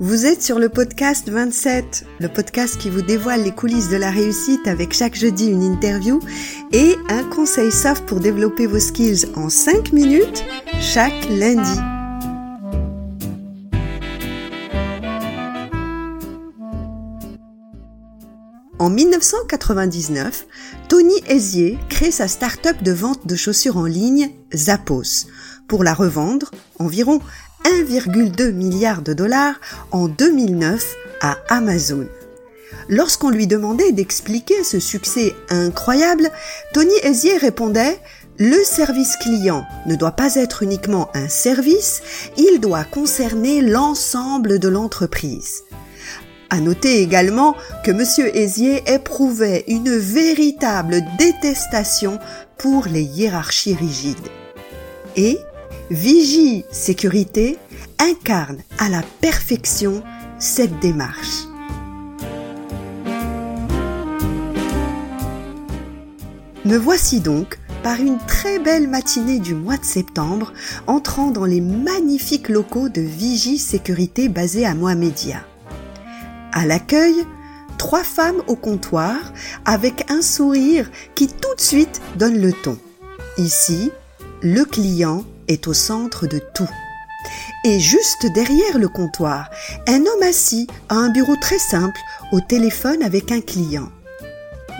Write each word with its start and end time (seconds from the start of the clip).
Vous 0.00 0.26
êtes 0.26 0.42
sur 0.42 0.58
le 0.58 0.68
podcast 0.68 1.30
27, 1.30 2.04
le 2.18 2.28
podcast 2.28 2.76
qui 2.76 2.90
vous 2.90 3.00
dévoile 3.00 3.44
les 3.44 3.52
coulisses 3.52 3.88
de 3.88 3.96
la 3.96 4.10
réussite 4.10 4.66
avec 4.66 4.92
chaque 4.92 5.14
jeudi 5.14 5.46
une 5.48 5.62
interview 5.62 6.18
et 6.72 6.96
un 7.08 7.22
conseil 7.22 7.70
soft 7.70 8.04
pour 8.04 8.18
développer 8.18 8.66
vos 8.66 8.80
skills 8.80 9.26
en 9.36 9.48
5 9.48 9.92
minutes 9.92 10.44
chaque 10.80 11.28
lundi. 11.30 11.80
En 18.84 18.90
1999, 18.90 20.46
Tony 20.90 21.14
Ezier 21.26 21.78
crée 21.88 22.10
sa 22.10 22.28
start-up 22.28 22.82
de 22.82 22.92
vente 22.92 23.26
de 23.26 23.34
chaussures 23.34 23.78
en 23.78 23.86
ligne 23.86 24.30
Zappos 24.54 25.26
pour 25.68 25.84
la 25.84 25.94
revendre 25.94 26.50
environ 26.78 27.22
1,2 27.64 28.52
milliard 28.52 29.00
de 29.00 29.14
dollars 29.14 29.58
en 29.90 30.06
2009 30.06 30.96
à 31.22 31.38
Amazon. 31.48 32.06
Lorsqu'on 32.90 33.30
lui 33.30 33.46
demandait 33.46 33.92
d'expliquer 33.92 34.62
ce 34.62 34.80
succès 34.80 35.34
incroyable, 35.48 36.30
Tony 36.74 36.92
Ezier 37.04 37.38
répondait 37.38 37.98
le 38.38 38.62
service 38.64 39.16
client 39.16 39.64
ne 39.86 39.94
doit 39.94 40.12
pas 40.12 40.34
être 40.34 40.62
uniquement 40.62 41.08
un 41.14 41.30
service, 41.30 42.02
il 42.36 42.60
doit 42.60 42.84
concerner 42.84 43.62
l'ensemble 43.62 44.58
de 44.58 44.68
l'entreprise. 44.68 45.62
À 46.54 46.60
noter 46.60 47.02
également 47.02 47.56
que 47.82 47.90
M. 47.90 48.30
Ezier 48.32 48.84
éprouvait 48.86 49.64
une 49.66 49.90
véritable 49.90 51.00
détestation 51.18 52.20
pour 52.58 52.86
les 52.86 53.02
hiérarchies 53.02 53.74
rigides. 53.74 54.28
Et 55.16 55.36
Vigie 55.90 56.64
Sécurité 56.70 57.58
incarne 57.98 58.58
à 58.78 58.88
la 58.88 59.02
perfection 59.20 60.04
cette 60.38 60.78
démarche. 60.78 61.48
Me 66.64 66.76
voici 66.76 67.18
donc, 67.18 67.58
par 67.82 67.98
une 67.98 68.18
très 68.28 68.60
belle 68.60 68.86
matinée 68.86 69.40
du 69.40 69.56
mois 69.56 69.76
de 69.76 69.84
septembre, 69.84 70.52
entrant 70.86 71.32
dans 71.32 71.46
les 71.46 71.60
magnifiques 71.60 72.48
locaux 72.48 72.88
de 72.88 73.00
Vigie 73.00 73.58
Sécurité 73.58 74.28
basés 74.28 74.64
à 74.64 74.76
Mohamedia. 74.76 75.44
À 76.56 76.66
l'accueil, 76.66 77.16
trois 77.78 78.04
femmes 78.04 78.40
au 78.46 78.54
comptoir 78.54 79.16
avec 79.64 80.08
un 80.08 80.22
sourire 80.22 80.88
qui 81.16 81.26
tout 81.26 81.54
de 81.56 81.60
suite 81.60 82.00
donne 82.16 82.40
le 82.40 82.52
ton. 82.52 82.78
Ici, 83.38 83.90
le 84.40 84.64
client 84.64 85.24
est 85.48 85.66
au 85.66 85.74
centre 85.74 86.28
de 86.28 86.40
tout. 86.54 86.70
Et 87.64 87.80
juste 87.80 88.26
derrière 88.32 88.78
le 88.78 88.88
comptoir, 88.88 89.50
un 89.88 89.98
homme 89.98 90.22
assis 90.22 90.68
à 90.88 90.94
un 90.94 91.08
bureau 91.08 91.34
très 91.40 91.58
simple 91.58 91.98
au 92.30 92.40
téléphone 92.40 93.02
avec 93.02 93.32
un 93.32 93.40
client. 93.40 93.88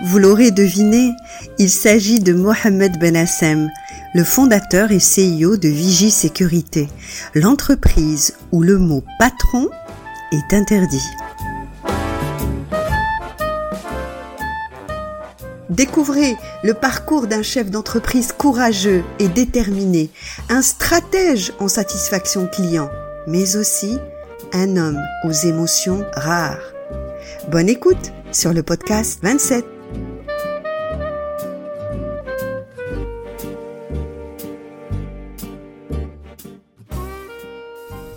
Vous 0.05 0.19
l'aurez 0.19 0.53
deviné, 0.53 1.11
il 1.59 1.71
s'agit 1.71 2.21
de 2.21 2.35
Mohamed 2.35 3.01
Ben 3.01 3.17
Hassem, 3.17 3.69
le 4.15 4.23
fondateur 4.23 4.93
et 4.93 4.99
CEO 4.99 5.57
de 5.57 5.69
Vigie 5.69 6.13
Sécurité, 6.13 6.89
l'entreprise 7.35 8.37
où 8.53 8.63
le 8.63 8.79
mot 8.79 9.03
patron 9.19 9.69
est 10.31 10.55
interdit. 10.55 11.03
Découvrez 15.71 16.37
le 16.63 16.75
parcours 16.75 17.27
d'un 17.27 17.43
chef 17.43 17.71
d'entreprise 17.71 18.33
courageux 18.33 19.03
et 19.19 19.29
déterminé, 19.29 20.11
un 20.51 20.61
stratège 20.61 21.53
en 21.59 21.69
satisfaction 21.69 22.47
client, 22.47 22.91
mais 23.27 23.57
aussi 23.57 23.99
un 24.53 24.77
homme 24.77 25.01
aux 25.25 25.33
émotions 25.33 26.05
rares. 26.15 26.75
Bonne 27.51 27.71
écoute 27.71 28.13
sur 28.31 28.53
le 28.53 28.63
podcast 28.63 29.21
27. 29.23 29.65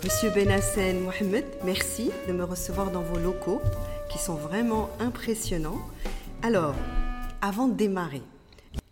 Monsieur 0.04 0.30
Benassen 0.30 1.00
Mohamed, 1.00 1.44
merci 1.64 2.10
de 2.26 2.32
me 2.32 2.44
recevoir 2.44 2.90
dans 2.90 3.02
vos 3.02 3.18
locaux 3.18 3.62
qui 4.10 4.18
sont 4.18 4.34
vraiment 4.34 4.90
impressionnants. 5.00 5.80
Alors, 6.42 6.74
avant 7.40 7.68
de 7.68 7.74
démarrer, 7.74 8.22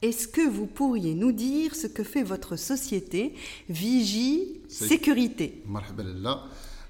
est-ce 0.03 0.29
que 0.29 0.47
vous 0.47 0.67
pourriez 0.67 1.15
nous 1.15 1.33
dire 1.33 1.75
ce 1.75 1.87
que 1.87 2.05
fait 2.05 2.23
votre 2.23 2.57
société 2.57 3.35
Vigie 3.69 4.61
Sécurité? 4.69 5.63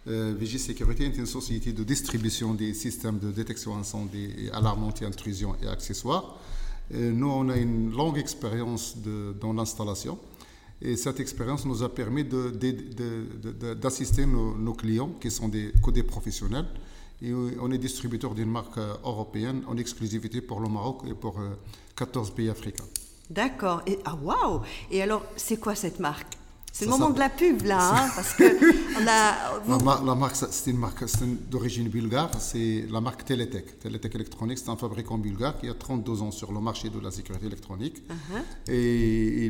Euh, 0.08 0.34
Vigie 0.38 0.58
Sécurité 0.58 1.04
est 1.04 1.16
une 1.16 1.26
société 1.26 1.72
de 1.72 1.82
distribution 1.82 2.54
des 2.54 2.74
systèmes 2.74 3.18
de 3.18 3.32
détection 3.32 3.76
incendie 3.76 4.50
alarme 4.52 4.84
anti-intrusion 4.84 5.56
et 5.62 5.66
accessoires. 5.66 6.38
Euh, 6.94 7.10
nous, 7.10 7.28
on 7.28 7.48
a 7.48 7.56
une 7.56 7.90
longue 7.90 8.18
expérience 8.18 8.96
dans 9.40 9.52
l'installation. 9.52 10.18
Et 10.82 10.96
cette 10.96 11.20
expérience 11.20 11.64
nous 11.64 11.82
a 11.82 11.92
permis 11.92 12.22
d'assister 13.80 14.26
nos, 14.26 14.74
clients 14.74 15.10
qui 15.20 15.30
sont 15.30 15.48
des, 15.48 15.72
des 15.92 16.02
professionnels 16.02 16.66
et 17.22 17.32
on 17.32 17.70
est 17.70 17.78
distributeur 17.78 18.34
d'une 18.34 18.50
marque 18.50 18.78
euh, 18.78 18.94
européenne 19.04 19.62
en 19.66 19.76
exclusivité 19.76 20.40
pour 20.40 20.60
le 20.60 20.68
Maroc 20.68 21.02
et 21.08 21.14
pour 21.14 21.40
14 21.96 22.28
euh, 22.28 22.34
pays 22.34 22.50
africains. 22.50 22.84
D'accord. 23.30 23.82
Et 23.86 23.98
ah 24.04 24.16
waouh 24.22 24.60
Et 24.90 25.02
alors, 25.02 25.24
c'est 25.36 25.58
quoi 25.58 25.74
cette 25.74 25.98
marque? 25.98 26.36
C'est 26.72 26.84
le 26.84 26.90
moment 26.90 27.08
de 27.08 27.18
la 27.18 27.30
pub 27.30 27.62
là, 27.62 28.04
hein, 28.04 28.10
parce 28.14 28.34
que 28.34 28.44
on 29.00 29.06
a. 29.06 30.04
La, 30.04 30.14
marque, 30.14 30.36
c'est 30.36 30.70
une 30.70 30.76
marque 30.76 31.04
d'origine 31.50 31.88
bulgare, 31.88 32.30
c'est 32.38 32.84
la 32.90 33.00
marque 33.00 33.24
Teletech. 33.24 33.78
Teletech 33.78 34.14
Electronics, 34.14 34.58
c'est 34.58 34.68
un 34.68 34.76
fabricant 34.76 35.16
bulgare 35.16 35.58
qui 35.58 35.70
a 35.70 35.74
32 35.74 36.20
ans 36.20 36.30
sur 36.30 36.52
le 36.52 36.60
marché 36.60 36.90
de 36.90 37.00
la 37.00 37.10
sécurité 37.10 37.46
électronique. 37.46 38.02
Uh-huh. 38.10 38.70
et, 38.70 39.46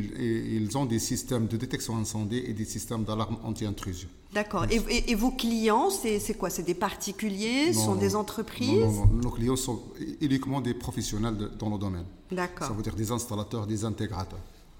ils 0.55 0.77
ont 0.77 0.85
des 0.85 0.99
systèmes 0.99 1.47
de 1.47 1.57
détection 1.57 1.97
incendie 1.97 2.37
et 2.47 2.53
des 2.53 2.63
systèmes 2.63 3.03
d'alarme 3.03 3.37
anti-intrusion. 3.43 4.07
D'accord. 4.33 4.65
Et, 4.69 5.15
vos 5.15 5.31
clients, 5.31 5.89
c'est 5.89 6.37
quoi? 6.37 6.49
C'est 6.49 6.63
des 6.63 6.73
particuliers? 6.73 7.73
Ce 7.73 7.79
sont 7.79 7.95
des 7.95 8.15
entreprises? 8.15 8.81
Non, 8.81 9.05
non, 9.05 9.13
nos 9.23 9.31
clients 9.31 9.55
sont 9.55 9.81
uniquement 10.21 10.61
des 10.61 10.73
professionnels 10.73 11.51
dans 11.57 11.69
le 11.69 11.77
domaine. 11.77 12.05
D'accord. 12.31 12.67
Ça 12.67 12.73
veut 12.73 12.83
dire 12.83 12.95
des 12.95 13.11
installateurs, 13.11 13.65
des 13.65 13.85
intégrateurs. 13.85 14.39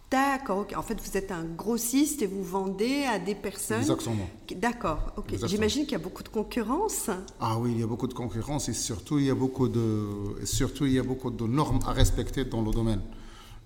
D'accord. 0.09 0.65
En 0.75 0.81
fait, 0.81 0.97
vous 1.01 1.17
êtes 1.17 1.31
un 1.31 1.43
grossiste 1.43 2.21
et 2.21 2.27
vous 2.27 2.43
vendez 2.43 3.03
à 3.03 3.19
des 3.19 3.35
personnes. 3.35 3.81
Exactement. 3.81 4.29
D'accord, 4.55 5.11
ok. 5.17 5.35
J'imagine 5.45 5.83
qu'il 5.83 5.93
y 5.93 5.95
a 5.95 5.99
beaucoup 5.99 6.23
de 6.23 6.29
concurrence. 6.29 7.09
Ah 7.41 7.57
oui, 7.57 7.71
il 7.73 7.79
y 7.81 7.83
a 7.83 7.87
beaucoup 7.87 8.07
de 8.07 8.13
concurrence 8.13 8.69
et 8.69 8.73
surtout 8.73 9.19
il 9.19 9.25
y 9.25 9.29
a 9.29 9.35
beaucoup 9.35 9.67
de, 9.67 10.07
surtout 10.45 10.85
il 10.85 10.93
y 10.93 10.99
a 10.99 11.03
beaucoup 11.03 11.29
de 11.29 11.45
normes 11.45 11.79
à 11.85 11.91
respecter 11.91 12.45
dans 12.45 12.61
le 12.61 12.71
domaine. 12.71 13.01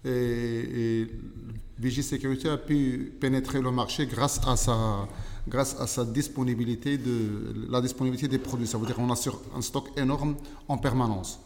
Et, 0.04 1.08
et 1.84 2.02
Sécurité 2.02 2.50
a 2.50 2.58
pu 2.58 3.14
pénétrer 3.20 3.62
le 3.62 3.70
marché 3.70 4.08
grâce 4.08 4.42
à 4.48 4.56
sa, 4.56 5.08
grâce 5.48 5.80
à 5.80 5.88
sa 5.88 6.06
disponibilité 6.06 6.98
de 6.98 7.68
la 7.70 7.82
disponibilité 7.82 8.28
des 8.28 8.38
produits. 8.40 8.68
Ça 8.68 8.78
veut 8.78 8.86
dire 8.86 8.96
qu'on 8.96 9.10
assure 9.12 9.40
un 9.56 9.62
stock 9.62 9.90
énorme 9.98 10.36
en 10.68 10.78
permanence. 10.78 11.40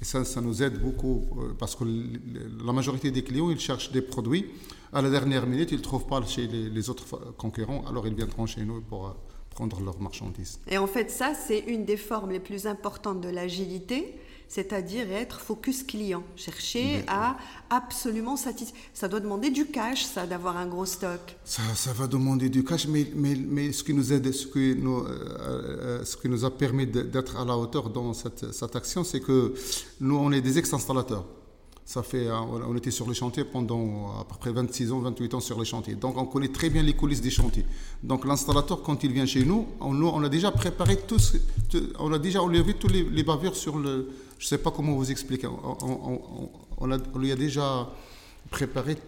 Et 0.00 0.04
ça, 0.04 0.24
ça 0.24 0.40
nous 0.40 0.62
aide 0.62 0.80
beaucoup 0.80 1.26
euh, 1.38 1.54
parce 1.58 1.74
que 1.74 1.84
la 1.84 2.72
majorité 2.72 3.10
des 3.10 3.22
clients, 3.22 3.50
ils 3.50 3.58
cherchent 3.58 3.90
des 3.90 4.02
produits. 4.02 4.46
À 4.92 5.02
la 5.02 5.10
dernière 5.10 5.46
minute, 5.46 5.72
ils 5.72 5.78
ne 5.78 5.82
trouvent 5.82 6.06
pas 6.06 6.24
chez 6.24 6.46
les, 6.46 6.90
autres 6.90 7.34
concurrents, 7.36 7.84
alors 7.88 8.06
ils 8.06 8.14
viendront 8.14 8.46
chez 8.46 8.64
nous 8.64 8.80
pour 8.80 9.06
euh, 9.06 9.10
prendre 9.50 9.80
leurs 9.80 10.00
marchandises. 10.00 10.60
Et 10.68 10.78
en 10.78 10.86
fait, 10.86 11.10
ça, 11.10 11.34
c'est 11.34 11.58
une 11.58 11.84
des 11.84 11.96
formes 11.96 12.30
les 12.30 12.40
plus 12.40 12.66
importantes 12.66 13.20
de 13.20 13.28
l'agilité 13.28 14.14
c'est-à-dire 14.48 15.12
être 15.12 15.40
focus 15.40 15.82
client, 15.82 16.22
chercher 16.36 17.04
à 17.06 17.36
absolument 17.70 18.36
satisfaire. 18.36 18.80
Ça 18.94 19.06
doit 19.08 19.20
demander 19.20 19.50
du 19.50 19.66
cash, 19.66 20.04
ça, 20.04 20.26
d'avoir 20.26 20.56
un 20.56 20.66
gros 20.66 20.86
stock. 20.86 21.20
Ça, 21.44 21.62
ça, 21.74 21.92
va 21.92 22.06
demander 22.06 22.48
du 22.48 22.64
cash, 22.64 22.86
mais, 22.88 23.06
mais, 23.14 23.36
mais 23.36 23.72
ce 23.72 23.84
qui 23.84 23.94
nous 23.94 24.12
aide, 24.12 24.32
ce 24.32 24.46
qui 24.46 24.74
nous, 24.74 25.00
euh, 25.00 25.18
euh, 25.40 26.04
ce 26.04 26.16
qui 26.16 26.28
nous 26.28 26.44
a 26.44 26.50
permis 26.50 26.86
d'être 26.86 27.36
à 27.36 27.44
la 27.44 27.56
hauteur 27.56 27.90
dans 27.90 28.14
cette, 28.14 28.52
cette 28.52 28.74
action, 28.74 29.04
c'est 29.04 29.20
que 29.20 29.54
nous, 30.00 30.16
on 30.16 30.32
est 30.32 30.40
des 30.40 30.58
ex-installateurs. 30.58 31.24
Ça 31.88 32.02
fait, 32.02 32.26
euh, 32.26 32.38
on 32.38 32.76
était 32.76 32.90
sur 32.90 33.08
les 33.08 33.14
chantiers 33.14 33.44
pendant 33.44 34.20
à 34.20 34.24
peu 34.24 34.34
près 34.38 34.52
26 34.52 34.92
ans, 34.92 34.98
28 34.98 35.32
ans 35.32 35.40
sur 35.40 35.58
les 35.58 35.64
chantiers. 35.64 35.94
Donc 35.94 36.18
on 36.18 36.26
connaît 36.26 36.48
très 36.48 36.68
bien 36.68 36.82
les 36.82 36.92
coulisses 36.92 37.22
des 37.22 37.30
chantiers. 37.30 37.64
Donc 38.02 38.26
l'installateur, 38.26 38.82
quand 38.82 39.04
il 39.04 39.12
vient 39.12 39.24
chez 39.24 39.42
nous, 39.42 39.66
on, 39.80 39.98
on 40.02 40.22
a 40.22 40.28
déjà 40.28 40.50
préparé 40.50 40.98
tout, 40.98 41.16
on 41.98 42.12
a 42.12 42.18
déjà 42.18 42.42
enlevé 42.42 42.74
tous 42.74 42.88
les, 42.88 43.22
bavures 43.22 43.56
sur 43.56 43.78
le, 43.78 44.10
je 44.38 44.44
ne 44.44 44.48
sais 44.48 44.58
pas 44.58 44.70
comment 44.70 44.96
vous 44.96 45.10
expliquer. 45.10 45.46
On, 45.46 47.18
lui 47.18 47.32
a 47.32 47.36
déjà 47.36 47.90
préparé 48.50 48.98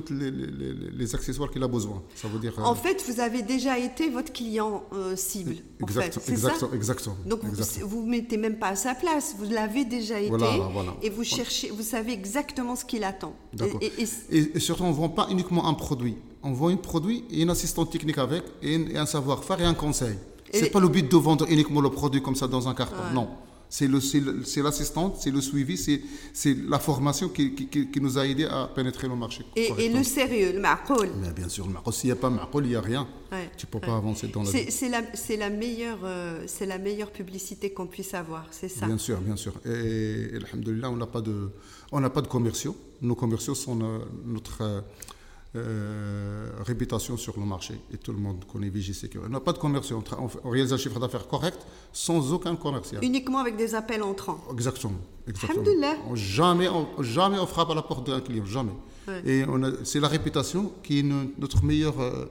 tous 0.00 0.14
les, 0.14 0.30
les- 0.30 0.72
les 0.92 1.14
accessoires 1.14 1.50
qu'il 1.50 1.62
a 1.62 1.68
besoin. 1.68 2.02
Ça 2.14 2.28
veut 2.28 2.38
dire. 2.38 2.54
euh, 2.58 2.62
En 2.62 2.74
fait, 2.74 3.02
vous 3.08 3.20
avez 3.20 3.42
déjà 3.42 3.78
été 3.78 4.10
votre 4.10 4.32
client 4.32 4.84
euh, 4.92 5.16
cible. 5.16 5.56
en 5.82 5.86
exact, 5.86 6.14
fait, 6.14 6.20
c'est 6.24 6.32
exact, 6.32 6.56
ça 6.60 6.68
exactement. 6.74 7.16
Donc 7.26 7.40
vous 7.44 7.88
vous 7.88 8.06
mettez 8.06 8.36
même 8.36 8.58
pas 8.58 8.68
à 8.68 8.76
sa 8.76 8.94
place, 8.94 9.34
vous 9.38 9.50
l'avez 9.50 9.84
déjà 9.84 10.18
été 10.20 10.28
Voilà, 10.28 10.56
voilà. 10.72 10.94
et 11.02 11.10
vous 11.10 11.24
cherchez, 11.24 11.70
vous 11.70 11.82
savez 11.82 12.12
exactement 12.12 12.76
ce 12.76 12.84
qu'il 12.84 13.04
attend. 13.04 13.34
Et- 13.60 13.86
et- 13.86 13.92
et- 14.02 14.36
Et, 14.38 14.56
et 14.56 14.60
surtout, 14.60 14.84
on 14.84 14.88
ne 14.90 14.94
vend 14.94 15.08
pas 15.08 15.26
uniquement 15.30 15.66
un 15.66 15.74
produit. 15.74 16.16
On 16.42 16.52
vend 16.52 16.68
un 16.68 16.76
produit 16.76 17.24
et 17.30 17.42
une 17.42 17.50
assistante 17.50 17.90
technique 17.90 18.18
avec, 18.18 18.42
et, 18.62 18.96
un- 18.96 19.06
savoir-faire 19.06 19.60
et 19.60 19.64
un 19.64 19.74
conseil. 19.74 20.16
Et- 20.52 20.58
C'est 20.58 20.70
pas 20.70 20.80
le 20.80 20.88
but 20.88 21.10
de 21.10 21.16
vendre 21.16 21.46
uniquement 21.50 21.80
le 21.80 21.90
produit 21.90 22.22
comme 22.22 22.36
ça 22.36 22.46
dans 22.46 22.68
un 22.68 22.74
carton. 22.74 22.96
Non. 23.12 23.28
C'est 23.76 23.88
le- 23.88 24.00
c'est 24.00 24.20
le- 24.20 24.44
c'est 24.44 24.62
l'assistante, 24.62 25.16
c'est 25.20 25.32
le 25.32 25.40
suivi, 25.40 25.76
c'est 25.76 26.00
c'est 26.32 26.54
la 26.74 26.78
formation 26.78 27.28
qui, 27.28 27.56
qui- 27.56 27.66
qui- 27.66 27.90
qui 27.90 28.00
nous 28.00 28.16
a 28.16 28.24
aidé 28.24 28.44
à 28.44 28.70
pénétrer 28.72 29.08
le 29.08 29.16
marché. 29.16 29.44
et, 29.56 29.88
le 29.88 30.04
sérieux, 30.04 30.52
le 30.52 30.60
ma'qoul. 30.60 31.08
Mais 31.20 31.32
bien 31.32 31.48
sûr, 31.48 31.66
le 31.66 31.72
marco, 31.72 31.90
s'il 31.90 32.06
n'y 32.06 32.12
a 32.12 32.20
pas 32.24 32.30
marco, 32.30 32.60
il 32.60 32.68
n'y 32.68 32.76
a 32.76 32.80
rien. 32.80 33.04
Ouais, 33.32 33.50
tu 33.56 33.66
ne 33.66 33.70
peux 33.72 33.78
ouais. 33.78 33.86
pas 33.90 33.96
avancer 33.96 34.28
dans 34.28 34.44
la 34.44 34.50
vie. 34.52 34.70
C'est 34.70 34.88
la, 34.88 35.02
c'est 35.14 35.36
la 35.36 35.50
meilleure, 35.50 35.98
euh, 36.04 36.44
c'est 36.46 36.66
la 36.66 36.78
meilleure 36.78 37.10
publicité 37.10 37.70
qu'on 37.72 37.88
puisse 37.88 38.14
avoir, 38.14 38.46
c'est 38.52 38.68
ça. 38.68 38.86
Bien 38.86 38.96
sûr, 39.06 39.20
bien 39.20 39.34
sûr. 39.34 39.54
Et, 39.66 39.70
et 39.70 40.36
alhamdoulilah, 40.36 40.90
on 40.90 40.96
n'a 40.96 41.08
pas 41.08 41.20
de, 41.20 41.50
on 41.90 41.98
n'a 41.98 42.10
pas 42.10 42.22
de 42.22 42.28
commerciaux. 42.28 42.76
Nos 43.02 43.16
commerciaux 43.16 43.56
sont 43.56 43.80
euh, 43.82 43.98
notre 44.24 44.58
euh, 44.62 44.80
euh, 45.56 46.48
réputation 46.66 47.16
sur 47.16 47.38
le 47.38 47.44
marché. 47.46 47.74
Et 47.92 47.96
tout 47.96 48.12
le 48.12 48.18
monde 48.18 48.44
connaît 48.50 48.68
Vigicure. 48.68 49.22
On 49.24 49.28
n'a 49.28 49.40
pas 49.40 49.52
de 49.52 49.58
commerciaux. 49.58 50.02
On, 50.44 50.48
réalise 50.50 50.72
un 50.72 50.76
chiffre 50.76 50.98
d'affaires 50.98 51.28
correct 51.28 51.58
sans 51.92 52.32
aucun 52.32 52.56
commercial. 52.56 53.04
Uniquement 53.04 53.38
avec 53.38 53.56
des 53.56 53.74
appels 53.74 54.02
entrants. 54.02 54.38
Exactement. 54.52 54.94
exactement. 55.28 55.62
On- 56.10 56.14
Jamais, 56.16 56.68
on, 56.68 57.02
jamais 57.02 57.38
on 57.38 57.46
frappe 57.46 57.70
à 57.70 57.74
la 57.74 57.82
porte 57.82 58.06
d'un 58.06 58.20
client, 58.20 58.44
jamais. 58.44 58.72
Ouais. 59.06 59.22
Et 59.24 59.44
c'est 59.84 60.00
la 60.00 60.08
réputation 60.08 60.72
qui 60.82 61.00
est 61.00 61.02
no- 61.02 61.30
notre 61.38 61.64
meilleur 61.64 62.00
euh, 62.00 62.24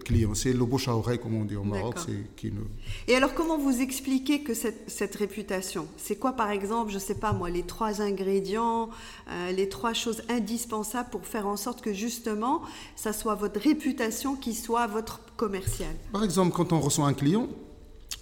client. 0.00 0.34
C'est 0.34 0.52
le 0.52 0.64
bouche 0.64 0.88
à 0.88 0.96
oreille, 0.96 1.18
comme 1.18 1.34
on 1.34 1.44
dit 1.44 1.56
au 1.56 1.64
Maroc. 1.64 1.96
Qui 2.36 2.50
nous... 2.52 2.66
Et 3.08 3.14
alors, 3.14 3.34
comment 3.34 3.58
vous 3.58 3.80
expliquez 3.80 4.42
que 4.42 4.54
cette, 4.54 4.90
cette 4.90 5.14
réputation? 5.16 5.86
C'est 5.96 6.16
quoi, 6.16 6.32
par 6.32 6.50
exemple, 6.50 6.90
je 6.92 6.98
sais 6.98 7.14
pas 7.14 7.32
moi, 7.32 7.50
les 7.50 7.62
trois 7.62 8.00
ingrédients, 8.00 8.88
euh, 9.30 9.52
les 9.52 9.68
trois 9.68 9.92
choses 9.92 10.22
indispensables 10.28 11.10
pour 11.10 11.26
faire 11.26 11.46
en 11.46 11.56
sorte 11.56 11.80
que 11.82 11.92
justement, 11.92 12.62
ça 12.96 13.12
soit 13.12 13.34
votre 13.34 13.60
réputation 13.60 14.36
qui 14.36 14.54
soit 14.54 14.86
votre 14.86 15.20
commercial 15.36 15.94
Par 16.12 16.24
exemple, 16.24 16.52
quand 16.52 16.72
on 16.72 16.80
reçoit 16.80 17.06
un 17.06 17.14
client, 17.14 17.48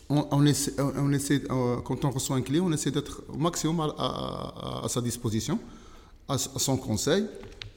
on, 0.09 0.27
on 0.33 0.45
essaie, 0.47 0.73
on 0.79 1.13
essaie, 1.13 1.43
euh, 1.51 1.77
quand 1.83 2.05
on 2.05 2.11
reçoit 2.11 2.37
un 2.37 2.43
client, 2.43 2.65
on 2.67 2.73
essaie 2.73 2.91
d'être 2.91 3.23
au 3.33 3.37
maximum 3.39 3.79
à, 3.81 3.85
à- 3.85 4.81
à- 4.81 4.85
à 4.85 4.89
sa 4.89 5.01
disposition, 5.01 5.59
à, 6.29 6.37
son 6.39 6.77
conseil, 6.77 7.27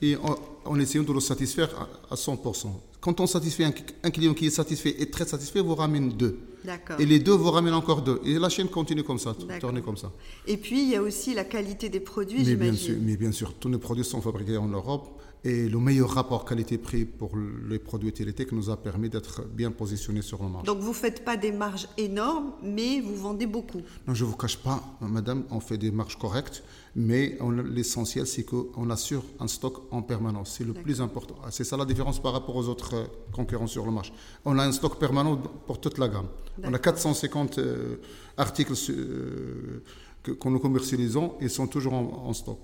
et 0.02 0.16
en, 0.18 0.36
en 0.66 0.80
essayant 0.80 1.04
de 1.04 1.14
le 1.14 1.20
satisfaire 1.20 1.70
à, 2.10 2.14
à 2.14 2.16
100%. 2.16 2.68
Quand 3.04 3.20
on 3.20 3.28
satisfait 3.28 3.66
un, 3.66 3.74
un 4.04 4.12
client 4.12 4.34
qui 4.34 4.46
est 4.46 4.50
satisfait 4.50 4.96
et 4.98 5.10
très 5.12 5.26
satisfait, 5.26 5.60
vous 5.60 5.76
ramène 5.76 6.08
deux. 6.14 6.40
D'accord. 6.64 6.98
Et 7.02 7.06
les 7.06 7.20
deux 7.20 7.34
vous 7.34 7.52
ramènent 7.52 7.74
encore 7.74 8.02
deux. 8.02 8.22
Et 8.24 8.40
la 8.40 8.48
chaîne 8.48 8.70
continue 8.70 9.04
comme 9.04 9.20
ça, 9.20 9.36
tourner 9.60 9.82
comme 9.82 9.98
ça. 9.98 10.10
Et 10.48 10.56
puis, 10.56 10.84
il 10.84 10.90
y 10.90 10.96
a 10.96 11.02
aussi 11.02 11.34
la 11.34 11.44
qualité 11.44 11.90
des 11.90 12.00
produits, 12.00 12.46
Mais 12.46 12.56
bien, 12.56 12.72
sûr, 12.72 12.94
j'imagine. 12.94 13.06
mais 13.06 13.18
bien 13.18 13.34
sûr, 13.34 13.54
tous 13.56 13.68
nos 13.68 13.78
produits 13.78 14.06
sont 14.06 14.22
fabriqués 14.22 14.56
en 14.56 14.70
Europe 14.70 15.10
et 15.46 15.68
le 15.68 15.78
meilleur 15.78 16.10
rapport 16.10 16.46
qualité-prix 16.46 17.04
pour 17.04 17.32
les 17.68 17.78
produits 17.78 18.08
utilitaires 18.10 18.46
nous 18.54 18.70
a 18.70 18.78
permis 18.78 19.10
d'être 19.10 19.44
bien 19.46 19.72
positionnés 19.72 20.22
sur 20.22 20.42
le 20.42 20.48
marché. 20.50 20.66
Donc, 20.68 20.80
vous 20.80 20.94
faites 20.94 21.26
pas 21.26 21.36
des 21.36 21.52
marges 21.52 21.88
énormes, 21.98 22.54
mais 22.64 23.02
vous 23.02 23.16
vendez 23.16 23.46
beaucoup. 23.46 23.82
Non, 24.08 24.14
je 24.14 24.24
ne 24.24 24.30
vous 24.30 24.38
cache 24.38 24.58
pas, 24.58 24.82
madame, 25.02 25.44
on 25.52 25.60
fait 25.60 25.78
des 25.78 25.92
marges 25.92 26.18
correctes, 26.18 26.64
mais 26.96 27.38
l'essentiel, 27.66 28.26
c'est 28.26 28.44
qu'on 28.44 28.90
assure 28.90 29.24
un 29.40 29.48
stock 29.48 29.84
en 29.92 30.02
permanence. 30.02 30.56
C'est 30.58 30.64
le 30.64 30.74
plus 30.74 31.02
important. 31.02 31.36
Ah, 31.44 31.50
C'est 31.52 31.66
ça 31.66 31.76
la 31.76 31.86
différence 31.86 32.22
par 32.22 32.32
rapport 32.32 32.56
aux 32.56 32.68
autres 32.70 32.96
euh, 32.96 33.06
concurrents 33.34 33.68
sur 33.68 33.86
le 33.86 33.92
marché. 33.92 34.14
On 34.46 34.58
a 34.60 34.64
un 34.66 34.72
stock 34.72 34.98
permanent 34.98 35.36
pour 35.68 35.82
toute 35.82 35.98
la 35.98 36.08
gamme. 36.08 36.28
On 36.60 36.68
a 36.68 36.72
D'accord. 36.72 36.94
450 36.94 37.58
euh, 37.58 37.96
articles 38.38 38.74
euh, 38.92 39.84
que, 40.22 40.32
que 40.32 40.48
nous 40.50 40.60
commercialisons 40.60 41.34
et 41.42 41.50
sont 41.50 41.68
toujours 41.68 41.94
en, 41.96 42.28
en 42.28 42.34
stock. 42.34 42.60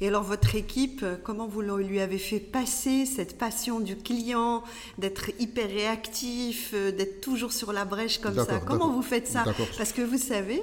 Et 0.00 0.08
alors, 0.08 0.22
votre 0.22 0.54
équipe, 0.54 1.04
comment 1.24 1.46
vous 1.46 1.60
lui 1.62 2.00
avez 2.00 2.18
fait 2.18 2.40
passer 2.40 3.06
cette 3.06 3.38
passion 3.38 3.80
du 3.80 3.96
client, 3.96 4.62
d'être 4.98 5.30
hyper 5.38 5.68
réactif, 5.68 6.70
euh, 6.74 6.92
d'être 6.92 7.20
toujours 7.20 7.52
sur 7.52 7.72
la 7.72 7.84
brèche 7.84 8.18
comme 8.18 8.34
ça? 8.34 8.60
Comment 8.66 8.92
vous 8.92 9.02
faites 9.02 9.26
ça? 9.28 9.44
Parce 9.78 9.92
que 9.92 10.02
vous 10.02 10.18
savez, 10.18 10.62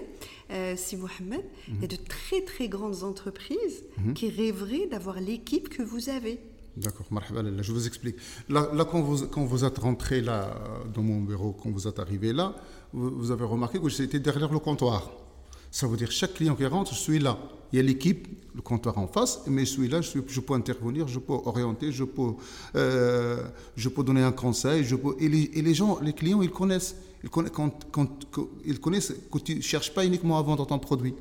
euh, 0.51 0.73
si 0.77 0.97
Mohamed, 0.97 1.43
il 1.67 1.75
Mhm. 1.75 1.81
y 1.81 1.85
a 1.85 1.87
de 1.87 1.95
très 1.95 2.41
très 2.41 2.67
grandes 2.67 3.03
entreprises 3.03 3.83
qui 4.15 4.29
rêveraient 4.29 4.87
d'avoir 4.87 5.19
l'équipe 5.19 5.69
que 5.69 5.83
vous 5.83 6.09
avez. 6.09 6.39
D'accord, 6.77 7.05
je 7.61 7.71
vous 7.73 7.87
explique. 7.87 8.15
Là, 8.47 8.69
là, 8.73 8.85
quand, 8.85 9.01
vous, 9.01 9.27
quand 9.27 9.43
vous 9.43 9.65
êtes 9.65 9.79
rentré 9.79 10.21
là, 10.21 10.55
dans 10.93 11.01
mon 11.01 11.19
bureau, 11.19 11.51
quand 11.51 11.69
vous 11.69 11.87
êtes 11.87 11.99
arrivé 11.99 12.31
là, 12.31 12.55
vous, 12.93 13.09
vous 13.19 13.31
avez 13.31 13.43
remarqué 13.43 13.79
que 13.79 13.89
j'étais 13.89 14.19
derrière 14.19 14.51
le 14.51 14.59
comptoir. 14.59 15.11
Ça 15.71 15.87
veut 15.87 15.97
dire 15.97 16.11
chaque 16.11 16.33
client 16.33 16.55
qui 16.55 16.65
rentre, 16.65 16.93
je 16.93 16.99
suis 16.99 17.19
là. 17.19 17.37
Il 17.71 17.75
y 17.75 17.79
a 17.79 17.83
l'équipe, 17.83 18.27
le 18.55 18.61
comptoir 18.61 18.97
en 18.97 19.07
face, 19.07 19.41
mais 19.47 19.61
je 19.65 19.71
suis 19.71 19.87
là, 19.87 20.01
je, 20.01 20.09
suis- 20.09 20.21
je 20.27 20.39
peux 20.39 20.53
intervenir, 20.53 21.07
je 21.07 21.19
peux 21.19 21.33
orienter, 21.33 21.91
je 21.91 22.03
peux, 22.03 22.31
euh, 22.75 23.43
je 23.75 23.89
peux 23.89 24.03
donner 24.03 24.21
un 24.23 24.31
conseil. 24.31 24.83
Je 24.83 24.95
peux, 24.95 25.15
et, 25.19 25.29
les, 25.29 25.51
et 25.53 25.61
les 25.61 25.73
gens, 25.75 25.99
les 26.01 26.13
clients, 26.13 26.41
ils 26.41 26.49
connaissent. 26.49 26.95
Ils 27.23 27.29
connaissent, 27.29 27.51
quand, 27.53 27.71
quand- 27.91 28.25
quand- 28.31 28.47
ils 28.65 28.79
connaissent 28.79 29.13
que 29.31 29.37
tu 29.39 29.55
ne 29.55 29.61
cherches 29.61 29.93
pas 29.93 30.05
uniquement 30.05 30.39
à 30.39 30.41
vendre 30.41 30.65
ton 30.65 30.79
produit. 30.79 31.13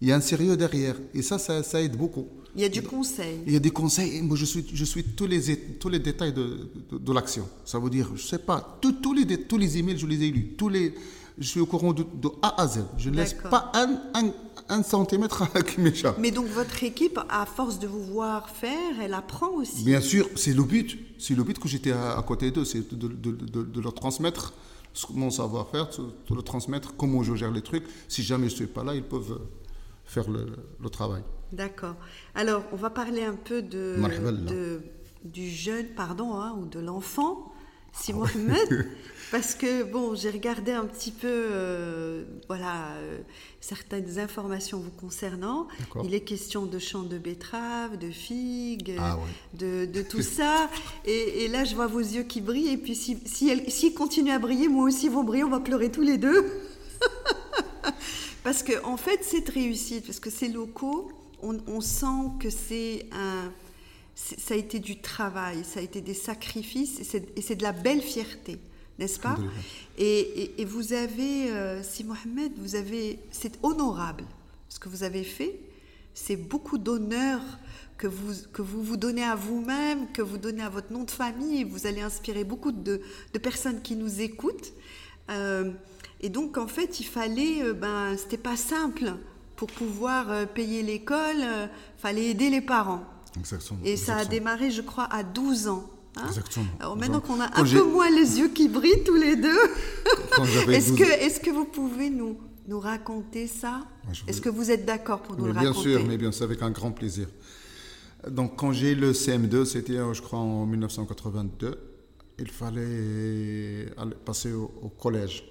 Il 0.00 0.08
y 0.08 0.12
a 0.12 0.16
un 0.16 0.20
sérieux 0.20 0.56
derrière. 0.56 0.96
Et 1.14 1.22
ça, 1.22 1.38
ça, 1.38 1.62
ça 1.62 1.80
aide 1.82 1.96
beaucoup. 1.96 2.26
Il 2.54 2.62
y 2.62 2.64
a 2.64 2.68
du 2.68 2.82
conseil. 2.82 3.40
Il 3.46 3.52
y 3.52 3.56
a 3.56 3.60
des 3.60 3.70
conseils, 3.70 4.20
moi 4.22 4.36
je 4.36 4.44
suis, 4.44 4.64
je 4.72 4.84
suis 4.84 5.04
tous, 5.04 5.26
les, 5.26 5.56
tous 5.78 5.88
les 5.88 5.98
détails 5.98 6.32
de, 6.32 6.68
de, 6.90 6.98
de 6.98 7.12
l'action. 7.12 7.48
Ça 7.64 7.78
veut 7.78 7.90
dire, 7.90 8.10
je 8.14 8.22
sais 8.26 8.38
pas, 8.38 8.78
tous- 8.80 8.92
tous, 9.00 9.12
les, 9.14 9.26
tous 9.42 9.58
les 9.58 9.78
emails, 9.78 9.98
je 9.98 10.06
les 10.06 10.22
ai 10.24 10.30
lus. 10.30 10.54
Tous 10.56 10.68
les, 10.68 10.94
je 11.38 11.46
suis 11.48 11.60
au 11.60 11.66
courant 11.66 11.92
de, 11.92 12.02
de 12.02 12.28
A 12.42 12.60
à 12.62 12.66
Z. 12.66 12.84
Je 12.96 13.10
ne 13.10 13.16
laisse 13.16 13.34
pas 13.34 13.70
un, 13.74 14.00
un, 14.14 14.32
un 14.68 14.82
centimètre 14.82 15.44
qui 15.64 15.80
m'échappe. 15.80 16.16
Mais 16.18 16.30
donc 16.30 16.46
votre 16.46 16.82
équipe, 16.84 17.18
à 17.28 17.46
force 17.46 17.78
de 17.78 17.86
vous 17.86 18.02
voir 18.02 18.48
faire, 18.50 19.00
elle 19.00 19.14
apprend 19.14 19.50
aussi. 19.50 19.84
Bien 19.84 20.00
sûr, 20.00 20.28
c'est 20.36 20.52
le 20.54 20.62
but. 20.64 20.98
C'est 21.18 21.34
le 21.34 21.42
but 21.44 21.58
que 21.58 21.68
j'étais 21.68 21.92
à, 21.92 22.16
à 22.18 22.22
côté 22.22 22.50
d'eux, 22.50 22.64
c'est 22.64 22.92
de, 22.94 23.08
de, 23.08 23.30
de, 23.32 23.62
de 23.62 23.80
leur 23.80 23.94
transmettre 23.94 24.52
mon 25.14 25.30
savoir-faire, 25.30 25.88
de, 25.98 26.34
leur 26.34 26.44
transmettre 26.44 26.94
comment 26.96 27.22
je 27.22 27.34
gère 27.34 27.52
les 27.52 27.62
trucs. 27.62 27.84
Si 28.08 28.22
jamais 28.22 28.48
je 28.48 28.52
ne 28.54 28.56
suis 28.56 28.66
pas 28.66 28.82
là, 28.84 28.94
ils 28.94 29.02
peuvent 29.04 29.40
faire 30.04 30.28
le, 30.28 30.46
le 30.82 30.90
travail. 30.90 31.22
D'accord. 31.52 31.94
Alors, 32.34 32.62
on 32.72 32.76
va 32.76 32.90
parler 32.90 33.22
un 33.24 33.34
peu 33.36 33.62
de- 33.62 34.82
du 35.24 35.48
jeune, 35.48 35.86
pardon, 35.96 36.34
hein, 36.34 36.56
ou 36.60 36.66
de 36.66 36.78
l'enfant, 36.80 37.52
si 37.92 38.12
Ah 38.12 38.16
Mohamed, 38.16 38.86
parce 39.30 39.54
que 39.54 39.82
bon, 39.82 40.14
j'ai 40.14 40.30
regardé 40.30 40.72
un 40.72 40.84
petit 40.86 41.10
peu, 41.10 41.26
euh, 41.28 42.24
voilà, 42.48 42.92
euh, 42.96 43.18
certaines 43.60 44.18
informations 44.18 44.78
vous 44.78 44.90
concernant. 44.90 45.66
Il 46.04 46.14
est 46.14 46.20
question 46.20 46.64
de 46.66 46.78
champs 46.78 47.02
de 47.02 47.18
betteraves, 47.18 47.98
de 47.98 48.10
figues, 48.10 48.94
Ah 48.98 49.16
ouais. 49.16 49.22
de, 49.54 49.86
de 49.86 50.02
tout 50.02 50.22
ça. 50.38 50.70
Et, 51.04 51.44
et 51.44 51.48
là, 51.48 51.64
je 51.64 51.74
vois 51.74 51.86
vos 51.88 51.98
yeux 52.00 52.22
qui 52.22 52.40
brillent. 52.40 52.72
Et 52.72 52.76
puis, 52.78 52.94
si, 52.94 53.18
si 53.26 53.50
elle- 53.50 53.70
s'ils 53.70 53.94
continuent 53.94 54.32
à 54.32 54.38
briller, 54.38 54.68
moi 54.68 54.84
aussi, 54.84 55.08
vont 55.08 55.24
briller. 55.24 55.44
On 55.44 55.50
va 55.50 55.60
pleurer 55.60 55.90
tous 55.90 56.02
les 56.02 56.16
deux. 56.18 56.46
Parce 58.44 58.62
que 58.62 58.82
en 58.84 58.96
fait, 58.96 59.22
cette 59.24 59.48
réussite, 59.50 60.06
parce 60.06 60.20
que 60.20 60.30
ces 60.30 60.48
locaux, 60.48 61.10
on, 61.42 61.58
on 61.66 61.80
sent 61.80 62.30
que 62.40 62.48
c'est 62.50 63.06
un, 63.12 63.52
ça 64.38 64.54
a 64.54 64.56
été 64.56 64.80
du 64.80 65.00
travail, 65.00 65.64
ça 65.64 65.78
a 65.80 65.82
été 65.82 66.00
des 66.00 66.14
sacrifices, 66.14 66.98
et 67.00 67.40
c'est, 67.40 67.54
de 67.56 67.62
la 67.62 67.72
belle 67.72 68.02
fierté, 68.02 68.58
n'est-ce 68.98 69.20
pas 69.20 69.36
et, 69.96 70.20
et- 70.20 70.60
et 70.60 70.64
vous 70.64 70.92
avez, 70.92 71.50
euh, 71.52 71.82
si 71.84 72.02
Mohamed, 72.04 72.52
vous 72.58 72.74
avez, 72.74 73.20
c'est 73.30 73.58
honorable 73.62 74.24
ce 74.68 74.78
que 74.80 74.88
vous 74.88 75.02
avez 75.04 75.22
fait. 75.24 75.60
C'est 76.14 76.36
beaucoup 76.36 76.78
d'honneur 76.78 77.40
que 77.96 78.08
vous, 78.08 78.32
que 78.52 78.60
vous 78.62 78.82
vous 78.82 78.96
donnez 78.96 79.22
à 79.24 79.36
vous-même, 79.36 80.10
que 80.12 80.20
vous 80.22 80.36
donnez 80.38 80.62
à 80.62 80.68
votre 80.68 80.92
nom 80.92 81.04
de 81.04 81.10
famille. 81.12 81.60
Et 81.60 81.64
vous 81.64 81.86
allez 81.86 82.00
inspirer 82.00 82.42
beaucoup 82.44 82.72
de, 82.72 83.00
de 83.32 83.38
personnes 83.38 83.80
qui 83.82 83.94
nous 83.94 84.20
écoutent. 84.20 84.72
Euh, 85.30 85.70
et 86.20 86.28
donc, 86.28 86.58
en 86.58 86.66
fait, 86.66 86.98
il 87.00 87.04
fallait, 87.06 87.62
euh, 87.62 87.72
ben, 87.72 88.16
c'était 88.16 88.36
pas 88.36 88.56
simple 88.56 89.14
pour 89.54 89.68
pouvoir 89.68 90.48
payer 90.48 90.82
l'école. 90.82 91.36
Il 91.38 91.70
fallait 91.98 92.26
aider 92.30 92.50
les 92.50 92.60
parents. 92.60 93.04
Exactement. 93.38 93.78
Et 93.84 93.96
ça 93.96 94.16
a 94.16 94.24
démarré, 94.24 94.70
je 94.70 94.82
crois, 94.82 95.04
à 95.04 95.22
12 95.22 95.68
ans. 95.68 95.84
hein. 96.16 96.22
Exactement. 96.26 96.66
Alors 96.80 96.96
maintenant 96.96 97.20
qu'on 97.20 97.40
a 97.40 97.46
un 97.60 97.64
peu 97.64 97.82
moins 97.84 98.10
les 98.10 98.38
yeux 98.38 98.48
qui 98.48 98.68
brillent 98.68 99.04
tous 99.04 99.14
les 99.16 99.36
deux, 99.36 99.58
est-ce 100.70 100.90
12 100.90 100.98
que, 100.98 101.04
est 101.04 101.42
que 101.42 101.50
vous 101.50 101.64
pouvez 101.64 102.10
nous, 102.10 102.38
nous 102.66 102.80
raconter 102.80 103.46
ça 103.46 103.86
Est-ce 104.26 104.40
que 104.40 104.48
vous 104.48 104.70
êtes 104.70 104.84
d'accord 104.84 105.22
pour 105.22 105.36
nous 105.36 105.46
Mais 105.46 105.52
le 105.52 105.58
bien 105.60 105.68
raconter 105.70 105.90
sûr, 105.90 106.04
mais 106.06 106.16
bien 106.18 106.32
sûr, 106.32 106.44
avec 106.44 106.62
un 106.62 106.70
grand 106.70 106.92
plaisir. 106.92 107.28
Donc, 108.28 108.56
quand 108.56 108.72
j'ai 108.72 108.94
le 108.96 109.12
CM2, 109.12 109.64
c'était, 109.64 109.96
euh, 109.96 110.12
je 110.12 110.20
crois, 110.22 110.40
en 110.40 110.66
1982, 110.66 111.78
il 112.40 112.50
fallait 112.50 113.86
aller- 113.96 114.14
passer 114.24 114.52
au, 114.52 114.72
au 114.82 114.88
collège. 114.88 115.44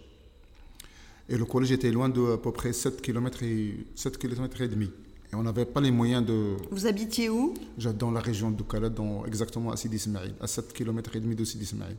Et 1.29 1.37
le 1.37 1.45
collège 1.45 1.71
était 1.71 1.91
loin 1.91 2.09
de 2.09 2.33
à 2.33 2.37
peu 2.37 2.51
près 2.51 2.73
7 2.73 3.01
km 3.01 3.43
et, 3.43 3.85
7 3.95 4.17
km 4.17 4.61
et 4.61 4.67
demi. 4.67 4.89
Et 5.31 5.35
on 5.35 5.43
n'avait 5.43 5.65
pas 5.65 5.81
les 5.81 5.91
moyens 5.91 6.25
de. 6.25 6.55
Vous 6.71 6.87
habitiez 6.87 7.29
où? 7.29 7.53
Dans 7.99 8.11
la 8.11 8.21
région 8.21 8.51
de 8.51 8.89
dans, 8.89 9.25
exactement 9.25 9.71
à 9.71 9.77
Sidi 9.77 9.97
Ismail, 9.97 10.33
à 10.39 10.47
7 10.47 10.73
km 10.73 11.15
et 11.15 11.19
demi 11.19 11.35
de 11.35 11.43
Sidi 11.43 11.65
Ismail. 11.65 11.97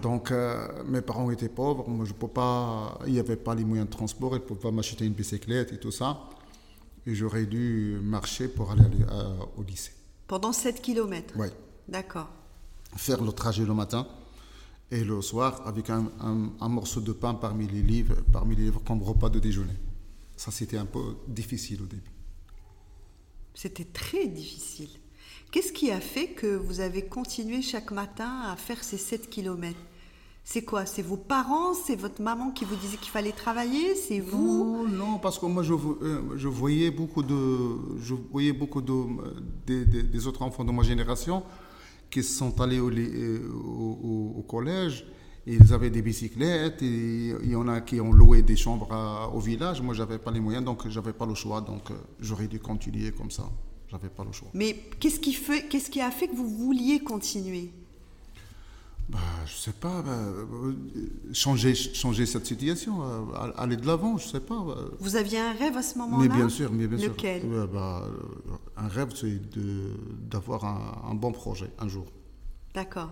Donc 0.00 0.30
euh, 0.30 0.68
mes 0.86 1.02
parents 1.02 1.30
étaient 1.30 1.48
pauvres, 1.48 1.88
moi 1.88 2.06
je 2.06 2.12
peux 2.12 2.28
pas, 2.28 2.98
il 3.06 3.12
n'y 3.12 3.18
avait 3.18 3.36
pas 3.36 3.54
les 3.54 3.64
moyens 3.64 3.88
de 3.88 3.92
transport, 3.92 4.32
ils 4.32 4.40
ne 4.40 4.44
pouvaient 4.44 4.60
pas 4.60 4.70
m'acheter 4.70 5.04
une 5.04 5.12
bicyclette 5.12 5.72
et 5.72 5.78
tout 5.78 5.90
ça. 5.90 6.18
Et 7.06 7.14
j'aurais 7.14 7.46
dû 7.46 7.98
marcher 8.02 8.48
pour 8.48 8.70
aller, 8.70 8.84
au 9.56 9.62
lycée. 9.62 9.92
Pendant 10.28 10.52
7 10.52 10.80
km 10.80 11.34
Oui. 11.36 11.48
D'accord. 11.88 12.28
Faire 12.96 13.22
le 13.22 13.32
trajet 13.32 13.64
le 13.64 13.74
matin 13.74 14.06
et 14.90 15.02
le 15.02 15.20
soir 15.20 15.62
avec 15.66 15.90
un, 15.90 16.10
un, 16.20 16.68
morceau 16.68 17.00
de 17.00 17.12
pain 17.12 17.34
parmi 17.34 17.66
les 17.66 17.82
livres, 17.82 18.14
parmi 18.30 18.54
les 18.54 18.64
livres 18.64 18.82
comme 18.86 19.02
repas 19.02 19.30
de 19.30 19.40
déjeuner. 19.40 19.74
Ça, 20.36 20.50
c'était 20.50 20.76
un 20.76 20.84
peu 20.84 21.16
difficile 21.26 21.82
au 21.82 21.86
début. 21.86 22.11
C'était 23.54 23.84
très 23.84 24.26
difficile. 24.26 24.88
Qu'est-ce 25.50 25.72
qui 25.72 25.90
a 25.90 26.00
fait 26.00 26.28
que 26.28 26.56
vous 26.56 26.80
avez 26.80 27.02
continué 27.02 27.60
chaque 27.62 27.90
matin 27.90 28.40
à 28.50 28.56
faire 28.56 28.82
ces 28.82 28.98
7 28.98 29.28
km 29.28 29.76
c'est 30.44 30.62
quoi? 30.62 30.86
C'est 30.86 31.02
vos 31.02 31.16
parents? 31.16 31.72
C'est 31.72 31.94
votre 31.94 32.20
maman 32.20 32.50
qui 32.50 32.64
vous 32.64 32.74
disait 32.74 32.96
qu'il 32.96 33.10
fallait 33.10 33.32
travailler? 33.32 33.94
C'est 33.94 34.18
vous? 34.18 34.86
non, 34.88 35.18
parce 35.18 35.38
que 35.38 35.46
moi 35.46 35.62
je, 35.62 35.72
euh, 35.72 36.36
je, 36.36 36.48
voyais 36.48 36.90
beaucoup 36.90 37.22
de, 37.22 37.98
je 38.00 38.14
voyais 38.14 38.52
beaucoup 38.52 38.82
de, 38.82 38.92
des 39.66 40.26
autres 40.26 40.42
enfants 40.42 40.64
de 40.64 40.72
ma 40.72 40.82
génération 40.82 41.44
qui 42.10 42.22
sont 42.22 42.60
allés 42.60 42.80
au, 42.80 42.90
euh, 42.90 43.38
au, 43.54 44.34
au, 44.38 44.42
collège. 44.42 45.06
Ils 45.46 45.72
avaient 45.72 45.90
des 45.90 46.02
bicyclettes, 46.02 46.82
et 46.82 47.34
il 47.42 47.50
y 47.50 47.56
en 47.56 47.66
a 47.66 47.80
qui 47.80 48.00
ont 48.00 48.12
loué 48.12 48.42
des 48.42 48.54
chambres 48.54 49.30
au 49.34 49.40
village. 49.40 49.82
Moi, 49.82 49.92
j'avais 49.94 50.18
pas 50.18 50.30
les 50.30 50.38
moyens, 50.38 50.64
donc 50.64 50.88
j'avais 50.88 51.12
pas 51.12 51.26
le 51.26 51.34
choix. 51.34 51.60
Donc, 51.60 51.90
euh, 51.90 51.94
j'aurais 52.20 52.46
dû 52.46 52.60
continuer 52.60 53.10
comme 53.10 53.30
ça. 53.30 53.50
J'avais 53.90 54.08
pas 54.08 54.22
le 54.24 54.30
choix. 54.30 54.48
Mais 54.54 54.74
qu'est-ce 55.00 55.18
qui, 55.18 55.32
fait, 55.32 55.68
qu'est-ce 55.68 55.90
qui 55.90 56.00
a 56.00 56.10
fait 56.12 56.28
que 56.28 56.36
vous 56.36 56.48
vouliez 56.48 57.00
continuer? 57.00 57.72
Bah, 59.08 59.18
je 59.44 59.52
sais 59.54 59.72
pas, 59.72 60.00
bah, 60.00 60.12
euh, 60.12 60.74
changer, 61.32 61.74
changer 61.74 62.24
cette 62.24 62.46
situation, 62.46 63.02
euh, 63.02 63.50
aller 63.56 63.76
de 63.76 63.84
l'avant, 63.84 64.16
je 64.18 64.28
sais 64.28 64.40
pas. 64.40 64.62
Bah. 64.64 64.76
Vous 65.00 65.16
aviez 65.16 65.40
un 65.40 65.52
rêve 65.54 65.76
à 65.76 65.82
ce 65.82 65.98
moment-là? 65.98 66.22
Mais 66.22 66.34
bien 66.34 66.48
sûr, 66.48 66.70
mais 66.72 66.86
bien 66.86 67.08
Lequel? 67.08 67.42
Sûr. 67.42 67.68
bah, 67.68 68.08
un 68.76 68.88
rêve, 68.88 69.08
c'est 69.14 69.40
d'avoir 70.30 70.64
un, 70.64 71.10
un, 71.10 71.14
bon 71.14 71.32
projet 71.32 71.70
un 71.80 71.88
jour. 71.88 72.06
D'accord. 72.74 73.10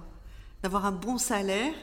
D'avoir 0.62 0.86
un 0.86 0.92
bon 0.92 1.18
salaire 1.18 1.74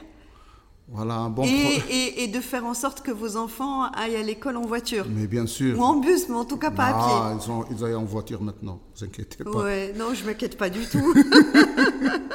voilà, 0.90 1.14
un 1.14 1.28
bon 1.28 1.44
et, 1.44 2.22
et, 2.22 2.28
de 2.28 2.40
faire 2.40 2.64
en 2.64 2.72
sorte 2.72 3.02
que 3.02 3.10
vos 3.10 3.36
enfants 3.36 3.84
aillent 3.92 4.16
à 4.16 4.22
l'école 4.22 4.56
en 4.56 4.62
voiture. 4.62 5.04
Mais 5.10 5.26
bien 5.26 5.46
sûr. 5.46 5.78
Ou 5.78 5.82
en 5.82 5.96
bus, 5.96 6.28
mais 6.30 6.34
en 6.34 6.46
tout 6.46 6.56
cas 6.56 6.70
pas 6.70 6.86
à 6.86 6.92
pied. 6.94 7.44
Ils, 7.44 7.50
ont, 7.50 7.64
ils 7.70 7.84
aillent 7.84 7.94
en 7.94 8.04
voiture 8.04 8.42
maintenant, 8.42 8.80
ne 8.94 8.98
vous 8.98 9.04
inquiétez 9.04 9.44
pas. 9.44 9.50
Ouais, 9.50 9.92
non, 9.98 10.14
je 10.14 10.22
ne 10.22 10.28
m'inquiète 10.28 10.56
pas 10.56 10.70
du 10.70 10.86
tout. 10.86 11.14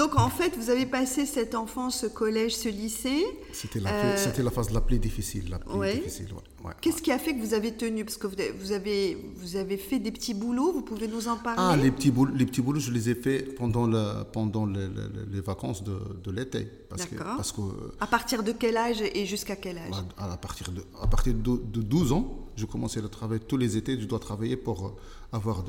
Donc 0.00 0.18
en 0.18 0.30
fait, 0.30 0.56
vous 0.56 0.70
avez 0.70 0.86
passé 0.86 1.26
cette 1.26 1.54
enfance, 1.54 2.00
ce 2.00 2.06
collège, 2.06 2.56
ce 2.56 2.70
lycée. 2.70 3.22
C'était 3.52 3.80
la, 3.80 3.90
euh, 3.90 4.16
c'était 4.16 4.42
la 4.42 4.50
phase 4.50 4.70
la 4.70 4.80
plus 4.80 4.98
difficile. 4.98 5.50
La 5.50 5.58
plus 5.58 5.92
difficile 5.92 6.28
ouais. 6.64 6.72
Qu'est-ce 6.80 7.02
qui 7.02 7.12
a 7.12 7.18
fait 7.18 7.34
que 7.36 7.40
vous 7.40 7.52
avez 7.52 7.72
tenu? 7.72 8.06
Parce 8.06 8.16
que 8.16 8.26
vous 8.26 8.72
avez, 8.72 9.18
vous 9.36 9.56
avez 9.56 9.76
fait 9.76 9.98
des 9.98 10.10
petits 10.10 10.32
boulots, 10.32 10.72
vous 10.72 10.80
pouvez 10.80 11.06
nous 11.06 11.28
en 11.28 11.36
parler? 11.36 11.60
Ah, 11.62 11.76
les 11.76 11.90
petits, 11.90 12.10
boulots, 12.10 12.32
les 12.34 12.46
petits 12.46 12.62
boulots, 12.62 12.80
je 12.80 12.90
les 12.90 13.10
ai 13.10 13.14
faits 13.14 13.54
pendant, 13.56 13.86
le, 13.86 14.22
pendant 14.32 14.64
les 14.64 15.40
vacances 15.42 15.84
de, 15.84 15.98
de 16.24 16.30
l'été. 16.30 16.66
D'accord. 16.96 17.36
Parce 17.36 17.52
que 17.52 17.60
à 18.00 18.06
partir 18.06 18.42
de 18.42 18.52
quel 18.52 18.78
âge 18.78 19.02
et 19.02 19.26
jusqu'à 19.26 19.56
quel 19.56 19.76
âge? 19.76 20.02
À, 20.16 20.38
partir 20.38 20.72
de, 20.72 20.82
à 20.98 21.08
partir 21.08 21.34
de, 21.34 21.82
12 21.82 22.12
ans, 22.12 22.48
je 22.56 22.64
commençais 22.64 23.04
à 23.04 23.08
travailler 23.08 23.42
tous 23.42 23.58
les 23.58 23.76
étés. 23.76 24.00
Je 24.00 24.06
dois 24.06 24.18
travailler 24.18 24.56
pour 24.56 24.86
euh, 24.86 24.90
avoir 25.36 25.62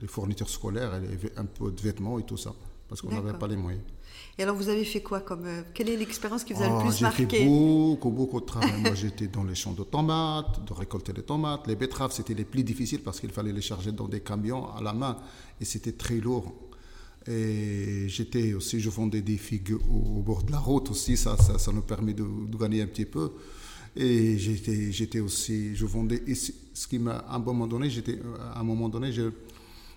les 0.00 0.06
fournitures 0.06 0.48
scolaires, 0.48 0.94
et 0.94 1.32
un 1.36 1.46
peu 1.46 1.72
de 1.72 1.80
vêtements 1.80 2.20
et 2.20 2.22
tout 2.22 2.36
ça, 2.36 2.54
parce 2.90 3.00
qu'on 3.00 3.10
n'avait 3.10 3.38
pas 3.38 3.46
les 3.46 3.56
moyens. 3.56 3.82
Et 4.36 4.42
alors, 4.42 4.56
vous 4.56 4.68
avez 4.68 4.84
fait 4.84 5.00
quoi 5.00 5.20
comme 5.20 5.46
euh, 5.46 5.62
Quelle 5.72 5.88
est 5.88 5.96
l'expérience 5.96 6.42
qui 6.42 6.54
vous 6.54 6.62
a 6.62 6.66
le 6.66 6.74
ah, 6.74 6.80
plus 6.80 7.00
marqué 7.02 7.26
J'ai 7.30 7.38
fait 7.38 7.46
beaucoup, 7.46 8.10
beaucoup 8.10 8.40
de 8.40 8.46
travail. 8.46 8.72
Moi, 8.80 8.94
j'étais 8.94 9.28
dans 9.28 9.44
les 9.44 9.54
champs 9.54 9.72
de 9.72 9.84
tomates, 9.84 10.64
de 10.66 10.72
récolter 10.72 11.12
les 11.12 11.22
tomates. 11.22 11.68
Les 11.68 11.76
betteraves, 11.76 12.12
c'était 12.12 12.34
les 12.34 12.44
plus 12.44 12.64
difficiles 12.64 13.00
parce 13.00 13.20
qu'il 13.20 13.30
fallait 13.30 13.52
les 13.52 13.60
charger 13.60 13.92
dans 13.92 14.08
des 14.08 14.20
camions 14.20 14.74
à 14.74 14.82
la 14.82 14.92
main 14.92 15.18
et 15.60 15.64
c'était 15.64 15.92
très 15.92 16.16
lourd. 16.16 16.52
Et 17.28 18.08
j'étais 18.08 18.54
aussi, 18.54 18.80
je 18.80 18.90
vendais 18.90 19.20
des 19.20 19.36
figues 19.36 19.74
au, 19.74 20.20
bord 20.22 20.42
de 20.42 20.50
la 20.50 20.58
route 20.58 20.90
aussi, 20.90 21.16
ça, 21.16 21.36
ça, 21.36 21.58
ça 21.58 21.70
nous 21.70 21.82
permet 21.82 22.14
de, 22.14 22.24
gagner 22.58 22.82
un 22.82 22.86
petit 22.86 23.04
peu. 23.04 23.32
Et 23.94 24.36
j'étais, 24.36 24.90
j'étais 24.90 25.20
aussi, 25.20 25.76
je 25.76 25.84
vendais, 25.84 26.22
ce 26.34 26.88
qui 26.88 26.98
m'a, 26.98 27.18
à 27.18 27.36
un 27.36 27.38
moment 27.38 27.68
donné, 27.68 27.88
j'étais, 27.88 28.18
à 28.54 28.60
un 28.60 28.64
moment 28.64 28.88
donné, 28.88 29.12
je, 29.12 29.30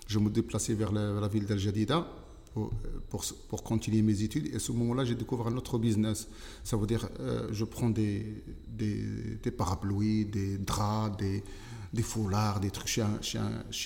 je 0.07 0.19
me 0.19 0.29
déplaçais 0.29 0.73
vers 0.73 0.91
la, 0.91 1.27
ville 1.27 1.45
d'Al 1.45 1.57
Jadida 1.59 2.07
pour, 2.53 2.72
pour, 3.50 3.63
continuer 3.63 4.01
mes 4.01 4.22
études. 4.22 4.48
Et 4.53 4.55
à 4.55 4.60
ce 4.60 4.72
moment-là, 4.72 5.05
j'ai 5.05 5.15
découvert 5.15 5.48
un 5.48 5.57
autre 5.57 5.77
business. 5.77 6.27
Ça 6.63 6.77
veut 6.77 6.88
dire, 6.88 7.10
euh, 7.19 7.48
je 7.51 7.65
prends 7.65 7.89
des, 7.89 8.43
des, 8.67 9.38
des, 9.41 9.51
parapluies, 9.51 10.25
des 10.25 10.57
draps, 10.57 11.17
des, 11.17 11.43
des 11.93 12.03
foulards, 12.03 12.60
des 12.60 12.72
trucs 12.72 12.88
chez 12.88 13.01
un, 13.01 13.22
chez 13.22 13.39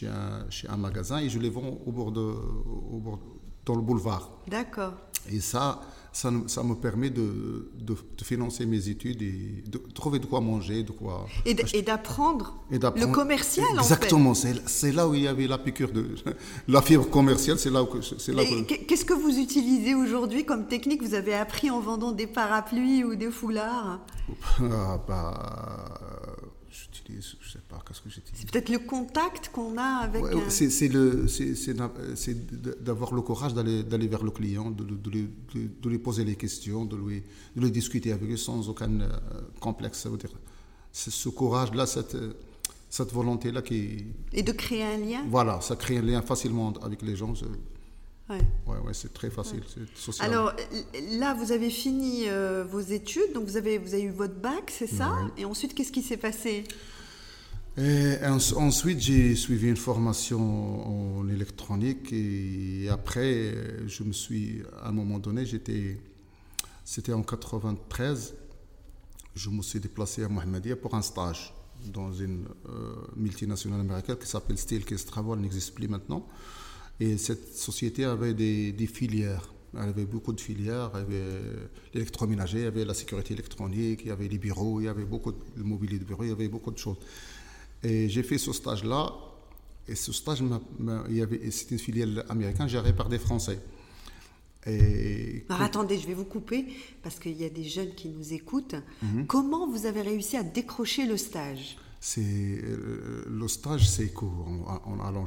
un, 0.07 0.45
chez 0.50 0.67
un, 0.67 0.77
magasin 0.77 1.19
et 1.19 1.29
je 1.29 1.39
les 1.39 1.50
vends 1.50 1.79
au 1.86 1.91
bord 1.91 2.12
de, 2.12 2.19
au 2.21 3.00
bord, 3.00 3.19
dans 3.65 3.75
le 3.75 3.81
boulevard. 3.81 4.31
D'accord. 4.47 4.93
Et 5.31 5.39
ça, 5.39 5.81
ça, 6.12 6.31
ça, 6.48 6.63
me 6.63 6.74
permet 6.74 7.10
de, 7.10 7.69
de, 7.79 7.96
financer 8.24 8.65
mes 8.65 8.89
études 8.89 9.22
et 9.22 9.63
de 9.67 9.77
trouver 9.93 10.17
de 10.17 10.25
quoi 10.25 10.41
manger, 10.41 10.81
de 10.84 10.91
quoi. 10.91 11.27
Et 11.46 11.53
d'apprendre 11.84 12.55
le 12.72 13.05
commercial, 13.07 13.67
Exactement, 13.77 14.34
c'est 14.34 14.91
là 14.91 15.07
où 15.07 15.13
il 15.13 15.24
y 15.24 15.27
avait 15.27 15.48
la 15.48 15.57
piqûre 15.57 15.91
de. 15.91 16.07
La 16.67 16.81
fibre 16.81 17.10
commerciale, 17.10 17.60
c'est 17.60 17.69
là 17.72 17.84
où. 17.84 17.88
Qu'est-ce 17.88 19.05
que 19.05 19.13
vous 19.13 19.38
utilisez 19.38 19.93
aujourd'hui 19.93 20.43
comme 20.43 20.67
technique? 20.67 21.03
Vous 21.03 21.13
avez 21.13 21.36
appris 21.36 21.69
en 21.69 21.79
vendant 21.79 22.12
des 22.12 22.27
parapluies 22.27 23.03
ou 23.03 23.15
des 23.15 23.29
foulards? 23.29 24.00
Ah, 24.60 25.00
bah, 25.07 26.26
je 27.19 27.49
sais 27.51 27.59
pas, 27.67 27.83
qu'est-ce 27.87 28.01
que 28.01 28.09
j'utilise. 28.09 28.41
C'est 28.41 28.51
peut-être 28.51 28.69
le 28.69 28.79
contact 28.79 29.49
qu'on 29.49 29.77
a 29.77 30.03
avec. 30.03 30.23
c'est, 30.49 30.87
le, 30.87 31.27
c'est, 31.27 32.83
d'avoir 32.83 33.13
le 33.13 33.21
courage 33.21 33.53
d'aller, 33.53 34.07
vers 34.07 34.23
le 34.23 34.31
client, 34.31 34.71
de, 34.71 34.83
de, 34.83 35.09
lui, 35.09 35.29
de, 35.53 35.89
lui, 35.89 35.99
poser 35.99 36.23
les 36.23 36.35
questions, 36.35 36.85
de 36.85 36.95
lui, 36.95 37.23
de 37.55 37.61
lui 37.61 37.71
discuter 37.71 38.11
avec 38.11 38.27
lui 38.27 38.37
sans 38.37 38.69
aucun 38.69 39.01
euh, 39.01 39.09
complexe. 39.59 39.99
Ça 39.99 40.09
veut 40.09 40.17
dire, 40.17 40.31
c'est 40.91 41.11
ce 41.11 41.29
courage-là, 41.29 41.85
cette, 41.85 42.17
cette 42.89 43.11
volonté-là 43.11 43.61
qui. 43.61 44.05
Et 44.33 44.43
de 44.43 44.51
créer 44.51 44.83
un 44.83 44.97
lien. 44.97 45.25
Voilà, 45.29 45.61
ça 45.61 45.75
crée 45.75 45.97
un 45.97 46.01
lien 46.01 46.21
facilement 46.21 46.73
avec 46.81 47.01
les 47.01 47.15
gens. 47.15 47.33
Ouais. 48.29 48.41
Ouais, 48.67 48.93
c'est 48.93 49.13
très 49.13 49.29
facile. 49.29 49.63
Social. 49.95 50.27
Alors 50.27 50.53
là, 51.11 51.33
vous 51.33 51.51
avez 51.51 51.69
fini 51.69 52.23
euh, 52.27 52.65
vos 52.69 52.81
études, 52.81 53.33
donc 53.33 53.45
vous 53.45 53.55
avez, 53.55 53.77
vous 53.77 53.93
avez 53.93 54.03
eu 54.03 54.11
votre 54.11 54.35
bac, 54.35 54.69
c'est 54.69 54.87
ça 54.87 55.13
Et 55.37 55.45
ensuite, 55.45 55.73
qu'est-ce 55.73 55.91
qui 55.91 56.01
s'est 56.01 56.17
passé? 56.17 56.65
Ensuite, 57.77 59.00
j'ai 59.00 59.36
suivi 59.36 59.67
une 59.69 59.77
formation 59.77 61.19
en 61.19 61.27
électronique 61.29 62.12
et 62.12 62.89
après, 62.89 63.53
je 63.88 64.03
me 64.03 64.13
suis, 64.13 64.63
à 64.81 64.89
un 64.89 64.91
moment 64.91 65.19
donné, 65.19 65.46
j'étais, 65.46 65.98
c'était 66.84 67.13
en 67.13 67.22
93, 67.22 68.34
je 69.36 69.50
me 69.50 69.62
suis 69.62 69.79
déplacé 69.79 70.24
à 70.24 70.29
Mohamedia 70.29 70.75
pour 70.75 70.96
un 70.96 71.03
stage 71.03 71.53
dans 71.93 72.12
une 72.12 72.46
euh, 72.67 72.96
multinationale 73.15 73.81
américaine 73.81 74.17
qui 74.17 74.27
s'appelle 74.27 74.57
Steelcase 74.57 75.05
Travel, 75.05 75.39
n'existe 75.39 75.75
plus 75.75 75.88
maintenant. 75.88 76.25
Et 77.00 77.17
cette 77.17 77.55
société 77.55 78.05
avait 78.05 78.34
des, 78.34 78.72
des 78.72 78.88
filières. 78.88 79.53
Elle 79.75 79.89
avait 79.89 80.05
beaucoup 80.05 80.34
de 80.34 80.41
filières. 80.41 80.89
Il 80.96 81.00
y 81.00 81.01
avait 81.01 81.41
l'électroménager, 81.93 82.60
il 82.60 82.63
y 82.63 82.67
avait 82.67 82.86
la 82.86 82.96
sécurité 82.96 83.36
électronique, 83.36 84.01
il 84.03 84.07
y 84.07 84.12
avait 84.12 84.27
les 84.27 84.39
bureaux, 84.39 84.81
il 84.81 84.86
y 84.86 84.88
avait 84.88 85.05
beaucoup 85.05 85.31
de 85.31 85.63
mobilier 85.63 86.00
de 86.00 86.05
bureau, 86.05 86.24
il 86.24 86.29
y 86.29 86.31
avait 86.31 86.48
beaucoup 86.48 86.72
de 86.72 86.77
choses. 86.79 86.98
Et 87.84 88.10
j'ai 88.10 88.24
fait 88.24 88.38
ce 88.38 88.53
stage-là. 88.53 89.13
Et 89.88 89.96
ce 89.96 90.12
stage, 90.12 90.43
c'était 91.51 91.75
une 91.75 91.79
filiale 91.79 92.25
américaine 92.29 92.67
gérée 92.67 92.93
par 92.93 93.07
des 93.07 93.19
Français. 93.19 93.60
Et 94.65 95.46
Alors 95.48 95.62
attendez, 95.62 95.98
je 95.98 96.07
vais 96.07 96.13
vous 96.13 96.25
couper 96.25 96.65
parce 97.01 97.19
qu'il 97.19 97.38
y 97.38 97.46
a 97.46 97.50
des 97.50 97.63
jeunes 97.63 97.93
qui 97.96 98.10
nous 98.10 98.34
écoutent. 98.34 98.75
Mhm. 99.01 99.25
Comment 99.25 99.69
vous 99.69 99.86
avez 99.86 100.01
réussi 100.01 100.36
à 100.36 100.43
décrocher 100.43 101.05
le 101.05 101.15
stage? 101.15 101.77
C'est 101.99 102.21
euh, 102.21 103.25
le 103.27 103.47
stage, 103.47 103.87
c'est 103.89 104.09
court. 104.09 104.47
En, 104.85 104.99
allant, 104.99 105.25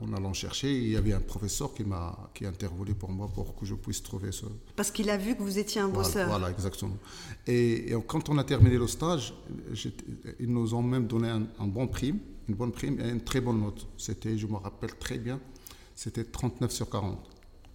en 0.00 0.12
allant 0.14 0.32
chercher, 0.32 0.74
il 0.74 0.88
y 0.88 0.96
avait 0.96 1.12
un 1.12 1.20
professeur 1.20 1.74
qui 1.74 1.84
m'a 1.84 2.30
qui 2.34 2.46
a 2.46 2.48
intervenu 2.48 2.94
pour 2.94 3.10
moi 3.10 3.28
pour 3.32 3.54
que 3.54 3.66
je 3.66 3.74
puisse 3.74 4.02
trouver 4.02 4.32
ce. 4.32 4.46
Parce 4.76 4.90
qu'il 4.90 5.10
a 5.10 5.18
vu 5.18 5.36
que 5.36 5.42
vous 5.42 5.58
étiez 5.58 5.80
un 5.80 5.88
bosseur. 5.88 6.28
Voilà, 6.28 6.50
exactement. 6.50 6.96
Et, 7.46 7.92
quand 8.06 8.28
on 8.30 8.38
a 8.38 8.44
terminé 8.44 8.78
le 8.78 8.86
stage, 8.86 9.34
ils 10.40 10.50
nous 10.50 10.74
ont 10.74 10.82
même 10.82 11.06
donné 11.06 11.28
un, 11.28 11.66
bon 11.66 11.86
prime, 11.86 12.18
une 12.48 12.54
bonne 12.54 12.72
prime 12.72 12.98
et 13.00 13.10
une 13.10 13.22
très 13.22 13.40
bonne 13.40 13.60
note. 13.60 13.86
C'était, 13.98 14.38
je 14.38 14.46
me 14.46 14.56
rappelle 14.56 14.94
très 14.98 15.18
bien, 15.18 15.38
c'était 15.94 16.24
39 16.24 16.72
sur 16.72 16.88
40 16.88 17.18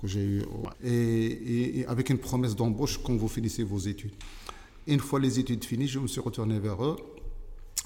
que 0.01 0.07
j'ai 0.07 0.23
eu. 0.23 0.43
Et, 0.83 1.81
et 1.81 1.85
avec 1.85 2.09
une 2.09 2.17
promesse 2.17 2.55
d'embauche 2.55 2.99
quand 3.03 3.15
vous 3.15 3.27
finissez 3.27 3.63
vos 3.63 3.79
études. 3.79 4.13
Une 4.87 4.99
fois 4.99 5.19
les 5.19 5.37
études 5.37 5.63
finies, 5.63 5.87
je 5.87 5.99
me 5.99 6.07
suis 6.07 6.21
retourné 6.21 6.57
vers 6.57 6.83
eux 6.83 6.97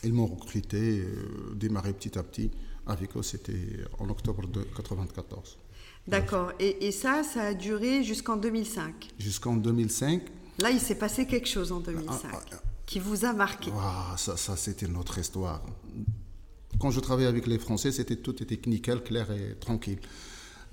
Ils 0.03 0.13
m'ont 0.13 0.27
recruté, 0.27 0.99
euh, 0.99 1.53
démarré 1.55 1.93
petit 1.93 2.17
à 2.17 2.23
petit. 2.23 2.51
Avec 2.85 3.15
eux, 3.15 3.23
c'était 3.23 3.77
en 3.99 4.09
octobre 4.09 4.47
de 4.47 4.63
94. 4.75 5.57
D'accord. 6.07 6.51
Et, 6.59 6.87
et, 6.87 6.91
ça, 6.91 7.23
ça 7.23 7.43
a 7.43 7.53
duré 7.53 8.03
jusqu'en 8.03 8.35
2005 8.35 9.09
Jusqu'en 9.17 9.55
2005. 9.55 10.21
Là, 10.59 10.69
il 10.69 10.79
s'est 10.79 10.95
passé 10.95 11.25
quelque 11.25 11.47
chose 11.47 11.71
en 11.71 11.79
2005 11.79 12.29
ah, 12.33 12.39
ah, 12.51 12.55
qui 12.85 12.99
vous 12.99 13.23
a 13.25 13.33
marqué. 13.33 13.71
Ah, 13.75 14.15
ça, 14.17 14.35
ça 14.35 14.57
c'était 14.57 14.87
notre 14.87 15.17
histoire. 15.17 15.61
Quand 16.79 16.91
je 16.91 16.99
travaillais 16.99 17.29
avec 17.29 17.47
les 17.47 17.57
Français, 17.57 17.91
c'était 17.91 18.17
tout 18.17 18.41
était 18.43 18.59
nickel, 18.69 19.01
clair 19.01 19.31
et 19.31 19.55
tranquille. 19.55 19.99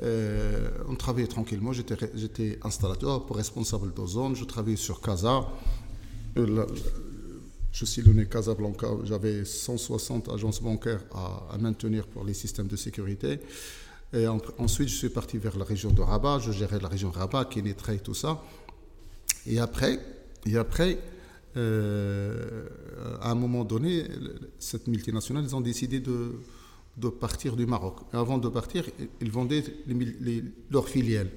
Euh, 0.02 0.70
on 0.88 0.96
travaillait 0.96 1.28
tranquillement. 1.28 1.72
J'étais 1.72 2.58
installateur, 2.62 3.28
responsable 3.32 3.92
de 3.94 4.06
zone. 4.06 4.34
Je 4.34 4.44
travaillais 4.44 4.76
sur 4.76 5.00
Casa. 5.00 5.46
Euh, 6.36 6.66
je 7.72 7.84
suis 7.84 8.02
donné 8.02 8.26
Casablanca. 8.26 8.88
J'avais 9.04 9.44
160 9.44 10.28
agences 10.28 10.62
bancaires 10.62 11.02
à, 11.12 11.56
maintenir 11.58 12.06
pour 12.06 12.24
les 12.24 12.34
systèmes 12.34 12.66
de 12.66 12.76
sécurité. 12.76 13.40
Et 14.12 14.26
ensuite, 14.26 14.88
je 14.88 14.94
suis 14.94 15.08
parti 15.08 15.38
vers 15.38 15.56
la 15.56 15.64
région 15.64 15.90
de 15.90 16.00
Rabat. 16.00 16.40
Je 16.40 16.52
gérais 16.52 16.80
la 16.80 16.88
région 16.88 17.10
de 17.10 17.16
Rabat, 17.16 17.44
Kénétré 17.44 17.96
et 17.96 18.00
tout 18.00 18.14
ça. 18.14 18.42
Et 19.46 19.58
après, 19.60 20.00
et 20.46 20.56
après 20.56 20.98
euh, 21.56 22.68
à 23.20 23.30
un 23.30 23.34
moment 23.34 23.64
donné, 23.64 24.04
cette 24.58 24.86
multinationale, 24.86 25.44
ils 25.44 25.56
ont 25.56 25.60
décidé 25.60 26.00
de, 26.00 26.38
de 26.96 27.08
partir 27.08 27.56
du 27.56 27.66
Maroc. 27.66 27.96
avant 28.12 28.38
de 28.38 28.48
partir, 28.48 28.84
ils 29.20 29.30
vendaient 29.30 29.64
leurs 30.70 30.88
filiales. 30.88 31.30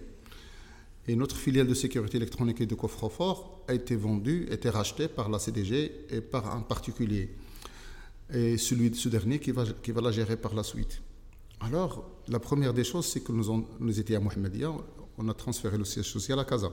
Et 1.08 1.16
notre 1.16 1.36
filiale 1.36 1.68
de 1.68 1.74
sécurité 1.74 2.18
électronique 2.18 2.62
et 2.62 2.66
de 2.66 2.76
coffre-fort 2.76 3.64
a 3.68 3.74
été 3.74 3.96
vendue, 3.96 4.48
a 4.50 4.54
été 4.54 4.70
rachetée 4.70 5.08
par 5.08 5.30
la 5.30 5.40
CDG 5.40 6.06
et 6.10 6.22
par 6.22 6.56
un 6.56 6.62
particulier. 6.62 7.36
Et 8.34 8.58
celui, 8.58 8.96
ce 8.96 9.10
dernier 9.10 9.40
qui 9.40 9.52
va, 9.52 9.66
qui 9.66 9.92
va 9.92 10.02
la 10.02 10.12
gérer 10.12 10.38
par 10.38 10.54
la 10.54 10.64
suite. 10.64 11.02
Alors, 11.60 12.10
la 12.28 12.40
première 12.40 12.74
des 12.74 12.84
choses, 12.84 13.06
c'est 13.06 13.22
que 13.22 13.32
nous, 13.32 13.66
nous 13.80 14.00
étions 14.00 14.18
à 14.18 14.20
Mohamedia, 14.20 14.72
on 15.18 15.30
a 15.30 15.34
transféré 15.34 15.78
le 15.78 15.86
siège 15.86 16.10
social 16.10 16.40
à 16.40 16.46
Casa 16.46 16.72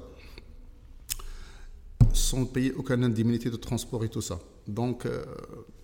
sans 2.13 2.45
payer 2.47 2.73
aucune 2.73 3.05
indemnité 3.05 3.51
de 3.51 3.57
transport 3.57 4.05
et 4.05 4.09
tout 4.09 4.21
ça. 4.21 4.39
Donc, 4.67 5.07
euh, 5.07 5.25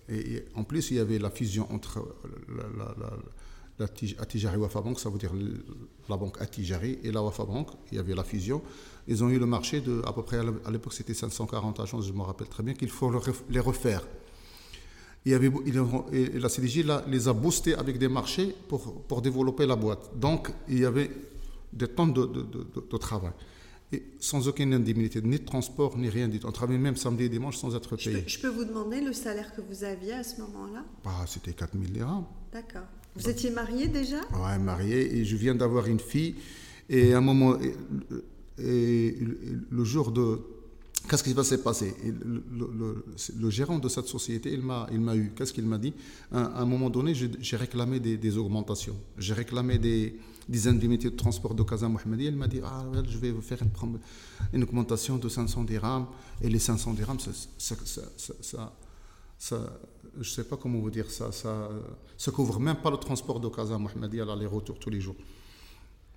et, 0.09 0.45
en 0.55 0.63
plus, 0.63 0.91
il 0.91 0.97
y 0.97 0.99
avait 0.99 1.19
la 1.19 1.29
fusion 1.29 1.71
entre 1.71 2.15
la, 2.77 2.95
Atijari 3.79 4.57
Wafa 4.57 4.81
Bank, 4.81 4.99
ça 4.99 5.09
veut 5.09 5.19
dire 5.19 5.31
la 6.09 6.17
banque 6.17 6.41
Atijari 6.41 6.99
et 7.03 7.11
la 7.11 7.21
Wafa 7.21 7.45
Bank. 7.45 7.69
Il 7.91 7.97
y 7.97 7.99
avait 7.99 8.15
la 8.15 8.23
fusion. 8.23 8.61
Ils 9.07 9.23
ont 9.23 9.29
eu 9.29 9.39
le 9.39 9.45
marché 9.45 9.81
de, 9.81 10.01
à 10.05 10.13
peu 10.13 10.23
près, 10.23 10.39
à 10.39 10.71
l'époque, 10.71 10.93
c'était 10.93 11.13
540 11.13 11.79
agences, 11.79 12.07
je 12.07 12.13
me 12.13 12.21
rappelle 12.21 12.47
très 12.47 12.63
bien, 12.63 12.73
qu'il 12.73 12.89
faut 12.89 13.11
les 13.49 13.59
refaire. 13.59 14.01
Il 15.25 15.31
y 15.31 15.35
avait, 15.35 15.51
et 16.13 16.39
la 16.39 16.49
CDJ 16.49 16.85
les 17.07 17.27
a 17.27 17.33
boostés 17.33 17.75
avec 17.75 17.97
des 17.97 18.07
marchés 18.07 18.55
pour, 18.67 19.01
pour 19.03 19.21
développer 19.21 19.65
la 19.65 19.75
boîte. 19.75 20.09
Donc, 20.17 20.51
il 20.69 20.79
y 20.79 20.85
avait 20.85 21.11
des 21.73 21.87
tonnes 21.87 22.13
de, 22.13 22.25
de, 22.25 22.43
de 22.89 22.97
travail 22.97 23.33
et 23.91 24.03
sans 24.19 24.47
aucune 24.47 24.73
indemnité, 24.73 25.21
ni 25.21 25.39
de 25.39 25.45
transport, 25.45 25.97
ni 25.97 26.09
rien 26.09 26.27
du 26.27 26.39
tout. 26.39 26.47
On 26.47 26.51
travaillait 26.51 26.79
même 26.79 26.97
samedi 26.97 27.23
et 27.23 27.29
dimanche 27.29 27.57
sans 27.57 27.75
être 27.75 27.95
payé. 27.95 28.23
Je 28.27 28.39
peux, 28.39 28.49
vous 28.49 28.65
demander 28.65 28.99
le 29.01 29.13
salaire 29.13 29.55
que 29.55 29.61
vous 29.61 29.83
aviez 29.83 30.13
à 30.13 30.23
ce 30.23 30.41
moment-là? 30.41 30.83
Bah, 31.03 31.25
C'était 31.25 31.53
4 31.53 31.71
000 31.73 31.85
dirhams. 31.85 32.25
D'accord. 32.51 32.87
Vous 33.17 33.29
étiez 33.29 33.49
marié 33.49 33.87
déjà? 33.87 34.21
Oui, 34.33 34.59
marié. 34.59 35.17
Et 35.17 35.25
je 35.25 35.35
viens 35.35 35.55
d'avoir 35.55 35.87
une 35.87 35.99
fille. 35.99 36.35
Et 36.89 37.13
à 37.13 37.17
un 37.17 37.21
moment, 37.21 37.57
et, 38.59 39.17
le 39.69 39.83
jour 39.83 40.11
de. 40.11 40.39
Qu'est-ce 41.09 41.23
qui 41.23 41.33
va 41.33 41.43
se 41.43 41.55
passer 41.55 41.95
le, 42.03 43.49
gérant 43.49 43.79
de 43.79 43.87
cette 43.87 44.07
société, 44.07 44.51
il 44.51 44.61
m'a, 44.61 44.87
il 44.91 44.99
eu. 45.17 45.31
Qu'est-ce 45.35 45.53
qu'il 45.53 45.65
m'a 45.65 45.77
dit? 45.77 45.93
À, 46.31 46.61
un 46.61 46.65
moment 46.65 46.89
donné, 46.89 47.13
j'ai 47.15 47.57
réclamé 47.57 47.99
des, 47.99 48.37
augmentations. 48.37 48.95
J'ai 49.17 49.33
réclamé 49.33 49.77
des 49.77 50.15
des 50.49 50.67
indemnités 50.69 51.09
de 51.09 51.15
transport 51.15 51.53
de 51.53 51.63
Casa 51.63 51.89
Mohamed. 51.89 52.21
Elle 52.21 52.35
m'a 52.35 52.47
dit 52.47 52.61
ah, 52.63 52.85
Je 53.07 53.17
vais 53.17 53.31
vous 53.31 53.41
faire 53.41 53.59
une, 53.61 53.99
une, 54.53 54.63
augmentation 54.63 55.17
de 55.17 55.27
500 55.27 55.63
dirhams. 55.63 56.07
Et 56.41 56.49
les 56.49 56.59
500 56.59 56.93
dirhams, 56.93 57.19
ça, 57.19 57.31
ça, 57.57 58.73
ça, 59.37 59.79
je 60.21 60.29
ne 60.29 60.35
sais 60.35 60.43
pas 60.43 60.57
comment 60.57 60.79
vous 60.79 60.89
dire 60.89 61.09
ça, 61.09 61.31
ça 61.31 61.69
ne 62.25 62.31
couvre 62.31 62.59
même 62.59 62.77
pas 62.77 62.91
le 62.91 62.97
transport 62.97 63.39
de 63.39 63.49
Casa 63.49 63.77
Mohamed 63.77 64.13
à 64.19 64.25
l'aller-retour 64.25 64.79
tous 64.79 64.89
les 64.89 65.01
jours. 65.01 65.15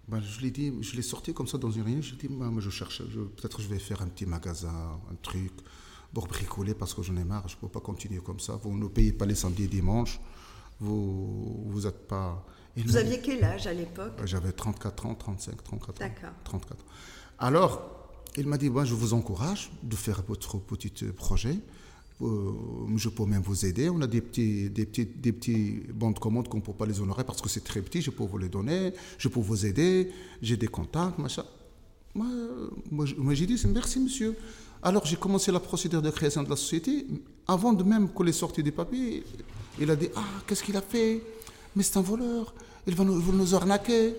Ben, 0.09 0.20
je 0.20 0.40
l'ai 0.40 0.51
dit, 0.51 0.72
je 0.81 0.96
l'ai 0.96 1.03
sorti 1.03 1.33
comme 1.33 1.46
ça 1.46 1.57
dans 1.57 1.70
une 1.70 1.83
réunion. 1.83 2.03
Je 2.03 2.14
lui 2.14 2.25
ai 2.25 2.29
dit 2.29 2.35
moi, 2.35 2.51
je 2.59 2.70
cherche, 2.70 3.03
peut-être 3.03 3.61
je 3.61 3.68
vais 3.68 3.79
faire 3.79 4.03
un 4.03 4.09
petit 4.09 4.27
magasin, 4.27 5.01
un 5.11 5.14
truc 5.22 5.53
pour 6.12 6.27
bricoler 6.27 6.75
parce 6.75 6.94
que 6.94 7.03
j'en 7.03 7.16
ai 7.16 7.25
marre. 7.25 7.46
Je 7.48 7.55
ne 7.57 7.61
peux 7.61 7.68
pas 7.68 7.81
continuer 7.81 8.20
comme 8.20 8.40
ça. 8.40 8.59
Vous 8.62 8.77
ne 8.77 8.88
payez 8.88 9.12
pas 9.12 9.27
les 9.27 9.37
samedis 9.37 9.64
et 9.64 9.68
dimanches. 9.68 10.20
Vous 10.81 11.81
n'êtes 11.85 12.09
pas 12.09 12.44
vous 12.77 12.96
aviez 12.96 13.20
quel 13.20 13.42
âge 13.44 13.66
à 13.66 13.72
l'époque? 13.72 14.12
J'avais 14.25 14.53
34 14.53 15.07
ans, 15.07 15.14
35, 15.14 15.62
34 15.62 15.90
ans. 15.90 15.94
D'accord. 15.98 16.31
34 16.44 16.85
Alors, 17.38 18.11
il 18.37 18.46
m'a 18.46 18.59
dit, 18.59 18.70
je 18.85 18.94
vous 18.94 19.14
encourage 19.14 19.70
de 19.83 19.96
faire 19.96 20.22
votre 20.27 20.59
petit 20.59 20.90
projet. 21.16 21.59
Euh, 22.22 22.52
je 22.96 23.09
peux 23.09 23.24
même 23.24 23.42
vous 23.42 23.64
aider. 23.64 23.88
On 23.88 24.00
a 24.02 24.06
des 24.06 24.20
petits, 24.20 24.68
des 24.70 24.87
petits, 24.87 25.06
des 25.06 25.33
petits 25.33 25.83
bons 25.92 26.11
de 26.11 26.18
commande 26.18 26.48
qu'on 26.48 26.59
ne 26.59 26.62
peut 26.62 26.72
pas 26.72 26.87
les 26.87 27.00
honorer 27.00 27.24
parce 27.24 27.40
que 27.40 27.48
c'est 27.48 27.64
très 27.64 27.80
petit. 27.80 28.02
Je 28.02 28.11
peux 28.11 28.24
vous 28.24 28.38
les 28.38 28.48
donner. 28.48 28.92
Je 29.18 29.28
peux 29.28 29.40
vous 29.40 29.64
aider. 29.66 30.11
J'ai 30.42 30.56
des 30.56 30.68
contacts, 30.68 31.18
machin. 31.18 31.44
Moi, 32.14 32.26
moi, 32.90 33.35
j'ai 33.35 33.46
dit, 33.46 33.61
merci 33.68 34.00
monsieur. 34.00 34.37
Alors 34.83 35.04
j'ai 35.04 35.16
commencé 35.16 35.52
la 35.52 35.61
procédure 35.61 36.00
de 36.00 36.11
création 36.11 36.42
de 36.42 36.50
la 36.50 36.56
société. 36.56 37.06
Avant 37.46 37.72
de 37.72 37.83
même 37.85 38.09
que 38.12 38.22
les 38.22 38.33
sorties 38.33 38.62
des 38.62 38.70
papiers, 38.72 39.22
il 39.78 39.90
a 39.90 39.96
dit, 39.96 40.09
ah, 40.16 40.24
qu'est-ce 40.46 40.62
qu'il 40.62 40.76
a 40.76 40.83
fait? 40.83 41.22
Mais 41.76 41.83
c'est 41.83 41.98
un 41.98 42.02
voleur, 42.02 42.54
il 42.87 42.94
va 42.94 43.04
nous, 43.04 43.20
nous 43.20 43.54
arnaquer. 43.54 44.14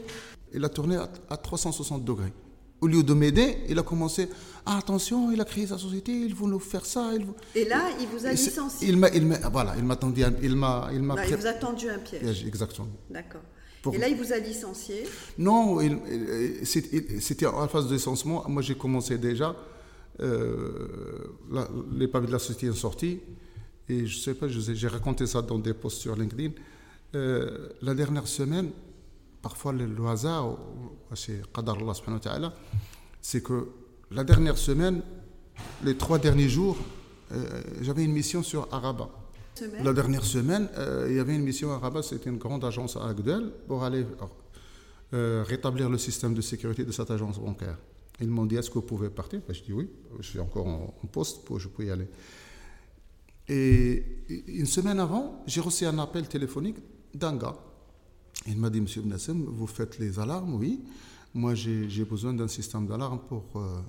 Il 0.54 0.64
a 0.64 0.70
tourné 0.70 0.98
à, 1.30 1.38
360 1.38 2.04
degrés. 2.04 2.34
Au 2.80 2.88
lieu 2.88 3.04
de 3.04 3.14
m'aider, 3.14 3.58
il 3.70 3.78
a 3.80 3.84
commencé 3.84 4.28
ah, 4.66 4.78
attention, 4.78 5.32
il 5.32 5.42
a 5.42 5.46
créé 5.46 5.68
sa 5.68 5.78
société, 5.78 6.12
il 6.12 6.36
veut 6.36 6.48
nous 6.48 6.60
faire 6.60 6.86
ça. 6.86 7.12
Il 7.16 7.26
Et 7.56 7.66
là, 7.66 7.90
il 8.00 8.08
vous 8.08 8.26
a 8.26 8.32
licencié. 8.32 8.88
Il 8.88 8.98
m'a, 8.98 9.10
il 9.10 9.26
m'a, 9.26 9.50
voilà, 9.50 9.76
il 9.78 9.84
m'a 9.84 9.96
tendu, 9.96 10.22
il 10.42 10.56
m'a, 10.56 10.90
il 10.94 11.02
m'a. 11.02 11.26
il 11.26 11.36
vous 11.36 11.48
a 11.48 11.54
tendu 11.54 11.90
un 11.90 11.98
piège. 12.00 12.46
Exactement. 12.46 12.88
D'accord. 13.10 13.42
Et 13.94 13.98
là, 13.98 14.08
il 14.08 14.16
vous 14.16 14.32
a 14.32 14.38
licencié 14.38 15.08
Non, 15.38 15.80
c'était 16.64 17.48
en 17.48 17.68
phase 17.68 17.88
de 17.88 17.96
licenciement. 17.96 18.46
Moi, 18.48 18.62
j'ai 18.62 18.76
commencé 18.76 19.18
déjà. 19.18 19.56
Euh, 20.20 21.34
les 21.94 22.08
papiers 22.08 22.28
de 22.28 22.34
la 22.34 22.40
société 22.40 22.68
sont 22.68 22.76
sortis. 22.76 23.20
Et 23.90 24.06
je 24.06 24.18
ne 24.18 24.22
sais 24.22 24.34
pas, 24.36 24.48
j'ai 24.48 24.88
raconté 24.88 25.26
ça 25.26 25.42
dans 25.42 25.58
des 25.58 25.74
posts 25.74 25.98
sur 25.98 26.16
LinkedIn. 26.16 26.52
Euh, 27.16 27.70
la 27.82 27.96
dernière 27.96 28.28
semaine, 28.28 28.70
parfois 29.42 29.74
le, 29.74 30.06
hasard, 30.08 30.58
c'est 31.16 31.42
c'est 33.22 33.44
que 33.44 33.68
la 34.12 34.24
dernière 34.24 34.58
semaine, 34.58 35.02
les 35.84 35.96
trois 35.96 36.20
derniers 36.20 36.50
jours, 36.50 36.78
euh, 37.32 37.62
j'avais 37.82 38.04
une 38.04 38.12
mission 38.12 38.44
sur 38.44 38.68
Araba. 38.72 39.10
La 39.84 39.94
dernière 39.94 40.24
semaine, 40.24 40.70
euh, 40.78 41.08
il 41.10 41.16
y 41.16 41.20
avait 41.20 41.36
une 41.36 41.44
mission 41.44 41.72
à 41.72 41.78
Rabat, 41.78 42.04
c'était 42.04 42.30
une 42.30 42.38
grande 42.38 42.64
agence 42.66 42.96
à 42.98 43.06
Agdel, 43.08 43.52
pour 43.68 43.84
aller 43.84 44.06
rétablir 45.12 45.90
le 45.90 45.98
système 45.98 46.34
de 46.34 46.42
sécurité 46.42 46.86
de 46.86 46.92
cette 46.92 47.12
agence 47.12 47.38
bancaire. 47.38 47.78
Ils 48.22 48.30
m'ont 48.30 48.46
dit, 48.46 48.56
est-ce 48.56 48.70
que 48.70 48.76
vous 48.76 48.82
pouvez 48.84 49.10
partir? 49.10 49.42
Ben, 49.48 49.54
Je 49.54 49.64
dis 49.64 49.74
oui, 49.74 49.90
je 50.20 50.28
suis 50.28 50.40
encore 50.40 50.68
en, 50.68 51.08
poste, 51.12 51.44
pour, 51.44 51.60
je 51.60 51.68
peux 51.68 51.86
y 51.86 51.92
aller. 51.92 52.08
Et 53.50 54.04
une 54.48 54.66
semaine 54.66 55.00
avant, 55.00 55.44
j'ai 55.48 55.60
reçu 55.62 55.86
un 55.86 56.00
appel 56.00 56.28
téléphonique 56.28 56.78
d'un 57.14 57.36
gars. 57.36 57.58
Il 58.48 58.58
m'a 58.58 58.70
dit, 58.70 58.80
Monsieur 58.80 59.02
Bnassem, 59.02 59.44
vous 59.44 59.68
faites 59.68 60.00
les 60.00 60.20
alarmes? 60.20 60.56
Oui. 60.56 60.82
Moi, 61.34 61.56
j'ai 61.56 62.06
besoin 62.06 62.34
d'un 62.34 62.48
système 62.48 62.88
d'alarme 62.88 63.20
pour, 63.28 63.44
euh, 63.56 63.80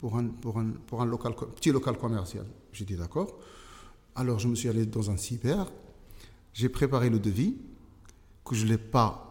pour, 0.00 0.16
un, 0.16 0.26
pour, 0.26 0.58
un, 0.58 0.70
pour 0.86 1.02
un 1.02 1.08
petit 1.54 1.70
local 1.70 1.96
commercial. 1.96 2.46
J'ai 2.72 2.84
dit, 2.84 2.96
d'accord. 2.96 3.38
Alors, 4.14 4.38
je 4.38 4.48
me 4.48 4.54
suis 4.54 4.68
allé 4.68 4.86
dans 4.86 5.10
un 5.10 5.16
cyber. 5.16 5.70
J'ai 6.52 6.68
préparé 6.68 7.10
le 7.10 7.18
devis, 7.18 7.56
que 8.44 8.54
je 8.54 8.66
l'ai 8.66 8.78
pas 8.78 9.24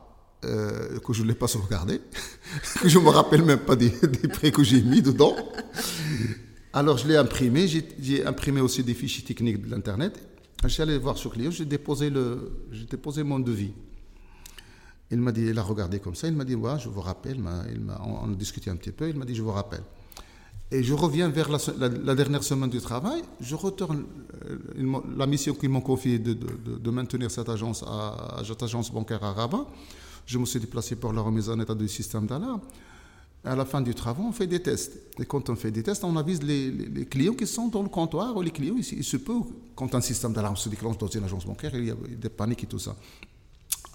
euh, 0.46 1.00
que 1.00 1.14
je 1.14 1.24
ne 1.24 1.30
l'ai 1.30 1.34
pas 1.34 1.48
sauvegardé, 1.48 2.00
que 2.82 2.88
je 2.88 3.00
ne 3.00 3.04
me 3.04 3.10
rappelle 3.10 3.44
même 3.44 3.60
pas 3.60 3.76
des, 3.76 3.90
des 4.22 4.28
prix 4.28 4.52
que 4.52 4.64
j'ai 4.64 4.84
mis 4.84 5.02
dedans. 5.02 5.36
Alors 6.74 6.98
je 7.00 7.08
l'ai 7.08 7.18
imprimé, 7.18 7.68
j'ai 7.68 8.24
imprimé 8.24 8.62
aussi 8.62 8.84
des 8.84 8.94
fichiers 8.94 9.24
techniques 9.24 9.66
de 9.66 9.72
l'Internet 9.72 10.22
je 10.64 10.70
suis 10.70 10.82
allé 10.82 10.98
voir 10.98 11.18
ce 11.18 11.28
client, 11.28 11.52
j'ai 11.52 11.66
déposé, 11.66 12.10
le, 12.10 12.66
déposé 12.90 13.24
mon 13.24 13.40
devis. 13.40 13.74
Il 15.12 15.20
m'a 15.20 15.32
dit, 15.32 15.42
il 15.42 15.58
a 15.58 15.62
regardé 15.64 16.00
comme 16.00 16.16
ça, 16.16 16.28
il 16.28 16.36
m'a 16.36 16.44
dit, 16.44 16.56
ouais, 16.56 16.80
je 16.80 16.90
vous 16.90 17.02
rappelle, 17.02 17.38
il 17.72 17.80
m'a, 17.80 18.02
on 18.04 18.32
a 18.32 18.36
discuté 18.36 18.70
un 18.70 18.76
petit 18.76 18.92
peu, 18.92 19.08
il 19.08 19.18
m'a 19.18 19.26
dit, 19.26 19.36
je 19.36 19.42
vous 19.42 19.52
rappelle. 19.52 19.84
Et 20.70 20.84
je 20.84 20.94
reviens 20.94 21.30
vers 21.30 21.50
la, 21.50 22.16
dernière 22.16 22.44
semaine 22.44 22.70
du 22.70 22.82
travail, 22.82 23.22
je 23.40 23.56
retourne 23.56 24.04
euh, 24.50 25.02
la 25.16 25.26
mission 25.26 25.54
qu'ils 25.54 25.70
m'ont 25.70 25.82
confiée 25.82 26.20
de, 26.20 26.92
maintenir 26.92 27.32
cette 27.32 27.48
agence, 27.48 27.86
cette 28.46 28.64
agence 28.64 28.92
bancaire 28.92 29.24
à 29.24 29.32
Rabat. 29.32 29.66
Je 30.26 30.38
me 30.38 30.46
suis 30.46 30.60
déplacé 30.60 30.98
pour 30.98 31.14
la 31.14 31.22
remise 31.22 31.50
en 31.50 31.58
état 31.62 31.74
du 31.74 31.88
système 31.88 32.26
d'alarme. 32.28 32.60
à 33.46 33.56
la 33.56 33.64
fin 33.64 33.80
du 33.80 33.96
travail, 33.96 34.26
on 34.28 34.34
fait 34.34 34.48
des 34.48 34.62
tests. 34.62 35.00
Et 35.18 35.26
quand 35.26 35.50
on 35.50 35.56
fait 35.56 35.72
des 35.72 35.84
tests, 35.84 36.04
on 36.04 36.18
avise 36.18 36.44
les, 36.44 37.06
clients 37.10 37.34
qui 37.34 37.48
sont 37.48 37.70
dans 37.70 37.82
le 37.82 37.88
comptoir 37.88 38.36
ou 38.36 38.42
les 38.42 38.52
clients, 38.52 38.76
il, 38.78 38.98
il 38.98 39.06
se 39.06 39.16
peut, 39.16 39.40
quand 39.74 39.96
un 39.96 40.02
système 40.02 40.34
d'alarme 40.34 40.58
se 40.58 40.68
déclenche 40.68 40.98
dans 40.98 41.08
une 41.08 41.24
agence 41.24 41.46
bancaire, 41.46 41.74
il 41.76 41.86
y 41.86 41.92
a 41.92 41.96
des 41.96 42.30
paniques 42.30 42.66
et 42.66 42.68
tout 42.68 42.80
ça. 42.80 42.94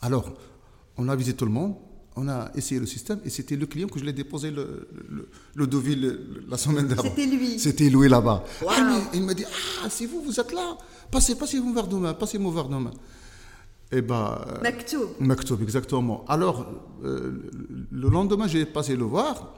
Alors, 0.00 0.32
on 0.96 1.06
a 1.10 1.12
avisé 1.12 1.34
tout 1.34 1.44
le 1.44 1.52
monde, 1.52 1.74
on 2.16 2.28
a 2.28 2.50
essayé 2.54 2.78
le 2.80 2.86
système 2.86 3.20
et 3.24 3.30
c'était 3.30 3.56
le 3.56 3.66
client 3.66 3.88
que 3.88 3.98
je 3.98 4.04
l'ai 4.04 4.12
déposé 4.12 4.50
le, 4.50 4.86
le, 5.08 5.28
le 5.54 5.66
devis 5.66 5.96
le- 5.96 6.44
la 6.48 6.56
semaine 6.58 6.86
d'avant. 6.86 7.02
C'était 7.04 7.26
lui. 7.26 7.58
C'était 7.58 7.88
lui 7.88 8.08
là-bas. 8.08 8.44
Wow. 8.62 8.68
Ah, 8.70 9.00
il 9.14 9.22
m'a 9.22 9.34
dit 9.34 9.44
Ah, 9.84 9.88
c'est 9.90 10.06
vous, 10.06 10.20
vous 10.22 10.38
êtes 10.38 10.52
là. 10.52 10.76
Passez, 11.10 11.34
passez-vous 11.36 11.72
vers 11.72 11.86
demain, 11.86 12.12
passez-moi 12.14 12.52
vers 12.52 12.68
demain. 12.68 12.90
Eh 13.90 14.00
ben. 14.02 14.40
euh, 14.46 14.60
Maktoub. 14.62 15.08
Maktoub, 15.20 15.62
exactement. 15.62 16.24
Alors, 16.28 16.66
euh, 17.04 17.32
le 17.90 18.08
lendemain, 18.08 18.46
j'ai 18.46 18.64
passé 18.66 18.96
le 18.96 19.04
voir. 19.04 19.54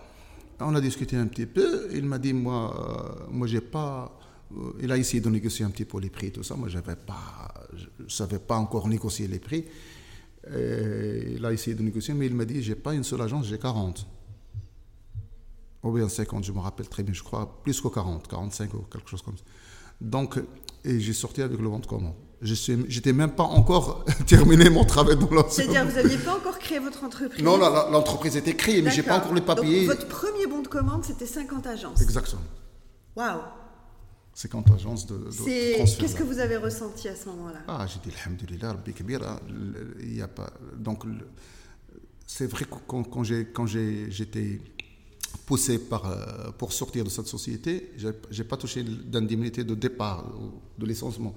On 0.61 0.75
a 0.75 0.81
discuté 0.81 1.17
un 1.17 1.27
petit 1.27 1.47
peu. 1.47 1.89
Il 1.93 2.05
m'a 2.05 2.19
dit, 2.19 2.33
moi, 2.33 2.73
euh, 2.75 3.25
moi, 3.31 3.47
j'ai 3.47 3.61
pas. 3.61 4.17
euh, 4.57 4.73
il 4.83 4.91
a 4.93 4.97
essayé 4.97 5.21
de 5.21 5.29
négocier 5.29 5.65
un 5.65 5.71
petit 5.71 5.85
peu 5.85 5.99
les 6.01 6.11
prix, 6.11 6.31
tout 6.33 6.43
ça. 6.43 6.55
Moi, 6.57 6.69
j'avais 6.69 6.97
pas, 6.97 7.53
je 7.77 8.05
ne 8.05 8.09
savais 8.09 8.39
pas 8.39 8.57
encore 8.57 8.89
négocier 8.89 9.27
les 9.29 9.39
prix. 9.41 9.65
Et 10.53 11.35
il 11.37 11.45
a 11.45 11.53
essayé 11.53 11.75
de 11.75 11.83
négocier, 11.83 12.15
mais 12.15 12.27
il 12.27 12.35
m'a 12.35 12.45
dit, 12.45 12.63
j'ai 12.63 12.75
pas 12.75 12.95
une 12.95 13.05
seule 13.05 13.23
agence, 13.23 13.47
j'ai 13.47 13.59
40. 13.59 14.07
Ou 15.83 15.93
bien 15.93 16.09
50, 16.09 16.45
je 16.45 16.53
me 16.53 16.61
rappelle 16.61 16.89
très 16.89 17.03
bien, 17.03 17.15
je 17.15 17.23
crois, 17.23 17.61
plus 17.63 17.81
que 17.81 17.89
40, 17.89 18.27
45 18.29 18.75
ou 18.75 18.79
quelque 18.91 19.09
chose 19.09 19.23
comme 19.23 19.37
ça. 19.37 19.45
Donc, 20.01 20.39
et 20.85 21.01
j'ai 21.01 21.13
sorti 21.13 21.43
avec 21.43 21.59
le 21.59 21.69
ventre 21.69 21.89
commun. 21.89 22.13
Je 22.43 22.55
J'étais 22.89 23.13
même 23.15 23.31
pas 23.33 23.45
encore 23.45 24.05
terminé 24.27 24.69
mon 24.69 24.85
travail 24.85 25.17
dans 25.17 25.31
l'ensemble. 25.31 25.51
C'est-à-dire, 25.51 25.87
vous 25.87 25.97
n'aviez 25.97 26.19
pas 26.19 26.35
encore 26.37 26.59
créé 26.59 26.79
votre 26.79 27.05
entreprise? 27.05 27.43
Non, 27.43 27.57
l'entreprise 27.57 28.37
était 28.37 28.55
créée, 28.55 28.83
mais 28.83 28.91
j'ai 28.91 29.03
pas 29.03 29.11
D'accord. 29.11 29.25
encore 29.25 29.35
les 29.35 29.41
papiers. 29.41 29.87
Donc, 29.87 29.97
votre 29.97 30.09
premier 30.09 30.47
bon 30.47 30.61
de 30.61 30.69
commande, 30.69 31.05
c'était 31.05 31.27
50 31.27 31.67
agences. 31.67 32.03
Exactement. 32.03 32.43
Waouh 33.17 33.41
50 34.35 34.71
agences 34.73 35.07
de, 35.07 35.17
de 35.17 35.23
transfert. 35.31 35.99
Qu'est-ce 35.99 36.17
que 36.17 36.25
vous 36.25 36.39
avez 36.41 36.57
ressenti 36.57 37.09
à 37.09 37.15
ce 37.15 37.29
moment-là? 37.29 37.61
Ah, 37.69 37.87
j'ai 37.87 38.01
dit, 38.09 38.15
alhamdoulilah, 38.25 38.73
Rabbi 38.73 38.93
Kabir, 38.93 39.23
hein, 39.23 39.41
il 40.01 40.17
y 40.17 40.23
a 40.23 40.29
pas. 40.29 40.53
Donc, 40.77 41.05
c'est 42.27 42.47
vrai 42.47 42.65
que 42.65 42.75
quand, 42.87 43.05
quand 43.05 43.23
j'étais 43.67 44.61
poussé 45.47 45.79
par, 45.79 46.07
euh, 46.11 46.51
pour 46.59 46.73
sortir 46.73 47.05
de 47.05 47.11
cette 47.11 47.27
société, 47.27 47.93
j'ai 47.97 48.11
j'ai 48.31 48.45
pas 48.45 48.57
touché 48.57 48.83
d'indemnité 48.83 49.63
de 49.65 49.75
départ, 49.75 50.25
ou 50.41 50.61
de 50.81 50.87
licenciement. 50.87 51.35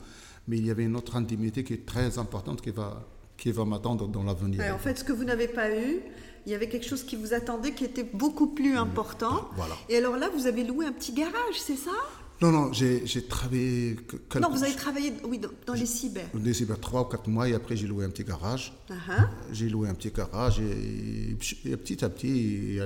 Mais 0.47 0.57
il 0.57 0.65
y 0.65 0.71
avait 0.71 0.85
une 0.85 0.95
autre 0.95 1.15
indemnité 1.15 1.63
qui 1.63 1.73
est 1.73 1.85
très 1.85 2.17
importante 2.17 2.61
qui 2.61 2.71
va, 2.71 3.05
qui 3.37 3.51
va 3.51 3.65
m'attendre 3.65 4.07
dans 4.07 4.23
l'avenir. 4.23 4.59
Ouais, 4.59 4.71
En 4.71 4.79
fait, 4.79 4.97
ce 4.97 5.03
que 5.03 5.11
vous 5.11 5.25
n'avez 5.25 5.49
pas 5.49 5.69
eu, 5.69 5.99
il 6.45 6.51
y 6.51 6.55
avait 6.55 6.69
quelque 6.69 6.87
chose 6.87 7.03
qui 7.03 7.17
vous 7.17 7.33
attendait 7.33 7.73
qui 7.73 7.83
était 7.83 8.05
beaucoup 8.05 8.47
plus 8.47 8.75
important. 8.77 9.49
Voilà. 9.55 9.75
Et 9.89 9.97
alors 9.97 10.15
là, 10.17 10.29
vous 10.29 10.47
avez 10.47 10.63
loué 10.63 10.85
un 10.85 10.93
petit 10.93 11.11
garage, 11.11 11.59
c'est 11.59 11.75
ça? 11.75 11.91
Non, 12.41 12.51
non, 12.51 12.71
j'ai 12.71 13.03
travaillé. 13.27 13.95
quelques- 14.29 14.35
Non, 14.37 14.49
vous 14.51 14.63
avez 14.63 14.75
travaillé 14.75 15.13
oui, 15.27 15.39
dans, 15.39 15.49
dans 15.65 15.73
les 15.73 15.85
cyber. 15.87 16.27
Des 16.35 16.53
cyber 16.53 16.79
3 16.79 17.01
ou 17.01 17.05
4 17.05 17.27
mois 17.29 17.49
et 17.49 17.55
après 17.55 17.75
j'ai 17.75 17.87
loué 17.87 18.05
un 18.05 18.09
petit 18.11 18.23
garage. 18.23 18.73
Ah. 18.91 19.29
J'ai 19.51 19.69
loué 19.69 19.89
un 19.89 19.95
petit 19.95 20.11
garage 20.11 20.59
et, 20.59 21.31
et 21.65 21.77
petit 21.77 22.05
à 22.05 22.09
petit, 22.09 22.77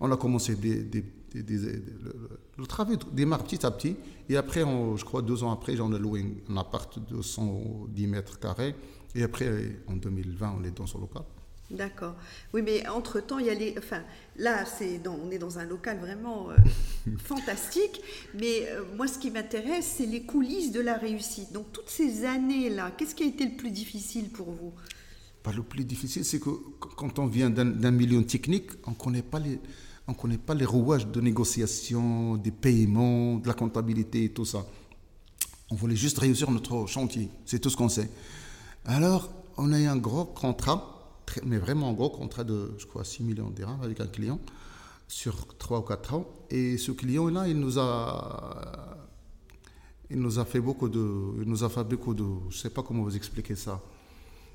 on 0.00 0.10
a 0.12 0.16
commencé 0.16 0.56
des, 0.56 0.82
des- 0.82 1.04
des- 1.32 1.42
des- 1.42 1.56
le, 1.58 2.14
le 2.58 2.66
travail 2.66 2.98
démarre 3.12 3.44
petit 3.44 3.64
à 3.64 3.70
petit. 3.70 3.96
Et 4.28 4.36
après, 4.36 4.62
on- 4.62 4.96
je 4.98 5.04
crois 5.06 5.22
deux 5.22 5.42
ans 5.42 5.52
après, 5.52 5.74
j'en 5.74 5.90
ai 5.94 5.98
loué 5.98 6.24
un 6.50 6.56
appart 6.58 6.98
de 7.10 7.22
110 7.22 8.06
mètres 8.06 8.38
carrés. 8.38 8.74
Et 9.14 9.22
après, 9.22 9.76
en 9.88 9.96
2020, 9.96 10.54
on 10.60 10.64
est 10.64 10.70
dans 10.76 10.86
ce 10.86 10.98
local. 10.98 11.22
D'accord. 11.72 12.14
Oui, 12.52 12.60
mais 12.62 12.86
entre-temps, 12.86 13.38
il 13.38 13.46
y 13.46 13.50
a 13.50 13.54
les... 13.54 13.74
Enfin, 13.78 14.02
là, 14.36 14.64
c'est 14.66 14.98
dans- 14.98 15.18
on 15.24 15.30
est 15.30 15.38
dans 15.38 15.58
un 15.58 15.64
local 15.64 15.98
vraiment 15.98 16.50
euh, 16.50 16.56
fantastique. 17.24 18.00
Mais 18.38 18.68
euh, 18.68 18.82
moi, 18.96 19.08
ce 19.08 19.18
qui 19.18 19.30
m'intéresse, 19.30 19.94
c'est 19.96 20.06
les 20.06 20.22
coulisses 20.22 20.70
de 20.70 20.80
la 20.80 20.94
réussite. 20.98 21.52
Donc, 21.52 21.72
toutes 21.72 21.88
ces 21.88 22.26
années-là, 22.26 22.92
qu'est-ce 22.96 23.14
qui 23.14 23.22
a 23.22 23.26
été 23.26 23.44
le 23.46 23.56
plus 23.56 23.70
difficile 23.70 24.28
pour 24.28 24.50
vous? 24.50 24.72
Pas 25.42 25.52
le 25.52 25.62
plus 25.62 25.84
difficile, 25.84 26.24
c'est 26.24 26.38
que 26.38 26.50
quand 26.96 27.18
on 27.18 27.26
vient 27.26 27.50
d'un 27.50 27.64
d'un 27.64 27.90
milieu 27.90 28.22
technique, 28.24 28.70
on 28.86 28.90
ne 28.90 28.96
connaît 28.96 29.22
pas 29.22 29.38
les... 29.40 29.58
On 30.08 30.14
connaît 30.14 30.36
pas 30.36 30.54
les 30.54 30.64
rouages 30.64 31.06
de 31.06 31.20
négociation, 31.20 32.36
des 32.36 32.50
paiements, 32.50 33.36
de 33.36 33.46
la 33.46 33.54
comptabilité 33.54 34.24
et 34.24 34.28
tout 34.30 34.44
ça. 34.44 34.66
On 35.70 35.76
voulait 35.76 35.96
juste 35.96 36.18
réussir 36.18 36.50
notre 36.50 36.86
chantier, 36.86 37.28
c'est 37.46 37.60
tout 37.60 37.70
ce 37.70 37.76
qu'on 37.76 37.88
sait. 37.88 38.10
Alors, 38.84 39.30
on 39.56 39.72
a 39.72 39.78
eu 39.80 39.86
un 39.86 39.96
gros 39.96 40.24
contrat, 40.24 40.91
très- 41.32 41.46
mais 41.46 41.58
vraiment 41.58 41.88
un 41.90 41.92
gros 41.94 42.10
contrat 42.10 42.44
de, 42.44 42.74
je 42.78 42.86
crois, 42.86 43.04
6 43.04 43.22
millions 43.22 43.48
de 43.50 43.54
dirhams 43.56 43.80
avec 43.82 44.00
un 44.00 44.06
client 44.06 44.38
sur 45.08 45.34
3 45.58 45.78
ou 45.80 45.82
4 45.82 46.14
ans. 46.14 46.26
Et 46.50 46.76
ce 46.78 46.92
client-là, 46.92 47.48
il 47.48 47.58
nous 47.58 47.78
a, 47.78 48.96
il 50.10 50.18
nous 50.20 50.38
a 50.38 50.44
fait 50.44 50.60
beaucoup 50.60 50.88
de, 50.88 51.04
il 51.42 51.48
nous 51.48 51.64
a 51.64 51.68
fait 51.68 51.84
beaucoup 51.84 52.14
de, 52.14 52.24
je 52.50 52.58
sais 52.58 52.70
pas 52.70 52.82
comment 52.82 53.02
vous 53.02 53.16
expliquer 53.16 53.56
ça. 53.56 53.80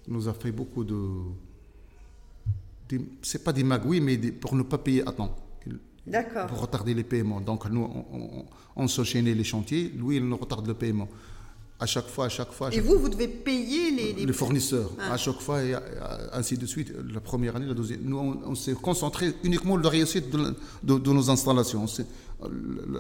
Il 0.08 0.13
nous 0.13 0.28
a 0.28 0.34
fait 0.34 0.52
beaucoup 0.52 0.84
de, 0.84 1.00
des- 2.90 3.02
c'est 3.22 3.44
pas 3.44 3.54
des 3.54 3.63
magouilles, 3.63 4.02
mais 4.02 4.18
des- 4.18 4.32
pour 4.32 4.56
ne 4.56 4.63
pas 4.63 4.78
payer 4.78 5.08
à 5.08 5.12
temps. 5.12 5.36
D'accord. 6.06 6.48
pour 6.48 6.62
retarder 6.62 6.94
les 6.94 7.04
paiements. 7.04 7.42
Donc 7.42 7.66
nous, 7.70 7.82
on, 7.84 8.06
on, 8.18 8.46
on 8.78 8.88
s'enchaînait 8.88 9.34
les 9.34 9.44
chantiers, 9.44 9.90
lui, 9.90 10.16
il 10.16 10.26
nous 10.26 10.38
retarde 10.38 10.66
le 10.66 10.74
paiement. 10.74 11.10
À 11.80 11.86
chaque 11.86 12.08
fois, 12.08 12.26
à 12.26 12.30
chaque 12.30 12.52
fois, 12.54 12.70
à 12.70 12.74
Et 12.74 12.80
vous, 12.80 12.98
vous 12.98 13.08
devez 13.10 13.28
payer 13.28 13.92
les... 13.92 14.13
les- 14.13 14.26
les 14.26 14.34
fournisseurs, 14.34 14.90
Ah. 15.00 15.13
à 15.13 15.18
chaque 15.18 15.40
fois, 15.40 15.62
et 15.63 15.76
ainsi 16.34 16.58
de 16.58 16.66
suite, 16.66 16.92
la 17.13 17.20
première 17.20 17.56
année, 17.56 17.68
la 17.68 17.76
deuxième. 17.76 18.02
Nous, 18.04 18.18
on, 18.18 18.40
on 18.52 18.56
s'est 18.56 18.74
concentré 18.74 19.34
uniquement 19.44 19.76
sur 19.76 19.84
la 19.84 19.90
réussite 19.92 20.32
de, 20.32 20.38
la- 20.38 20.52
de- 20.84 20.98
de 20.98 21.12
nos 21.13 21.30
installations. 21.30 21.86
C'est- 21.86 22.08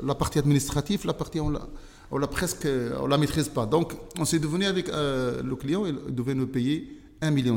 La, 0.03 0.13
partie 0.15 0.39
administrative, 0.39 1.05
la 1.05 1.13
partie, 1.13 1.39
on 1.39 1.49
l'a, 1.49 1.67
on 2.11 2.17
l'a 2.19 2.27
presque, 2.27 2.67
on 3.01 3.07
la 3.07 3.17
maîtrise 3.17 3.49
pas. 3.49 3.65
Donc, 3.65 3.93
on 4.19 4.25
s'est 4.25 4.39
devenu 4.39 4.65
avec 4.65 4.89
euh, 4.89 5.41
le 5.43 5.55
client, 5.55 5.85
il 5.85 6.13
devait 6.13 6.35
nous 6.35 6.47
payer 6.47 6.77
1,6 7.21 7.31
million 7.33 7.55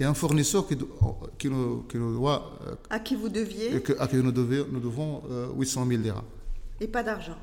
et 0.00 0.04
un 0.04 0.14
fournisseur 0.14 0.66
qui, 0.68 0.76
nous, 1.48 1.82
qui 1.88 1.96
nous 1.98 2.14
doit, 2.16 2.58
euh, 2.66 2.74
À 2.90 2.98
qui 3.00 3.14
vous 3.16 3.28
deviez 3.28 3.80
que- 3.82 3.96
à 4.00 4.06
qui 4.08 4.16
nous, 4.16 4.30
devait- 4.32 4.64
nous 4.70 4.80
devons 4.80 5.22
euh, 5.30 5.48
800 5.56 5.86
000 5.88 6.02
dirhams. 6.02 6.22
et 6.80 6.86
pas 6.88 7.02
d'argent. 7.02 7.36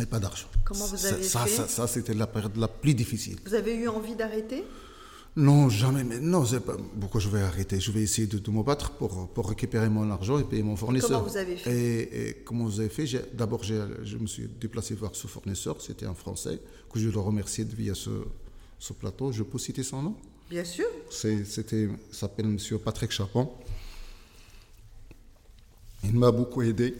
Et 0.00 0.06
pas 0.06 0.18
d'argent. 0.18 0.46
Comment 0.64 0.86
vous 0.86 0.96
Ça- 0.96 1.14
avez 1.14 1.22
ça, 1.22 1.40
fait 1.44 1.50
ça, 1.50 1.68
ça, 1.68 1.86
c'était 1.86 2.14
la 2.14 2.26
période 2.26 2.56
la 2.56 2.68
plus 2.68 2.94
difficile. 2.94 3.38
Vous 3.44 3.54
avez 3.54 3.74
eu 3.74 3.88
envie 3.88 4.16
d'arrêter? 4.16 4.64
Non, 5.36 5.68
jamais. 5.68 6.02
Mais 6.04 6.18
non, 6.18 6.44
pas. 6.60 6.76
Pourquoi 7.00 7.20
je 7.20 7.28
vais 7.28 7.40
arrêter? 7.40 7.78
Je 7.80 7.90
vais 7.90 8.02
essayer 8.02 8.26
de, 8.26 8.38
de 8.38 8.50
me 8.50 8.62
battre 8.62 8.90
pour, 8.92 9.28
pour 9.28 9.48
récupérer 9.48 9.88
mon 9.88 10.10
argent 10.10 10.38
et 10.38 10.44
payer 10.44 10.62
mon 10.62 10.76
fournisseur. 10.76 11.20
Comment 11.20 11.30
vous 11.30 11.36
avez 11.36 11.56
fait? 11.56 11.74
Et, 11.74 12.28
et 12.28 12.34
comment 12.44 12.64
vous 12.64 12.80
avez 12.80 12.88
fait? 12.88 13.06
D'abord, 13.34 13.62
je 13.64 14.16
me 14.16 14.26
suis 14.26 14.46
déplacé 14.48 14.94
vers 14.94 15.14
ce 15.14 15.26
fournisseur. 15.26 15.80
C'était 15.80 16.06
un 16.06 16.14
Français 16.14 16.60
que 16.92 16.98
je 16.98 17.08
le 17.08 17.18
remercie 17.18 17.64
via 17.64 17.94
ce, 17.94 18.10
ce 18.78 18.92
plateau. 18.94 19.30
Je 19.32 19.42
peux 19.42 19.58
citer 19.58 19.82
son 19.82 20.02
nom? 20.02 20.16
Bien 20.50 20.64
sûr. 20.64 20.86
C'était, 21.10 21.82
il 21.84 22.14
s'appelle 22.14 22.46
Monsieur 22.46 22.78
Patrick 22.78 23.10
Chapon. 23.10 23.50
Il 26.04 26.14
m'a 26.14 26.30
beaucoup 26.30 26.60
aidé. 26.62 26.94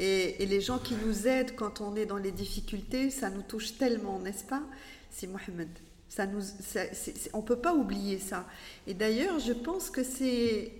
Et, 0.00 0.42
et 0.42 0.46
les 0.46 0.60
gens 0.60 0.78
qui 0.78 0.94
nous 1.06 1.26
aident 1.26 1.54
quand 1.56 1.80
on 1.80 1.96
est 1.96 2.06
dans 2.06 2.18
les 2.18 2.30
difficultés, 2.32 3.10
ça 3.10 3.30
nous 3.30 3.42
touche 3.42 3.76
tellement, 3.78 4.18
n'est-ce 4.20 4.44
pas? 4.44 4.62
C'est 5.10 5.26
Mohamed. 5.26 5.68
Ça 6.08 6.26
nous, 6.26 6.40
ça- 6.40 6.84
on 7.32 7.38
ne 7.38 7.42
peut 7.42 7.56
pas 7.58 7.74
oublier 7.74 8.18
ça. 8.18 8.46
Et 8.86 8.94
d'ailleurs, 8.94 9.38
je 9.40 9.52
pense 9.52 9.90
que 9.90 10.02
c'est... 10.04 10.72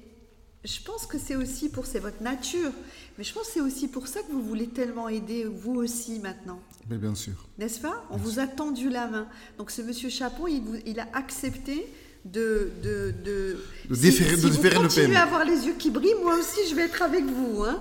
Je 0.65 0.81
pense 0.83 1.07
que 1.07 1.19
c'est 1.19 1.37
aussi 1.37 1.69
pour... 1.69 1.87
C'est 1.87 1.99
votre 2.01 2.23
nature. 2.23 2.73
Mais 3.17 3.25
je 3.25 3.33
pense 3.33 3.47
que 3.49 3.53
c'est 3.55 3.61
aussi 3.61 3.89
pour 3.89 4.07
ça 4.07 4.23
que 4.23 4.31
vous 4.33 4.43
voulez 4.43 4.69
tellement 4.69 5.09
aider, 5.09 5.45
vous 5.45 5.75
aussi, 5.75 6.19
maintenant. 6.21 6.61
Mais 6.89 6.97
bien 6.99 7.15
sûr. 7.15 7.35
N'est-ce 7.59 7.81
pas? 7.81 8.05
On 8.11 8.17
vous 8.17 8.39
a 8.39 8.47
tendu 8.47 8.89
la 8.89 9.07
main. 9.09 9.29
Donc 9.59 9.71
ce 9.71 9.83
monsieur 9.83 10.09
Chapon, 10.11 10.47
il, 10.47 10.61
vous- 10.63 10.79
il 10.87 10.99
a 11.01 11.09
accepté 11.13 11.87
de... 12.25 12.71
De, 12.83 13.15
de, 13.25 13.57
De 13.89 13.95
de 13.95 14.47
vous 14.47 14.81
continuez 14.81 15.17
à 15.17 15.23
avoir 15.23 15.45
les 15.45 15.67
yeux 15.67 15.75
qui 15.79 15.91
brillent, 15.91 16.15
moi 16.23 16.35
aussi 16.37 16.61
je 16.69 16.75
vais 16.75 16.83
être 16.83 17.03
avec 17.03 17.25
vous. 17.25 17.65
hein. 17.65 17.81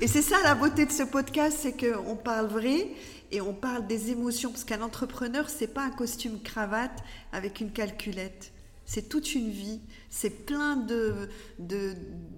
Et 0.00 0.06
c'est 0.06 0.22
ça 0.22 0.36
la 0.42 0.54
beauté 0.54 0.84
de 0.86 0.92
ce 0.92 1.02
podcast, 1.04 1.58
c'est 1.62 1.72
qu'on 1.74 2.16
parle 2.16 2.46
vrai 2.46 2.88
et 3.32 3.40
on 3.40 3.52
parle 3.54 3.86
des 3.86 4.10
émotions. 4.10 4.50
Parce 4.50 4.64
qu'un 4.64 4.82
entrepreneur, 4.82 5.48
c'est 5.48 5.68
pas 5.68 5.82
un 5.84 5.90
costume 5.90 6.40
cravate 6.42 6.98
avec 7.32 7.60
une 7.60 7.70
calculette. 7.70 8.52
C'est 8.86 9.08
toute 9.08 9.34
une 9.36 9.50
vie, 9.50 9.78
c'est 10.10 10.30
plein 10.46 10.74
de, 10.76 11.14
de, 11.60 11.94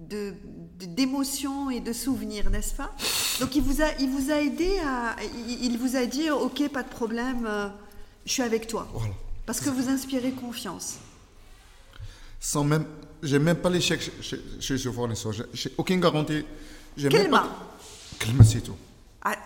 de- 0.07 0.33
de- 0.79 0.85
d'émotions 0.85 1.71
et 1.71 1.79
de 1.79 1.91
souvenirs, 1.93 2.51
n'est-ce 2.51 2.75
pas? 2.75 2.93
Donc 3.39 3.55
il 3.55 3.63
vous 3.63 3.81
a, 3.81 3.87
il 3.99 4.09
vous 4.11 4.29
a 4.31 4.35
aidé 4.39 4.69
à, 4.85 5.15
il, 5.49 5.77
vous 5.79 5.95
a 5.95 6.05
dit, 6.05 6.29
ok, 6.29 6.69
pas 6.69 6.83
de 6.83 6.89
problème, 6.89 7.47
euh, 7.47 7.69
je 8.27 8.33
suis 8.33 8.43
avec 8.43 8.67
toi, 8.67 8.87
Voilà. 8.93 9.13
parce 9.47 9.61
que 9.61 9.69
vous 9.71 9.89
inspirez 9.89 10.29
confiance. 10.31 10.97
Sans 12.43 12.65
même. 12.65 12.85
J'ai 13.23 13.39
même 13.39 13.55
pas 13.55 13.69
les 13.69 13.79
chèques 13.79 14.11
chez, 14.21 14.77
ce 14.77 14.91
fournisseur. 14.91 15.31
J'ai- 15.31 15.71
aucune 15.77 16.01
garantie. 16.01 16.43
Kelma. 16.97 17.39
pas. 17.39 17.77
Kelma, 18.19 18.43
c'est 18.43 18.59
tout. 18.59 18.75
Ah, 19.21 19.37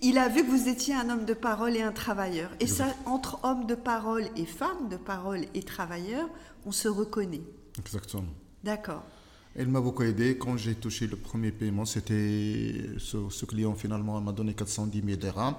il 0.00 0.16
a 0.16 0.30
vu 0.30 0.42
que 0.42 0.50
vous 0.50 0.66
étiez 0.66 0.94
un 0.94 1.10
homme 1.10 1.26
de 1.26 1.34
parole 1.34 1.76
et 1.76 1.82
un 1.82 1.92
travailleur. 1.92 2.50
Et 2.58 2.66
ça, 2.66 2.86
entre 3.04 3.38
hommes 3.42 3.66
de 3.66 3.74
parole 3.74 4.24
et 4.34 4.46
femmes 4.46 4.88
de 4.90 4.96
parole 4.96 5.44
et 5.52 5.62
travailleurs, 5.62 6.30
on 6.64 6.72
se 6.72 6.88
reconnaît. 6.88 7.42
Exactement. 7.78 8.24
D'accord. 8.64 9.02
Elle 9.54 9.68
m'a 9.68 9.82
beaucoup 9.82 10.02
aidé. 10.02 10.38
Quand 10.38 10.56
j'ai 10.56 10.74
touché 10.74 11.06
le 11.06 11.16
premier 11.16 11.52
paiement, 11.52 11.84
c'était 11.84 12.86
ce, 12.96 13.44
client 13.44 13.74
finalement 13.74 14.18
m'a 14.22 14.32
donné 14.32 14.54
410 14.54 15.02
000 15.04 15.16
dirhams. 15.18 15.54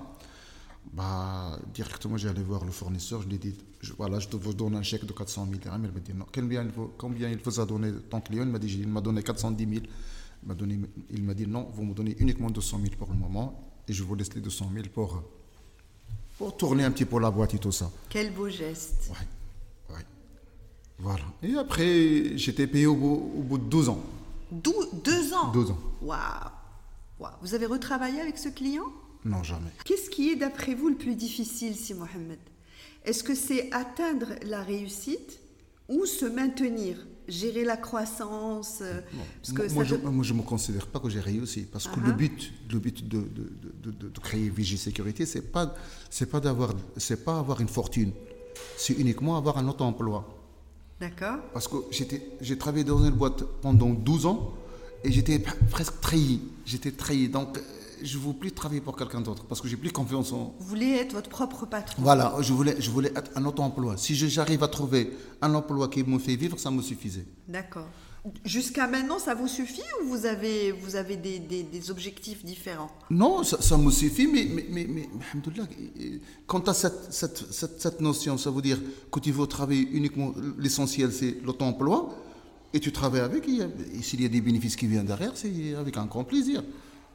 Bah, 0.94 1.60
directement, 1.74 2.18
j'ai 2.18 2.30
allé 2.30 2.42
voir 2.42 2.66
le 2.66 2.72
fournisseur. 2.72 3.22
Je 3.22 3.28
lui 3.28 3.36
ai 3.36 3.40
dit 3.40 3.56
voilà, 3.98 4.20
je 4.20 4.28
te 4.28 4.36
vous 4.36 4.54
donne 4.54 4.76
un 4.76 4.84
chèque 4.84 5.06
de 5.06 5.14
400 5.14 5.46
000 5.50 5.60
dirhams. 5.60 5.86
Il 5.86 5.92
m'a 5.92 6.00
dit 6.00 6.14
non. 6.14 6.26
Combien 6.34 6.64
il, 6.64 6.70
vous, 6.70 6.92
combien 6.98 7.30
il 7.30 7.38
vous 7.38 7.60
a 7.60 7.66
donné 7.66 7.92
ton 8.10 8.22
client? 8.22 8.44
Il 8.44 8.50
m'a 8.50 8.60
dit 8.60 8.74
il 8.80 8.88
m'a 8.88 9.02
donné 9.02 9.22
410 9.22 9.68
000. 9.68 9.86
Il 10.44 10.48
m'a, 10.48 10.54
donné, 10.54 10.80
il 11.10 11.24
m'a 11.24 11.34
dit 11.34 11.48
non, 11.48 11.68
vous 11.74 11.84
me 11.84 11.94
donnez 11.94 12.16
uniquement 12.20 12.50
200 12.50 12.80
000 12.82 12.96
pour 12.96 13.10
le 13.10 13.16
moment 13.16 13.60
et 13.88 13.94
je 13.94 14.04
vous 14.04 14.16
laisse 14.16 14.34
les 14.34 14.42
200 14.42 14.70
000 14.74 14.88
pour, 14.94 15.24
pour 16.38 16.56
tourner 16.56 16.84
un 16.84 16.92
petit 16.92 17.06
peu 17.06 17.20
la 17.20 17.32
boîte 17.32 17.56
et 17.56 17.60
tout 17.60 17.72
ça. 17.72 17.92
Quel 18.10 18.32
beau 18.34 18.48
geste. 18.48 19.10
Ouais, 19.10 19.96
ouais. 19.96 20.06
Voilà. 21.00 21.24
Et 21.42 21.56
après, 21.56 22.38
j'étais 22.38 22.68
payé 22.68 22.86
au 22.86 22.96
bout, 22.96 23.58
de 23.58 23.64
12 23.64 23.90
ans. 23.90 24.00
deux 24.52 25.34
ans? 25.34 25.52
12 25.52 25.72
ans. 25.72 25.80
Waouh. 26.02 27.32
Vous 27.42 27.54
avez 27.56 27.66
retravaillé 27.66 28.22
avec 28.22 28.38
ce 28.38 28.50
client? 28.50 28.86
Non, 29.28 29.44
jamais. 29.44 29.70
Qu'est-ce 29.84 30.10
qui 30.10 30.30
est 30.30 30.36
d'après 30.36 30.74
vous 30.74 30.90
le 30.90 30.96
plus 30.96 31.16
difficile, 31.16 31.76
si 31.76 31.94
Mohamed 31.94 32.40
Est-ce 33.06 33.24
que 33.24 33.36
c'est 33.36 33.72
atteindre 33.74 34.34
la 34.44 34.64
réussite 34.64 35.40
ou 35.90 36.06
se 36.06 36.26
maintenir 36.26 36.98
gérer 37.28 37.66
la 37.66 37.78
croissance 37.78 38.80
euh, 38.82 39.02
parce 39.42 39.54
que 39.54 39.74
moi, 39.74 39.84
je, 39.84 39.96
ne 39.96 40.38
me 40.38 40.44
considère 40.44 40.88
pas 40.88 41.00
que 41.00 41.10
j'ai 41.10 41.20
réussi. 41.20 41.68
Parce 41.70 41.88
que 41.88 42.00
le 42.00 42.12
uh-huh. 42.12 42.16
but, 42.16 42.54
le 42.72 42.80
but 42.80 43.08
de, 43.08 43.20
de, 43.20 43.92
de, 43.92 44.10
de 44.10 44.20
créer 44.20 44.50
Vigie 44.50 44.78
Sécurité, 44.78 45.26
ce 45.26 45.40
n'est 45.40 45.44
pas, 45.44 45.76
pas 46.32 46.42
pas 47.26 47.40
avoir 47.40 47.62
une 47.62 47.68
fortune. 47.68 48.12
C'est 48.78 48.94
uniquement 48.94 49.38
avoir 49.38 49.58
un 49.58 49.68
auto-emploi. 49.68 50.26
D'accord. 51.00 51.40
Parce 51.54 51.68
que 51.68 51.78
j'ai 52.42 52.58
travaillé 52.58 52.84
dans 52.84 53.04
une 53.04 53.14
boîte 53.14 53.44
pendant 53.62 53.90
12 53.90 54.26
ans 54.26 54.54
et 55.04 55.12
j'étais 55.12 55.40
presque 55.70 56.00
trahi. 56.02 56.42
J'étais 56.66 56.92
trahi. 56.92 57.28
Donc, 57.28 57.60
je 58.02 58.18
ne 58.18 58.24
veux 58.24 58.34
plus 58.34 58.52
travailler 58.52 58.82
pour 58.82 58.96
quelqu'un 58.96 59.22
d'autre 59.22 59.46
parce 59.46 59.62
que 59.62 59.68
j'ai 59.68 59.78
plus 59.78 59.92
confiance 59.92 60.32
en. 60.32 60.56
Vous 60.60 60.68
voulez 60.68 60.92
être 60.92 61.14
votre 61.14 61.30
propre 61.30 61.66
patron. 61.66 62.02
Voilà, 62.02 62.36
je 62.42 62.54
voulais, 62.54 62.76
je 62.80 62.90
voulais 62.90 63.12
être 63.16 63.32
un 63.36 63.46
auto-emploi. 63.46 63.98
Si 63.98 64.16
j'arrive 64.16 64.64
à 64.64 64.68
trouver 64.68 65.12
un 65.42 65.54
emploi 65.54 65.88
qui 65.88 66.04
me 66.04 66.20
fait 66.20 66.36
vivre, 66.36 66.60
ça 66.60 66.72
me 66.72 66.82
suffisait. 66.82 67.26
D'accord. 67.48 67.88
Jusqu'à 68.44 68.88
maintenant, 68.88 69.20
ça 69.20 69.36
vous 69.36 69.48
suffit 69.48 69.82
ou 70.02 70.08
vous 70.08 70.26
avez, 70.26 70.72
vous 70.72 70.96
avez 70.96 71.16
des, 71.16 71.40
des, 71.40 71.92
objectifs 71.92 72.44
différents? 72.44 72.92
Non, 73.10 73.44
ça, 73.44 73.78
me 73.78 73.90
suffit, 73.90 74.28
mais, 74.28 74.48
mais, 74.52 74.66
mais, 74.70 74.88
mais 74.90 75.10
quant 76.46 76.60
à 76.60 76.74
cette, 76.74 77.14
cette, 77.14 77.54
cette, 77.54 77.80
cette, 77.80 78.02
notion, 78.02 78.38
ça 78.38 78.52
veut 78.52 78.62
dire 78.62 78.80
que 79.12 79.20
tu 79.20 79.32
veux 79.32 79.48
travailler 79.48 79.88
uniquement, 79.94 80.34
l'essentiel 80.58 81.14
c'est 81.14 81.38
l'auto-emploi, 81.44 82.16
et 82.74 82.80
tu 82.80 82.92
travailles 82.92 83.22
avec, 83.22 83.48
et 83.48 84.02
s'il 84.02 84.22
y 84.22 84.26
a 84.26 84.30
des 84.30 84.42
bénéfices 84.42 84.76
qui 84.76 84.88
viennent 84.88 85.06
derrière, 85.06 85.32
c'est 85.36 85.76
avec 85.76 85.96
un 85.96 86.06
grand 86.06 86.26
plaisir. 86.26 86.64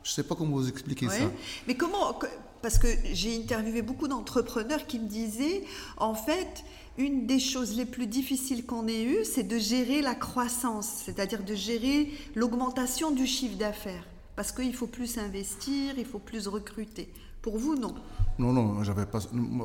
Je 0.03 0.11
ne 0.11 0.15
sais 0.15 0.23
pas 0.23 0.35
comment 0.35 0.57
vous 0.57 0.69
expliquer 0.69 1.09
ça. 1.09 1.31
Mais 1.67 1.75
comment 1.75 2.19
Parce 2.61 2.79
que 2.79 2.89
j'ai 3.13 3.37
interviewé 3.37 3.83
beaucoup 3.83 4.09
d'entrepreneurs 4.09 4.87
qui 4.87 4.99
me 4.99 5.09
disaient, 5.09 5.65
en 5.97 6.15
fait, 6.15 6.65
une 6.99 7.27
des 7.27 7.39
choses 7.39 7.77
les 7.77 7.87
plus 7.87 8.07
difficiles 8.07 8.67
qu'on 8.67 8.87
ait 8.89 9.05
eues, 9.05 9.25
c'est 9.25 9.45
de 9.45 9.59
gérer 9.59 10.03
la 10.03 10.15
croissance, 10.15 11.03
c'est-à-dire 11.05 11.43
de 11.43 11.55
gérer 11.55 12.11
l'augmentation 12.35 13.11
du 13.11 13.27
chiffre 13.27 13.57
d'affaires. 13.57 14.05
Parce 14.37 14.53
qu'il 14.53 14.75
faut 14.75 14.87
plus 14.87 15.19
investir, 15.19 15.95
il 15.99 16.05
faut 16.05 16.19
plus 16.19 16.49
recruter. 16.49 17.13
Pour 17.43 17.59
vous, 17.59 17.75
non 17.75 17.95
Non, 18.39 18.53
non, 18.53 18.83
j'avais 18.85 19.07
pas. 19.07 19.21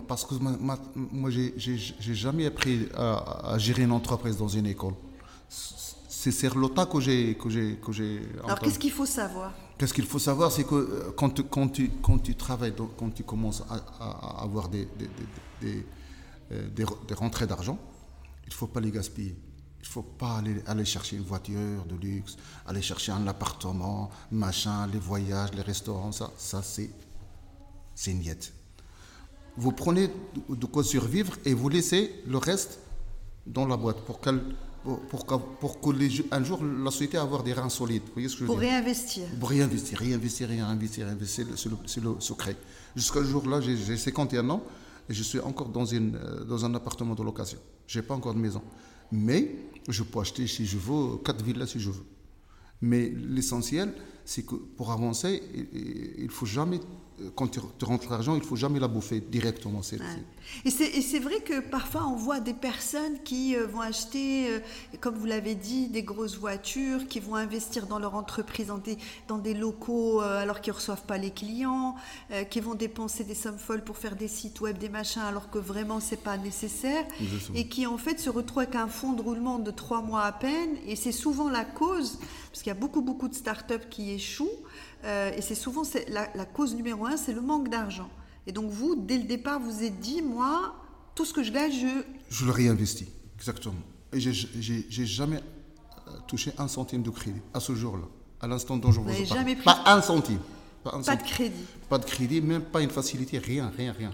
Parce 0.07 0.25
que 0.25 0.33
moi, 0.35 1.29
j'ai 1.29 2.13
jamais 2.13 2.45
appris 2.45 2.87
à, 2.95 3.53
à, 3.53 3.57
gérer 3.57 3.83
une 3.83 3.91
entreprise 3.91 4.37
dans 4.37 4.47
une 4.47 4.65
école. 4.65 4.93
C'est 6.31 6.49
sur 6.49 6.57
l'OTA 6.57 6.85
que 6.87 6.99
j'ai. 6.99 7.37
Que 7.37 7.49
j'ai 7.49 8.21
Alors, 8.43 8.59
qu'est-ce 8.59 8.79
qu'il 8.79 8.91
faut 8.91 9.05
savoir? 9.05 9.53
Qu'est-ce 9.77 9.93
qu'il 9.93 10.05
faut 10.05 10.19
savoir, 10.19 10.51
c'est 10.51 10.65
que 10.65 10.75
euh, 10.75 11.13
quand 11.15 11.29
tu, 11.29 11.43
quand, 11.43 11.69
tu, 11.69 11.89
quand 12.01 12.17
tu 12.17 12.35
travailles, 12.35 12.73
quand 12.97 13.11
tu 13.11 13.23
commences 13.23 13.63
à, 13.69 14.43
avoir 14.43 14.67
des, 14.67 14.89
des, 14.97 15.09
des, 15.61 15.85
euh, 16.51 16.67
des, 16.69 17.13
rentrées 17.13 17.47
d'argent, 17.47 17.77
il 18.45 18.49
ne 18.49 18.53
faut 18.53 18.67
pas 18.67 18.81
les 18.81 18.91
gaspiller. 18.91 19.37
Il 19.79 19.83
ne 19.83 19.87
faut 19.87 20.01
pas 20.01 20.39
aller, 20.39 20.61
aller, 20.65 20.83
chercher 20.83 21.15
une 21.15 21.23
voiture 21.23 21.85
de 21.87 21.95
luxe, 21.95 22.35
aller 22.65 22.81
chercher 22.81 23.13
un 23.13 23.25
appartement, 23.27 24.09
machin, 24.29 24.87
les 24.87 24.99
voyages, 24.99 25.53
les 25.53 25.61
restaurants, 25.61 26.11
ça, 26.11 26.31
ça 26.37 26.61
c'est, 26.61 26.89
c'est 27.95 28.13
niette. 28.13 28.51
Vous 29.55 29.71
prenez 29.71 30.09
de 30.49 30.65
quoi 30.65 30.83
survivre 30.83 31.37
et 31.45 31.53
vous 31.53 31.69
laissez 31.69 32.21
le 32.27 32.37
reste 32.37 32.79
dans 33.45 33.65
la 33.65 33.77
boîte 33.77 34.01
pour 34.01 34.19
qu'elle 34.19 34.41
pour, 35.09 35.25
pour, 35.59 35.81
que 35.81 35.89
les, 35.91 36.09
un 36.31 36.43
jour 36.43 36.63
la 36.63 36.91
société 36.91 37.17
avoir 37.17 37.43
des 37.43 37.53
reins 37.53 37.69
solides. 37.69 38.03
Vous 38.07 38.13
voyez 38.13 38.29
ce 38.29 38.35
que 38.35 38.41
je 38.41 38.45
pour 38.45 38.59
réinvestir. 38.59 39.23
Pour 39.39 39.49
réinvestir, 39.49 39.97
réinvestir, 39.99 40.47
réinvestir, 40.47 41.05
réinvestir, 41.05 41.47
c'est 41.55 42.01
le, 42.01 42.15
secret. 42.19 42.55
Jusqu'à 42.95 43.19
ce 43.19 43.25
jour-là, 43.25 43.61
j'ai 43.61 43.97
51 43.97 44.49
ans 44.49 44.63
et 45.09 45.13
je 45.13 45.23
suis 45.23 45.39
encore 45.39 45.69
dans, 45.69 45.85
une, 45.85 46.15
euh, 46.15 46.43
dans 46.43 46.65
un 46.65 46.73
appartement 46.75 47.15
de 47.15 47.23
location. 47.23 47.59
Je 47.85 47.99
n'ai 47.99 48.05
pas 48.05 48.13
encore 48.15 48.33
de 48.33 48.39
maison. 48.39 48.61
Mais 49.11 49.55
je 49.87 50.03
peux 50.03 50.19
acheter 50.19 50.47
si 50.47 50.65
je 50.65 50.77
veux, 50.77 51.17
quatre 51.23 51.43
villas 51.43 51.67
si 51.67 51.79
je 51.79 51.89
veux. 51.89 52.05
Mais 52.81 53.09
l'essentiel, 53.09 53.93
c'est 54.25 54.43
que 54.45 54.55
pour 54.55 54.91
avancer, 54.91 55.41
il 55.73 56.25
ne 56.25 56.31
faut 56.31 56.45
jamais 56.45 56.79
quand 57.35 57.47
tu, 57.47 57.59
rentres 57.81 58.09
l'argent, 58.11 58.35
il 58.35 58.41
ne 58.41 58.45
faut 58.45 58.55
jamais 58.55 58.79
la 58.79 58.87
bouffer 58.87 59.19
directement. 59.19 59.81
Et 60.65 60.69
c'est 60.69 61.19
vrai 61.19 61.39
que 61.41 61.59
parfois 61.59 62.05
on 62.05 62.15
voit 62.15 62.39
des 62.39 62.53
personnes 62.53 63.21
qui 63.23 63.55
euh, 63.55 63.65
vont 63.65 63.81
acheter, 63.81 64.49
euh, 64.49 64.59
comme 65.01 65.15
vous 65.15 65.25
l'avez 65.25 65.55
dit, 65.55 65.87
des 65.87 66.03
grosses 66.03 66.37
voitures, 66.37 67.07
qui 67.07 67.19
vont 67.19 67.35
investir 67.35 67.87
dans 67.87 67.99
leur 67.99 68.15
entreprise, 68.15 68.67
dans 68.67 68.77
des, 68.77 68.97
dans 69.27 69.39
des 69.39 69.53
locaux 69.53 70.21
euh, 70.21 70.41
alors 70.41 70.61
qu'ils 70.61 70.73
ne 70.73 70.77
reçoivent 70.77 71.05
pas 71.05 71.17
les 71.17 71.31
clients, 71.31 71.95
qui 72.49 72.59
vont 72.59 72.75
dépenser 72.75 73.23
des 73.23 73.35
sommes 73.35 73.57
folles 73.57 73.83
pour 73.83 73.97
faire 73.97 74.15
des 74.15 74.27
sites 74.27 74.61
web, 74.61 74.77
des 74.77 74.89
machins, 74.89 75.21
alors 75.21 75.49
que 75.49 75.57
vraiment 75.57 75.99
c'est 75.99 76.21
pas 76.21 76.37
nécessaire, 76.37 77.05
et 77.55 77.67
qui 77.67 77.87
en 77.87 77.97
fait 77.97 78.19
se 78.19 78.29
retrouvent 78.29 78.63
avec 78.63 78.75
un 78.75 78.87
fonds 78.87 79.13
de 79.13 79.21
roulement 79.21 79.59
de 79.59 79.71
trois 79.71 80.01
mois 80.01 80.23
à 80.23 80.31
peine, 80.31 80.75
et 80.85 80.95
c'est 80.95 81.11
souvent 81.11 81.49
la 81.49 81.65
cause, 81.65 82.19
parce 82.51 82.61
qu'il 82.61 82.67
y 82.67 82.75
a 82.75 82.79
beaucoup 82.79 83.01
beaucoup 83.01 83.27
de 83.27 83.35
startups 83.35 83.87
qui 83.89 84.11
échouent. 84.11 84.49
Euh, 85.03 85.31
et 85.35 85.41
c'est 85.41 85.55
souvent 85.55 85.83
la, 86.09 86.29
la, 86.33 86.45
cause 86.45 86.75
numéro 86.75 87.05
un, 87.05 87.17
c'est 87.17 87.33
le 87.33 87.41
manque 87.41 87.69
d'argent. 87.69 88.09
Et 88.45 88.51
donc 88.51 88.69
vous, 88.71 88.95
dès 88.95 89.17
le 89.17 89.23
départ, 89.23 89.59
vous 89.59 89.83
êtes 89.83 89.99
dit, 89.99 90.21
moi, 90.21 90.75
tout 91.15 91.25
ce 91.25 91.33
que 91.33 91.43
je 91.43 91.51
gagne, 91.51 91.71
je... 91.71 92.03
Je 92.29 92.45
le 92.45 92.51
réinvestis, 92.51 93.09
exactement. 93.35 93.75
Et 94.13 94.19
j'ai 94.19 95.05
jamais 95.05 95.37
euh, 96.07 96.11
touché 96.27 96.51
un 96.57 96.67
centime 96.67 97.03
de 97.03 97.09
crédit 97.09 97.41
à 97.53 97.59
ce 97.59 97.75
jour-là, 97.75 98.05
à 98.41 98.47
l'instant 98.47 98.77
dont 98.77 98.91
je 98.91 98.99
vous, 98.99 99.09
vous 99.09 99.25
Jamais 99.25 99.55
pris... 99.55 99.65
Pas 99.65 99.83
un 99.85 100.01
centime. 100.01 100.39
Pas, 100.83 101.15
de 101.15 101.23
crédit. 101.23 101.65
Pas 101.89 101.97
de 101.97 102.05
crédit, 102.05 102.41
même 102.41 102.61
pas 102.61 102.81
une 102.81 102.89
facilité, 102.89 103.37
rien, 103.39 103.71
rien, 103.75 103.91
rien. 103.91 104.11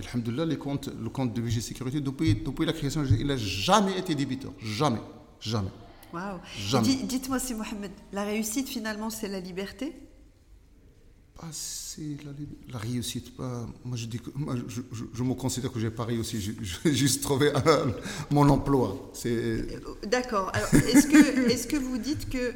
Alhamdulillah, 0.00 0.46
les 0.46 0.56
comptes, 0.56 0.88
le 0.88 1.10
compte 1.10 1.34
de 1.34 1.42
VG 1.42 1.60
Sécurité, 1.60 2.00
depuis, 2.00 2.34
depuis 2.34 2.64
la 2.64 2.72
création, 2.72 3.04
il 3.04 3.26
n'a 3.26 3.36
jamais 3.36 3.98
été 3.98 4.14
débiteur. 4.14 4.52
Jamais. 4.58 5.00
Jamais. 5.40 5.70
Wow. 6.12 6.82
Dites-moi 6.82 7.38
si 7.38 7.54
Mohamed, 7.54 7.92
la 8.12 8.24
réussite 8.24 8.68
finalement 8.68 9.10
c'est 9.10 9.28
la 9.28 9.40
liberté? 9.40 9.94
Ah, 11.42 11.46
c'est 11.52 12.18
la, 12.70 12.78
réussite. 12.78 13.34
Pas, 13.34 13.66
moi, 13.82 13.96
je, 13.96 14.04
dis 14.04 14.18
que, 14.18 14.28
moi, 14.34 14.54
je, 14.68 15.22
me 15.22 15.32
considère 15.32 15.72
que 15.72 15.80
j'ai 15.80 15.90
pas 15.90 16.04
réussi. 16.04 16.38
J'ai 16.38 16.92
juste 16.92 17.22
trouvé 17.22 17.50
mon 18.30 18.46
emploi. 18.50 19.10
Euh, 19.24 19.66
d'accord. 20.06 20.50
Alors, 20.52 20.68
est-ce 20.74 21.06
que, 21.06 21.50
est 21.50 21.66
que 21.66 21.78
vous 21.78 21.96
dites 21.96 22.28
que, 22.28 22.52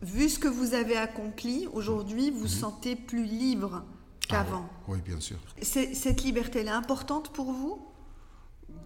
vu 0.00 0.30
ce 0.30 0.38
que 0.38 0.48
vous 0.48 0.72
avez 0.72 0.96
accompli, 0.96 1.68
aujourd'hui, 1.74 2.30
vous 2.30 2.38
vous 2.38 2.44
mhm. 2.44 2.48
sentez 2.48 2.96
plus 2.96 3.24
libre 3.24 3.84
qu'avant? 4.26 4.66
Ah 4.72 4.84
oui. 4.88 4.98
bien 5.04 5.20
sûr. 5.20 5.36
Cette 5.60 6.24
liberté, 6.24 6.60
elle 6.60 6.68
est 6.68 6.70
importante 6.70 7.34
pour 7.34 7.52
vous? 7.52 7.91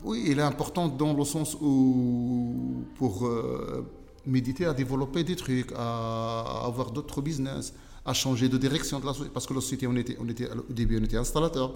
Oui, 0.06 0.28
elle 0.30 0.38
est 0.38 0.42
importante 0.42 0.96
dans 0.96 1.12
le 1.12 1.24
sens 1.24 1.56
où 1.60 2.84
pour 2.94 3.26
euh, 3.26 3.84
méditer 4.24 4.64
à 4.64 4.72
développer 4.72 5.24
des 5.24 5.34
trucs, 5.34 5.72
à 5.76 6.62
avoir 6.64 6.92
d'autres 6.92 7.20
business, 7.20 7.74
à 8.04 8.14
changer 8.14 8.48
de 8.48 8.56
direction 8.56 9.00
de 9.00 9.04
la 9.04 9.12
société. 9.12 9.30
Parce 9.34 9.46
que 9.46 9.54
la 9.54 9.60
société, 9.60 9.88
on 9.88 9.96
était, 9.96 10.16
on 10.20 10.28
était, 10.28 10.48
au 10.48 10.72
début, 10.72 10.98
on 11.00 11.04
était 11.04 11.16
installateur. 11.16 11.74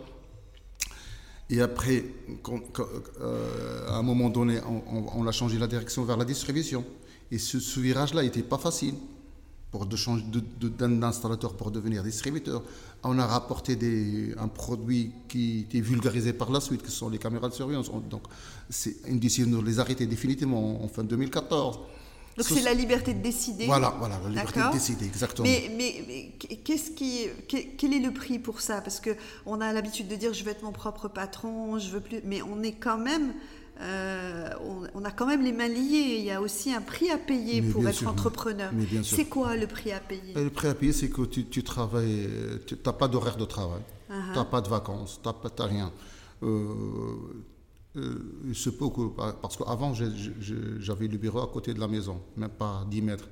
Et 1.50 1.60
après, 1.60 2.04
euh, 3.20 3.88
à 3.88 3.96
un 3.96 4.02
moment 4.02 4.30
donné, 4.30 4.60
on, 5.16 5.26
a 5.26 5.32
changé 5.32 5.58
la 5.58 5.66
direction 5.66 6.04
vers 6.04 6.16
la 6.16 6.24
distribution. 6.24 6.84
Et 7.32 7.38
ce, 7.38 7.58
ce 7.58 7.80
virage-là 7.80 8.22
n'était 8.22 8.42
pas 8.44 8.58
facile 8.58 8.94
pour 9.70 9.86
de 9.86 9.96
changer 9.96 10.24
d'un 10.60 11.02
installateur 11.02 11.54
pour 11.54 11.70
devenir 11.70 12.02
distributeur. 12.02 12.62
On 13.04 13.18
a 13.18 13.26
rapporté 13.26 13.76
des, 13.76 14.34
un 14.38 14.48
produit 14.48 15.12
qui 15.28 15.60
était 15.60 15.80
vulgarisé 15.80 16.32
par 16.32 16.50
la 16.50 16.60
suite, 16.60 16.82
que 16.82 16.90
sont 16.90 17.08
les 17.08 17.18
caméras 17.18 17.48
de 17.48 17.54
surveillance. 17.54 17.90
Donc, 18.10 18.22
c'est 18.68 18.96
une 19.06 19.18
décision 19.18 19.60
de 19.60 19.64
les 19.64 19.78
arrêter 19.78 20.06
définitivement 20.06 20.82
en 20.82 20.88
fin 20.88 21.04
2014. 21.04 21.78
Donc 22.36 22.46
c'est 22.46 22.62
la 22.62 22.74
liberté 22.74 23.12
de 23.12 23.20
décider. 23.20 23.66
Voilà, 23.66 23.94
voilà, 23.98 24.18
la 24.22 24.28
liberté 24.30 24.60
de 24.60 24.72
décider, 24.72 25.04
exactement. 25.04 25.46
Mais, 25.46 25.70
mais, 25.76 26.32
qu'est-ce 26.64 26.90
qui, 26.92 27.26
quel 27.48 27.92
est 27.92 27.98
le 27.98 28.12
prix 28.12 28.38
pour 28.38 28.60
ça? 28.60 28.80
Parce 28.80 29.00
que 29.00 29.10
on 29.46 29.60
a 29.60 29.72
l'habitude 29.72 30.08
de 30.08 30.16
dire 30.16 30.32
je 30.32 30.44
veux 30.44 30.50
être 30.50 30.62
mon 30.62 30.72
propre 30.72 31.08
patron, 31.08 31.78
je 31.78 31.90
veux 31.90 32.00
plus, 32.00 32.20
mais 32.24 32.40
on 32.42 32.62
est 32.62 32.72
quand 32.72 32.98
même 32.98 33.34
euh, 33.80 34.50
on, 34.94 35.04
a 35.04 35.10
quand 35.10 35.26
même 35.26 35.42
les 35.42 35.52
mains 35.52 35.68
liées. 35.68 36.16
Il 36.18 36.24
y 36.24 36.30
a 36.30 36.40
aussi 36.40 36.72
un 36.72 36.80
prix 36.80 37.10
à 37.10 37.18
payer 37.18 37.62
pour 37.62 37.86
être 37.88 38.06
entrepreneur. 38.06 38.70
C'est 39.02 39.26
quoi 39.26 39.56
le 39.56 39.66
prix 39.66 39.92
à 39.92 40.00
payer? 40.00 40.34
Le 40.34 40.50
prix 40.50 40.68
à 40.68 40.74
payer, 40.74 40.92
c'est 40.92 41.08
que 41.08 41.22
tu, 41.22 41.62
travailles, 41.62 42.28
tu 42.66 42.76
n'as 42.84 42.92
pas 42.92 43.08
d'horaire 43.08 43.36
de 43.36 43.44
travail, 43.44 43.82
uh-huh. 44.10 44.32
tu 44.32 44.38
n'as 44.38 44.44
pas 44.44 44.60
de 44.60 44.68
vacances, 44.68 45.20
tu 45.22 45.28
n'as 45.28 45.66
rien. 45.66 45.92
Euh, 46.42 47.14
euh, 47.96 48.54
se 48.54 48.70
peut 48.70 48.88
que, 48.88 49.08
parce 49.40 49.56
qu'avant, 49.56 49.94
j'avais 49.94 51.08
le 51.08 51.18
bureau 51.18 51.40
à 51.40 51.48
côté 51.48 51.74
de 51.74 51.80
la 51.80 51.88
maison, 51.88 52.20
même 52.36 52.50
pas 52.50 52.84
10 52.88 53.02
mètres 53.02 53.28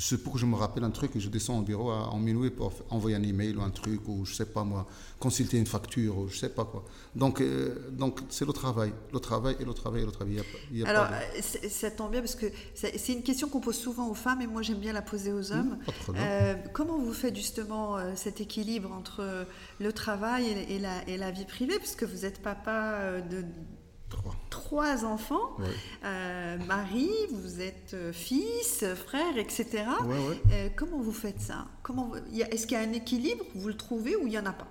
c'est 0.00 0.18
pour 0.22 0.32
que 0.32 0.38
je 0.38 0.46
me 0.46 0.56
rappelle 0.56 0.84
un 0.84 0.90
truc 0.90 1.14
et 1.14 1.20
je 1.20 1.28
descends 1.28 1.58
au 1.58 1.62
bureau 1.62 1.90
en 1.90 2.18
minuit 2.18 2.50
pour 2.50 2.72
envoyer 2.88 3.16
un 3.16 3.22
email 3.22 3.54
ou 3.56 3.62
un 3.62 3.70
truc 3.70 4.00
ou 4.08 4.24
je 4.24 4.34
sais 4.34 4.46
pas 4.46 4.64
moi, 4.64 4.86
consulter 5.18 5.58
une 5.58 5.66
facture 5.66 6.18
ou 6.18 6.28
je 6.28 6.38
sais 6.38 6.48
pas 6.48 6.64
quoi. 6.64 6.84
Donc 7.14 7.40
euh, 7.40 7.90
donc 7.92 8.20
c'est 8.28 8.46
le 8.46 8.52
travail, 8.52 8.92
le 9.12 9.20
travail 9.20 9.56
et 9.60 9.64
le 9.64 9.74
travail 9.74 10.02
et 10.02 10.06
le 10.06 10.12
travail. 10.12 10.42
Alors 10.86 11.06
ça 11.42 11.90
tombe 11.90 12.12
bien 12.12 12.20
parce 12.20 12.34
que 12.34 12.46
c'est 12.74 13.12
une 13.12 13.22
question 13.22 13.48
qu'on 13.48 13.60
pose 13.60 13.76
souvent 13.76 14.08
aux 14.08 14.14
femmes 14.14 14.40
et 14.40 14.46
moi 14.46 14.62
j'aime 14.62 14.78
bien 14.78 14.92
la 14.92 15.02
poser 15.02 15.32
aux 15.32 15.52
hommes. 15.52 15.78
Euh, 16.16 16.54
comment 16.72 16.98
vous 16.98 17.12
faites 17.12 17.36
justement 17.36 17.98
euh, 17.98 18.12
cet 18.16 18.40
équilibre 18.40 18.90
entre 18.92 19.46
le 19.78 19.92
travail 19.92 20.46
et, 20.68 20.78
la, 20.78 21.06
et 21.08 21.16
la 21.16 21.30
vie 21.30 21.44
privée? 21.44 21.78
Parce 21.78 21.94
que 21.94 22.06
vous 22.06 22.24
êtes 22.24 22.40
papa 22.42 23.20
de 23.30 23.44
Trois. 24.48 25.04
enfants. 25.04 25.56
Euh, 26.04 26.58
mari, 26.66 27.10
vous 27.32 27.60
êtes 27.60 27.94
euh, 27.94 28.12
fils, 28.12 28.84
frère, 28.94 29.36
etc. 29.36 29.84
Euh, 30.52 30.68
comment 30.76 31.00
vous 31.00 31.12
faites 31.12 31.40
ça? 31.40 31.66
Comment 31.82 32.12
Est-ce 32.32 32.66
qu'il 32.66 32.76
y 32.76 32.80
a 32.80 32.84
un 32.84 32.92
équilibre? 32.92 33.44
Vous 33.54 33.68
le 33.68 33.76
trouvez 33.76 34.16
ou 34.16 34.26
il 34.26 34.30
n'y 34.30 34.38
en 34.38 34.46
a 34.46 34.52
pas? 34.52 34.68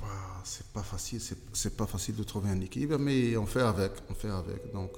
Bah, 0.00 0.06
c'est 0.44 0.66
pas 0.68 0.82
facile, 0.82 1.20
c'est 1.52 1.76
pas 1.76 1.86
facile 1.86 2.16
de 2.16 2.22
trouver 2.22 2.50
un 2.50 2.60
équilibre, 2.60 2.98
mais 2.98 3.36
on 3.36 3.46
fait 3.46 3.62
avec, 3.62 3.92
on 4.10 4.14
fait 4.14 4.30
avec. 4.30 4.72
Donc, 4.72 4.92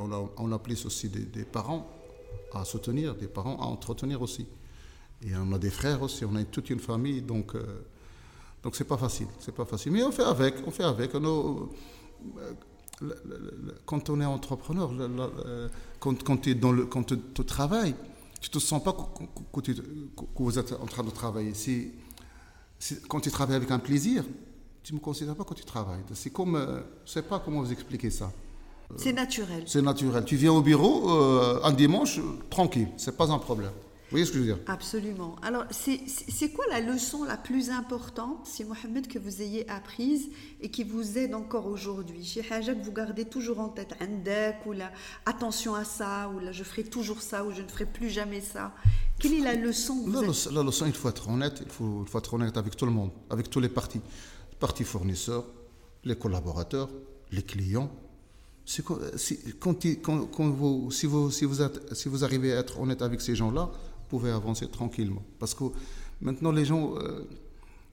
on, 0.00 0.12
a, 0.12 0.30
on 0.36 0.52
aussi 0.52 1.08
des, 1.08 1.44
parents 1.44 1.88
à 2.52 2.64
soutenir, 2.64 3.14
des 3.14 3.28
parents 3.28 3.60
à 3.60 3.66
entretenir 3.66 4.20
aussi. 4.20 4.46
Et 5.22 5.34
on 5.36 5.52
a 5.52 5.58
des 5.58 5.70
frères 5.70 6.02
aussi, 6.02 6.24
on 6.24 6.34
a 6.34 6.44
toute 6.44 6.70
une 6.70 6.80
famille, 6.80 7.22
donc 7.22 7.54
donc 8.64 8.76
c'est 8.76 8.84
pas 8.84 8.96
facile, 8.96 9.26
c'est 9.38 9.54
pas 9.54 9.66
facile. 9.66 9.92
Mais 9.92 10.02
on 10.02 10.10
fait 10.10 10.24
avec, 10.24 10.54
on 10.66 10.70
fait 10.70 10.84
avec. 10.84 11.14
On 11.14 11.68
quand 13.86 14.10
on 14.10 14.20
est 14.20 14.24
entrepreneur, 14.24 14.90
quand, 16.00 16.36
tu 16.40 16.50
es 16.50 16.54
dans 16.54 16.72
le, 16.72 16.86
quand 16.86 17.04
tu, 17.04 17.44
travailles, 17.44 17.94
tu 18.40 18.48
ne 18.48 18.52
te 18.52 18.58
sens 18.58 18.82
pas 18.82 18.92
que, 18.92 19.72
vous 20.36 20.58
êtes 20.58 20.72
en 20.72 20.86
train 20.86 21.02
de 21.02 21.10
travailler. 21.10 21.52
Quand 23.08 23.20
tu 23.20 23.30
travailles 23.30 23.56
avec 23.56 23.70
un 23.70 23.78
plaisir, 23.78 24.24
tu 24.82 24.92
ne 24.92 24.98
me 24.98 25.02
considères 25.02 25.34
pas 25.34 25.44
que 25.44 25.54
tu 25.54 25.64
travailles. 25.64 26.02
C'est 26.12 26.30
comme, 26.30 26.56
euh, 26.56 26.80
je 27.04 27.10
ne 27.10 27.14
sais 27.14 27.22
pas 27.22 27.38
comment 27.38 27.62
vous 27.62 27.72
expliquer 27.72 28.10
ça. 28.10 28.30
C'est 28.96 29.14
naturel. 29.14 29.64
C'est 29.66 29.80
naturel. 29.80 30.24
Tu 30.26 30.36
viens 30.36 30.52
au 30.52 30.60
bureau 30.60 31.10
euh, 31.10 31.60
un 31.64 31.72
dimanche, 31.72 32.20
tranquille, 32.50 32.88
c'est 32.98 33.16
pas 33.16 33.30
un 33.32 33.38
problème 33.38 33.72
voyez 34.14 34.26
ce 34.26 34.30
que 34.30 34.38
je 34.38 34.42
veux 34.42 34.54
dire? 34.54 34.62
Absolument. 34.68 35.34
Alors, 35.42 35.64
c'est 35.70 36.52
quoi 36.52 36.64
la 36.70 36.80
leçon 36.80 37.24
la 37.24 37.36
plus 37.36 37.70
importante, 37.70 38.46
si 38.46 38.64
Mohamed, 38.64 39.08
que 39.08 39.18
vous 39.18 39.42
ayez 39.42 39.68
apprise 39.68 40.30
et 40.60 40.70
qui 40.70 40.84
vous 40.84 41.18
aide 41.18 41.34
encore 41.34 41.66
aujourd'hui? 41.66 42.24
Chez 42.24 42.44
Hajak, 42.48 42.78
vous 42.80 42.92
gardez 42.92 43.24
toujours 43.24 43.58
en 43.58 43.68
tête 43.68 43.94
ou 44.66 44.72
la 44.72 44.92
attention 45.26 45.74
à 45.74 45.84
ça, 45.84 46.30
ou 46.34 46.38
là, 46.38 46.52
je 46.52 46.62
ferai 46.62 46.84
toujours 46.84 47.22
ça, 47.22 47.44
ou 47.44 47.50
je 47.50 47.62
ne 47.62 47.68
ferai 47.68 47.86
plus 47.86 48.08
jamais 48.08 48.40
ça. 48.40 48.72
Quelle 49.18 49.34
est 49.34 49.40
la 49.40 49.54
leçon 49.54 50.06
la, 50.06 50.20
la, 50.20 50.62
leçon, 50.62 50.86
il 50.86 50.92
faut 50.92 51.08
être 51.08 51.28
honnête, 51.28 51.62
il 51.64 51.70
faut, 51.70 52.04
il 52.06 52.08
faut, 52.08 52.18
être 52.18 52.34
honnête 52.34 52.56
avec 52.56 52.76
tout 52.76 52.86
le 52.86 52.92
monde, 52.92 53.10
avec 53.30 53.50
tous 53.50 53.60
les 53.60 53.68
parties. 53.68 54.00
Parties 54.60 54.84
fournisseurs, 54.84 55.44
les 56.04 56.16
collaborateurs, 56.16 56.88
les 57.32 57.42
clients. 57.42 57.90
Quand, 59.58 59.76
quand, 60.02 60.26
quand, 60.26 60.48
vous, 60.50 60.90
si, 60.90 61.06
vous, 61.06 61.30
si, 61.30 61.44
vous 61.44 61.60
êtes, 61.62 61.94
si 61.94 62.08
vous 62.08 62.24
arrivez 62.24 62.52
à 62.54 62.60
être 62.60 62.78
honnête 62.80 63.02
avec 63.02 63.20
ces 63.20 63.34
gens-là, 63.34 63.70
pouvez 64.08 64.30
avancer 64.30 64.68
tranquillement. 64.68 65.22
Parce 65.38 65.54
que 65.54 65.64
maintenant, 66.20 66.52
les 66.52 66.64
gens, 66.64 66.94
euh, 66.96 67.28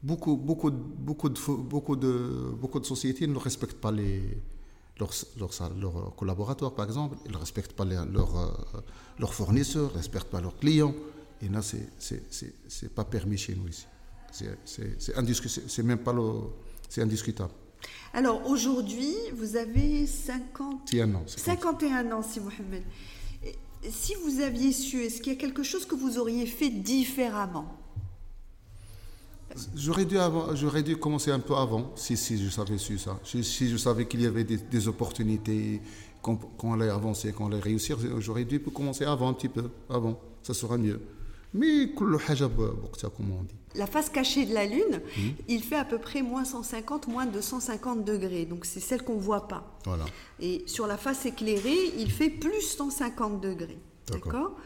beaucoup, 0.04 0.36
beaucoup, 0.36 0.72
beaucoup, 0.72 1.30
de, 1.30 1.40
beaucoup, 1.58 1.96
de, 1.96 2.54
beaucoup 2.60 2.80
de 2.80 2.86
sociétés 2.86 3.28
ne 3.28 3.38
respectent 3.38 3.80
pas 3.80 3.92
les, 3.92 4.22
leurs, 5.00 5.12
leurs, 5.38 6.16
collaborateurs, 6.16 6.74
par 6.74 6.86
exemple, 6.86 7.18
ils 7.26 7.32
ne 7.32 7.38
respectent 7.38 7.74
pas 7.74 7.86
leurs, 7.86 8.72
leurs 9.20 9.34
fournisseurs, 9.34 9.90
ils 9.92 9.94
ne 9.94 9.98
respectent 9.98 10.30
pas 10.30 10.42
leurs 10.42 10.58
clients. 10.58 10.94
Et 11.42 11.50
là, 11.50 11.62
ce 11.62 11.76
n'est 11.76 12.90
pas 12.90 13.04
permis 13.04 13.38
chez 13.38 13.56
nous 13.56 13.68
ici. 13.68 13.86
C'est 14.66 15.84
même 15.84 16.00
pas 16.00 16.14
le. 16.14 16.24
C'est 16.88 17.02
indiscutable. 17.02 17.52
Alors 18.14 18.46
aujourd'hui, 18.48 19.16
vous 19.34 19.56
avez 19.56 20.06
51 20.06 21.16
ans. 21.16 21.24
51 21.26 22.12
ans, 22.12 22.22
si 22.22 22.40
Mohamed 22.40 22.84
si 23.90 24.14
vous 24.16 24.42
aviez 24.42 24.72
su, 24.72 25.04
est-ce 25.04 25.22
qu'il 25.22 25.34
y 25.34 25.36
a 25.36 25.40
quelque 25.40 25.64
chose 25.64 25.86
que 25.86 25.96
vous 25.96 26.18
auriez 26.18 26.46
fait 26.46 26.70
différemment? 26.70 27.78
J'aurais 29.76 30.06
dû, 30.06 30.18
j'aurais 30.54 30.84
dû 30.84 30.96
commencer 30.98 31.32
un 31.32 31.40
peu 31.40 31.56
avant, 31.56 31.92
si, 31.96 32.16
si 32.16 32.42
je 32.42 32.50
savais 32.50 32.78
su 32.78 32.98
ça. 32.98 33.20
Si, 33.24 33.70
je 33.70 33.78
savais 33.78 34.08
qu'il 34.08 34.22
y 34.22 34.26
avait 34.26 34.46
des, 34.46 34.88
opportunités, 34.88 35.82
qu'on 36.22 36.74
allait 36.74 36.90
avancer, 36.90 37.34
qu'on 37.34 37.48
allait 37.48 37.60
réussir, 37.60 37.98
j'aurais 38.20 38.46
dû 38.46 38.60
commencer 38.60 39.04
avant, 39.04 39.30
un 39.30 39.34
petit 39.34 39.50
peu, 39.50 39.70
avant. 39.90 40.20
Ça 40.44 40.54
sera 40.54 40.78
mieux. 40.78 41.02
La 43.76 43.88
face 43.88 44.10
cachée 44.10 44.46
de 44.46 44.54
la 44.54 44.66
Lune, 44.66 45.02
hmm. 45.18 45.30
il 45.48 45.64
fait 45.64 45.76
à 45.76 45.86
peu 45.86 45.98
près 45.98 46.22
moins 46.22 46.46
150, 46.46 47.08
moins 47.08 47.26
250 47.26 48.04
degrés. 48.04 48.46
Donc 48.46 48.66
c'est 48.66 48.80
celle 48.80 49.04
qu'on 49.04 49.16
ne 49.16 49.22
voit 49.22 49.48
pas. 49.48 49.78
Voilà. 49.86 50.06
Et 50.40 50.64
sur 50.66 50.88
la 50.88 50.98
face 50.98 51.26
éclairée, 51.26 51.94
il 51.98 52.12
fait 52.12 52.30
plus 52.30 52.62
150 52.62 53.42
degrés. 53.42 53.80
D'accord 54.12 54.58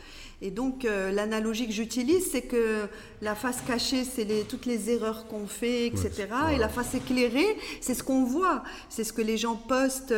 et 0.41 0.51
donc, 0.51 0.85
euh, 0.85 1.11
l'analogie 1.11 1.65
que 1.65 1.73
j'utilise, 1.73 2.29
c'est 2.29 2.41
que 2.41 2.87
la 3.21 3.35
face 3.35 3.61
cachée, 3.61 4.03
c'est 4.03 4.25
les, 4.25 4.43
toutes 4.43 4.65
les 4.65 4.89
erreurs 4.89 5.27
qu'on 5.27 5.47
fait, 5.47 5.87
etc. 5.87 6.27
Et 6.53 6.57
la 6.57 6.67
face 6.67 6.93
éclairée, 6.93 7.57
c'est 7.79 7.93
ce 7.93 8.03
qu'on 8.03 8.25
voit. 8.25 8.63
C'est 8.89 9.03
ce 9.03 9.13
que 9.13 9.21
les 9.21 9.37
gens 9.37 9.55
postent 9.55 10.13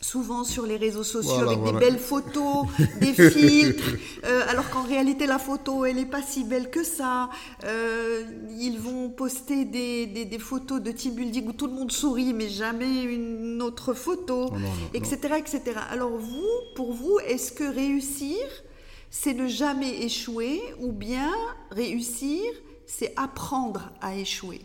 souvent 0.00 0.44
sur 0.44 0.66
les 0.66 0.76
réseaux 0.76 1.02
sociaux 1.02 1.48
avec 1.48 1.62
des 1.62 1.72
belles 1.72 1.98
photos, 1.98 2.66
des 3.00 3.12
filtres, 3.30 3.94
euh, 4.24 4.42
alors 4.48 4.68
qu'en 4.70 4.82
réalité 4.82 5.26
la 5.26 5.38
photo 5.38 5.84
elle 5.84 5.96
n'est 5.96 6.06
pas 6.06 6.22
si 6.22 6.44
belle 6.44 6.70
que 6.70 6.84
ça. 6.84 7.30
Euh, 7.64 8.24
ils 8.58 8.78
vont 8.78 9.10
poster 9.10 9.64
des, 9.64 10.06
des, 10.06 10.38
photos 10.38 10.80
de 10.80 10.92
team 10.92 11.14
building 11.14 11.48
où 11.48 11.52
tout 11.52 11.66
le 11.66 11.72
monde 11.72 11.92
sourit 11.92 12.32
mais 12.32 12.48
jamais 12.48 13.02
une 13.02 13.62
autre 13.62 13.94
photo, 13.94 14.52
etc., 14.94 15.34
etc. 15.38 15.80
Alors 15.90 16.16
vous, 16.16 16.48
pour 16.74 16.92
vous, 16.92 17.18
est-ce 17.26 17.52
que 17.52 17.64
réussir 17.64 18.36
c'est 19.10 19.34
ne 19.34 19.48
jamais 19.48 20.02
échouer 20.02 20.60
ou 20.78 20.92
bien 20.92 21.32
réussir 21.70 22.42
c'est 22.86 23.12
apprendre 23.16 23.90
à 24.00 24.14
échouer? 24.14 24.60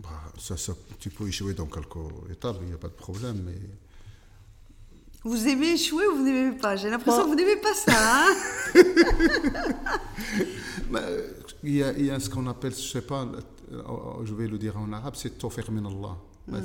Bah, 0.00 0.10
ça, 0.38 0.56
ça, 0.56 0.72
tu 0.98 1.10
peux 1.10 1.28
échouer 1.28 1.54
dans 1.54 1.66
quelques 1.66 1.96
étapes, 2.30 2.56
il 2.62 2.68
n'y 2.68 2.74
a 2.74 2.78
pas 2.78 2.88
de 2.88 2.94
problème, 2.94 3.42
mais 3.44 3.54
vous 5.24 5.48
aimez 5.48 5.72
échouer 5.72 6.06
ou 6.06 6.16
vous 6.16 6.22
n'aimez 6.22 6.56
pas? 6.56 6.76
J'ai 6.76 6.90
l'impression 6.90 7.24
que 7.24 7.28
vous 7.28 7.34
n'aimez 7.34 7.56
pas 7.56 7.74
ça. 7.74 7.92
Hein? 7.96 8.34
Il, 11.64 11.76
y 11.76 11.82
a, 11.82 11.92
il, 11.92 12.04
y 12.04 12.10
a, 12.10 12.20
ce 12.20 12.28
qu'on 12.28 12.46
appelle, 12.46 12.74
je 12.74 12.82
sais 12.82 13.00
pas, 13.00 13.26
je 14.22 14.34
vais 14.34 14.46
le 14.46 14.58
dire 14.58 14.76
en 14.76 14.92
arabe, 14.92 15.14
c'est 15.16 15.38
tawfiq 15.38 15.70
min 15.70 15.86
Allah. 15.86 16.18
Mm. 16.46 16.58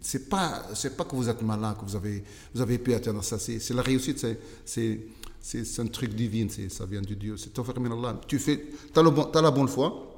C'est 0.00 0.28
pas 0.28 0.64
pas 0.96 1.04
que 1.04 1.14
vous 1.14 1.28
êtes 1.28 1.40
malin 1.42 1.74
que 1.74 1.84
vous 1.84 1.94
avez 1.94 2.24
vous 2.52 2.60
avez 2.60 2.78
pu 2.78 2.92
atteindre 2.94 3.22
ça. 3.22 3.38
C'est 3.38 3.70
la 3.70 3.82
réussite, 3.82 4.26
c'est 4.64 5.00
c'est 5.40 5.78
un 5.78 5.86
truc 5.86 6.14
divin, 6.14 6.48
ça 6.68 6.84
vient 6.84 7.00
de 7.00 7.14
Dieu. 7.14 7.36
C'est 7.36 7.52
tawfiq 7.54 7.78
min 7.78 7.92
Allah. 7.96 8.20
Tu 8.26 8.40
fais, 8.40 8.66
as, 8.96 9.02
le 9.02 9.10
bon, 9.10 9.30
as 9.30 9.40
la 9.40 9.52
bonne 9.52 9.68
foi, 9.68 10.16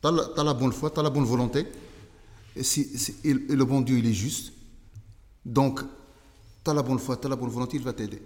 tu 0.00 0.08
as, 0.08 0.30
as, 0.36 0.44
la 0.44 0.54
bonne 0.54 0.72
foi, 0.72 0.90
tu 0.90 0.98
as 0.98 1.02
la 1.02 1.10
bonne 1.10 1.26
volonté. 1.26 1.66
Et, 2.56 2.62
si, 2.62 3.16
et 3.22 3.34
le 3.34 3.64
bon 3.66 3.82
Dieu, 3.82 3.98
il 3.98 4.06
est 4.06 4.14
juste. 4.14 4.54
Donc, 5.44 5.80
tu 6.66 6.70
as 6.70 6.74
la 6.74 6.82
bonne 6.82 6.98
foi, 6.98 7.16
tu 7.16 7.26
as 7.26 7.30
la 7.30 7.36
bonne 7.36 7.50
volonté, 7.50 7.76
il 7.76 7.82
va 7.82 7.92
t'aider. 7.92 8.20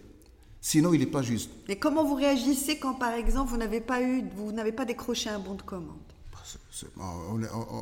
Sinon, 0.62 0.94
il 0.94 1.00
n'est 1.00 1.06
pas 1.06 1.22
juste. 1.22 1.50
Et 1.68 1.76
comment 1.76 2.04
vous 2.04 2.14
réagissez 2.14 2.78
quand, 2.78 2.94
par 2.94 3.12
exemple, 3.12 3.50
vous 3.50 3.58
n'avez 3.58 3.80
pas 3.80 4.00
eu, 4.02 4.24
vous 4.36 4.52
n'avez 4.52 4.72
pas 4.72 4.86
décroché 4.86 5.28
un 5.28 5.38
bon 5.38 5.54
de 5.54 5.62
commande? 5.62 5.98
Bah, 6.96 7.04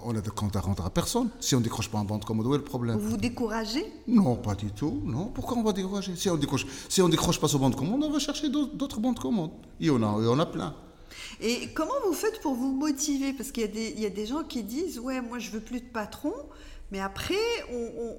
on, 0.05 0.17
a 0.17 0.21
de 0.21 0.31
compte 0.31 0.57
à 0.57 0.61
rendre 0.61 0.85
à 0.85 0.91
personne. 0.91 1.31
Si 1.39 1.55
on 1.55 1.59
ne 1.59 1.65
décroche 1.65 1.89
pas 1.89 1.99
un 1.99 2.05
bon 2.05 2.19
de 2.19 2.25
commande, 2.25 2.47
où 2.47 2.55
est 2.55 2.59
le 2.59 2.65
problème? 2.65 2.99
Vous 2.99 3.11
vous 3.11 3.17
découragez? 3.17 3.87
Non, 4.09 4.35
pas 4.35 4.57
du 4.57 4.73
tout. 4.73 5.01
Non. 5.05 5.27
Pourquoi 5.27 5.57
on 5.57 5.63
va 5.63 5.73
décourager? 5.73 6.17
Si 6.17 6.29
on 6.29 6.37
décroche, 6.37 6.67
si 6.89 7.01
on 7.01 7.09
décroche 7.09 7.41
pas 7.41 7.47
ce 7.47 7.57
bon 7.57 7.71
de 7.71 7.77
commande, 7.77 8.03
on 8.03 8.11
va 8.11 8.19
chercher 8.19 8.49
d'autres 8.49 9.01
bons 9.01 9.13
de 9.13 9.21
commande. 9.21 9.53
Il 9.79 9.87
y 9.87 9.91
en 9.91 10.03
a, 10.03 10.17
il 10.19 10.25
y 10.25 10.29
en 10.29 10.39
a 10.41 10.47
plein. 10.47 10.75
Et 11.41 11.69
comment 11.75 11.93
vous 12.05 12.13
faites 12.13 12.41
pour 12.41 12.55
vous 12.55 12.73
motiver? 12.73 13.33
Parce 13.33 13.53
qu'il 13.53 13.71
y, 13.75 14.01
y, 14.01 14.07
a 14.07 14.11
des 14.11 14.27
gens 14.27 14.43
qui 14.43 14.65
disent 14.65 14.99
Ouais, 14.99 15.21
moi 15.21 15.39
je 15.39 15.51
veux 15.51 15.61
plus 15.61 15.81
de 15.81 15.87
patron, 15.87 16.35
mais 16.91 17.01
après, 17.01 17.35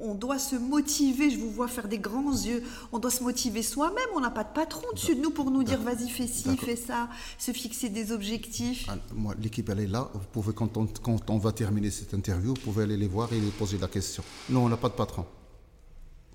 on, 0.01 0.13
doit 0.13 0.37
se 0.37 0.55
motiver. 0.55 1.31
Je 1.31 1.39
vous 1.39 1.49
vois 1.49 1.67
faire 1.67 1.87
des 1.87 1.97
grands 1.97 2.31
yeux. 2.31 2.63
On 2.91 2.99
doit 2.99 3.09
se 3.09 3.23
motiver 3.23 3.63
soi-même. 3.63 4.09
On 4.15 4.19
n'a 4.19 4.29
pas 4.29 4.43
de 4.43 4.53
patron 4.53 4.85
dessus 4.93 5.15
de 5.15 5.21
nous 5.21 5.31
pour 5.31 5.49
nous 5.49 5.63
dire 5.63 5.81
vas-y, 5.81 6.07
fais 6.07 6.27
ci, 6.27 6.55
fais 6.55 6.75
ça, 6.75 7.09
se 7.39 7.51
fixer 7.51 7.89
des 7.89 8.11
objectifs. 8.11 8.85
Ah, 8.87 8.97
moi, 9.15 9.33
l'équipe, 9.41 9.67
elle 9.69 9.79
est 9.79 9.87
là. 9.87 10.09
Vous 10.13 10.27
pouvez, 10.31 10.53
quand 10.53 10.77
on, 10.77 10.85
quand 10.85 11.29
on 11.29 11.37
va 11.39 11.51
terminer 11.51 11.89
cette 11.89 12.13
interview, 12.13 12.49
vous 12.49 12.61
pouvez 12.61 12.83
aller 12.83 12.97
les 12.97 13.07
voir 13.07 13.33
et 13.33 13.39
les 13.39 13.49
poser 13.49 13.79
la 13.79 13.87
question. 13.87 14.23
Non, 14.49 14.65
on 14.65 14.69
n'a 14.69 14.77
pas 14.77 14.89
de 14.89 14.93
patron. 14.93 15.25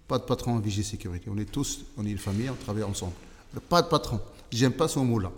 Pas 0.08 0.18
de 0.18 0.24
patron 0.24 0.54
en 0.54 0.58
Vigie 0.58 0.84
Sécurité. 0.84 1.30
On 1.30 1.38
est 1.38 1.50
tous, 1.50 1.84
on 1.96 2.04
est 2.04 2.10
une 2.10 2.18
famille, 2.18 2.50
on 2.50 2.54
travaille 2.56 2.82
ensemble. 2.82 3.12
Pas 3.68 3.82
de 3.82 3.88
patron. 3.88 4.20
J'aime 4.50 4.72
pas 4.72 4.88
ce 4.88 4.98
mot-là. 4.98 5.30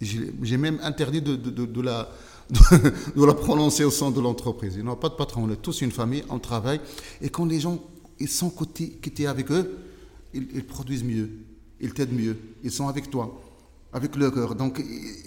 J'ai 0.00 0.56
même 0.56 0.80
interdit 0.82 1.22
de, 1.22 1.36
de, 1.36 1.64
de, 1.64 1.80
la, 1.80 2.08
de, 2.50 3.24
la 3.26 3.34
prononcer 3.34 3.84
au 3.84 3.90
sein 3.90 4.10
de 4.10 4.20
l'entreprise. 4.20 4.78
Non, 4.78 4.96
pas 4.96 5.08
de 5.08 5.14
patron. 5.14 5.44
On 5.44 5.50
est 5.50 5.62
tous 5.62 5.80
une 5.80 5.92
famille, 5.92 6.24
on 6.28 6.38
travaille. 6.38 6.80
Et 7.20 7.28
quand 7.28 7.44
les 7.44 7.60
gens 7.60 7.78
ils 8.18 8.28
sont 8.28 8.50
côté, 8.50 9.26
avec 9.26 9.50
eux, 9.50 9.78
ils, 10.32 10.46
ils 10.54 10.64
produisent 10.64 11.04
mieux, 11.04 11.30
ils 11.80 11.92
t'aident 11.92 12.12
mieux, 12.12 12.36
ils 12.62 12.70
sont 12.70 12.88
avec 12.88 13.10
toi, 13.10 13.40
avec 13.92 14.16
leur 14.16 14.32
cœur. 14.32 14.54
Donc, 14.54 14.82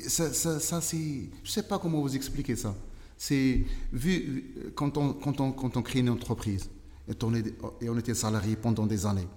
ça, 0.08 0.32
ça, 0.34 0.82
c'est. 0.82 0.98
Je 0.98 1.50
ne 1.50 1.52
sais 1.52 1.64
pas 1.64 1.78
comment 1.78 2.02
vous 2.02 2.16
expliquer 2.16 2.56
ça. 2.56 2.74
C'est 3.18 3.66
vu 3.94 4.72
quand 4.76 4.98
on, 4.98 5.14
quand, 5.14 5.40
on, 5.40 5.52
quand 5.52 5.78
on 5.78 5.82
crée 5.82 6.00
une 6.00 6.10
entreprise 6.10 6.70
et 7.08 7.14
on, 7.24 7.34
est, 7.34 7.54
et 7.82 7.90
on 7.90 7.98
était 7.98 8.14
salarié 8.14 8.56
pendant 8.56 8.86
des 8.86 9.06
années. 9.06 9.28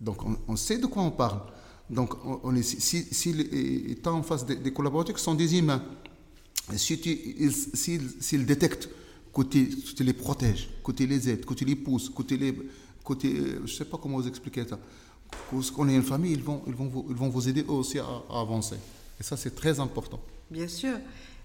Donc, 0.00 0.18
on, 0.48 0.56
sait 0.56 0.78
de 0.78 0.86
quoi 0.86 1.02
on 1.02 1.10
parle. 1.10 1.40
Donc, 1.88 2.14
on, 2.24 2.54
est, 2.54 2.62
si, 2.62 3.02
si, 3.10 3.30
étant 3.88 4.18
en 4.18 4.22
face 4.22 4.46
des, 4.46 4.72
collaborateurs 4.72 5.14
qui 5.14 5.22
sont 5.22 5.34
des 5.34 5.58
humains, 5.58 5.82
s'ils 6.78 8.10
si 8.20 8.38
détectent 8.38 8.88
côté, 9.32 9.68
tu 9.68 10.04
les 10.04 10.12
protèges, 10.12 10.68
côté 10.82 11.06
les 11.06 11.28
aides, 11.28 11.44
côté 11.44 11.64
les 11.64 11.76
pousse, 11.76 12.08
côté 12.08 12.36
les, 12.36 12.54
côté, 13.04 13.34
je 13.34 13.62
ne 13.62 13.66
sais 13.66 13.84
pas 13.84 13.98
comment 14.00 14.18
vous 14.18 14.28
expliquer 14.28 14.66
ça. 14.68 14.78
Parce 15.50 15.70
qu'on 15.70 15.88
est 15.88 15.94
une 15.94 16.02
famille, 16.02 16.32
ils 16.32 16.42
vont, 16.42 16.62
ils 16.66 16.74
vont, 16.74 16.86
vous, 16.86 17.06
ils 17.08 17.16
vont 17.16 17.28
vous 17.28 17.48
aider 17.48 17.64
aussi 17.68 17.98
à 17.98 18.06
avancer. 18.30 18.76
Et 19.18 19.22
ça, 19.22 19.36
c'est 19.36 19.54
très 19.54 19.78
important. 19.78 20.20
Bien 20.50 20.66
sûr. 20.66 20.96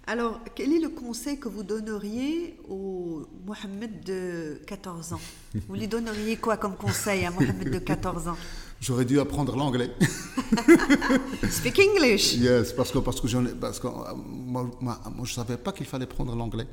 Alors, 0.08 0.40
quel 0.54 0.72
est 0.72 0.80
le 0.80 0.90
conseil 0.90 1.40
que 1.40 1.48
vous 1.50 1.64
donneriez 1.64 2.58
au 2.70 3.26
Mohamed 3.46 4.04
de 4.04 4.62
14 4.68 5.14
ans? 5.14 5.22
Vous 5.68 5.76
lui 5.76 5.88
donneriez 5.88 6.38
quoi 6.38 6.58
comme 6.58 6.76
conseil 6.76 7.26
à 7.26 7.32
Mohamed 7.32 7.72
de 7.72 7.80
14 7.80 8.28
ans? 8.28 8.38
J'aurais 8.82 9.06
dû 9.06 9.20
apprendre 9.20 9.56
l'anglais. 9.56 9.92
Speak 11.50 11.80
English. 11.80 12.36
Yes, 12.36 12.74
parce 12.74 12.92
que, 12.92 13.00
parce 13.00 13.20
que, 13.20 13.54
parce 13.54 13.80
que 13.80 13.88
moi, 14.18 14.70
moi, 14.80 15.00
je 15.18 15.22
ne 15.22 15.26
savais 15.28 15.58
pas 15.58 15.72
qu'il 15.72 15.86
fallait 15.86 16.06
prendre 16.06 16.36
l'anglais. 16.36 16.68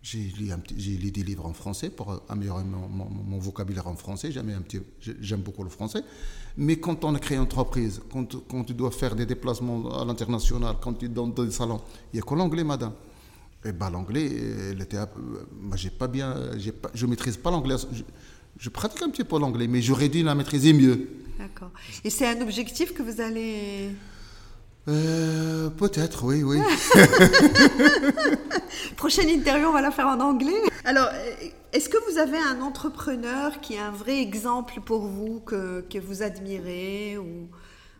J'ai 0.00 0.32
lu, 0.38 1.10
des 1.10 1.22
livres 1.22 1.44
en 1.44 1.52
français 1.52 1.90
pour 1.90 2.22
améliorer 2.28 2.62
mon, 2.64 3.38
vocabulaire 3.38 3.88
en 3.88 3.96
français. 3.96 4.30
J'aime 4.30 5.40
beaucoup 5.40 5.64
le 5.64 5.70
français. 5.70 6.02
Mais 6.56 6.76
quand 6.76 7.04
on 7.04 7.12
crée 7.14 7.34
une 7.34 7.42
entreprise, 7.42 8.00
quand, 8.10 8.26
quand 8.48 8.64
tu 8.64 8.74
dois 8.74 8.90
faire 8.90 9.14
des 9.14 9.26
déplacements 9.26 10.00
à 10.00 10.04
l'international, 10.04 10.76
quand 10.80 10.94
tu 10.94 11.06
es 11.06 11.08
dans 11.08 11.26
des 11.26 11.50
salons, 11.50 11.80
il 12.12 12.16
n'y 12.16 12.20
a 12.20 12.22
que 12.22 12.34
l'anglais, 12.34 12.64
madame. 12.64 12.92
Et 13.64 13.72
ben, 13.72 13.90
l'anglais, 13.90 14.30
elle 14.70 14.80
était, 14.80 14.98
moi, 15.60 15.76
j'ai 15.76 15.90
pas 15.90 16.06
bien, 16.06 16.32
pas, 16.80 16.90
je 16.94 17.06
maîtrise 17.06 17.36
pas 17.36 17.50
l'anglais. 17.50 17.76
Je, 17.92 18.02
je, 18.58 18.68
pratique 18.68 19.02
un 19.02 19.10
petit 19.10 19.24
peu 19.24 19.38
l'anglais, 19.38 19.66
mais 19.66 19.80
j'aurais 19.80 20.08
dû 20.08 20.22
la 20.22 20.34
maîtriser 20.34 20.72
mieux. 20.72 21.08
D'accord. 21.38 21.70
Et 22.04 22.10
c'est 22.10 22.26
un 22.26 22.40
objectif 22.40 22.92
que 22.92 23.02
vous 23.02 23.20
allez 23.20 23.90
euh, 24.88 25.68
peut-être, 25.68 26.24
oui, 26.24 26.42
oui. 26.42 26.58
Prochaine 28.96 29.28
interview, 29.28 29.68
on 29.68 29.72
va 29.72 29.82
la 29.82 29.90
faire 29.90 30.06
en 30.06 30.18
anglais. 30.18 30.62
Alors, 30.84 31.08
est-ce 31.72 31.90
que 31.90 31.98
vous 32.10 32.18
avez 32.18 32.38
un 32.38 32.62
entrepreneur 32.62 33.60
qui 33.60 33.74
est 33.74 33.78
un 33.78 33.90
vrai 33.90 34.22
exemple 34.22 34.80
pour 34.80 35.00
vous, 35.00 35.40
que, 35.40 35.82
que 35.82 35.98
vous 35.98 36.22
admirez, 36.22 37.18
ou 37.18 37.48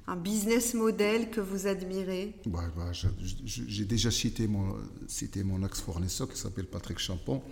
un 0.06 0.16
business 0.16 0.72
model 0.72 1.28
que 1.28 1.42
vous 1.42 1.66
admirez? 1.66 2.34
Bah, 2.46 2.60
bah, 2.74 2.90
J'ai 3.44 3.84
déjà 3.84 4.10
cité 4.10 4.48
mon, 4.48 4.74
cité 5.06 5.44
mon 5.44 5.62
ex-fournisseur 5.66 6.30
qui 6.30 6.38
s'appelle 6.38 6.66
Patrick 6.66 6.98
Champon. 6.98 7.42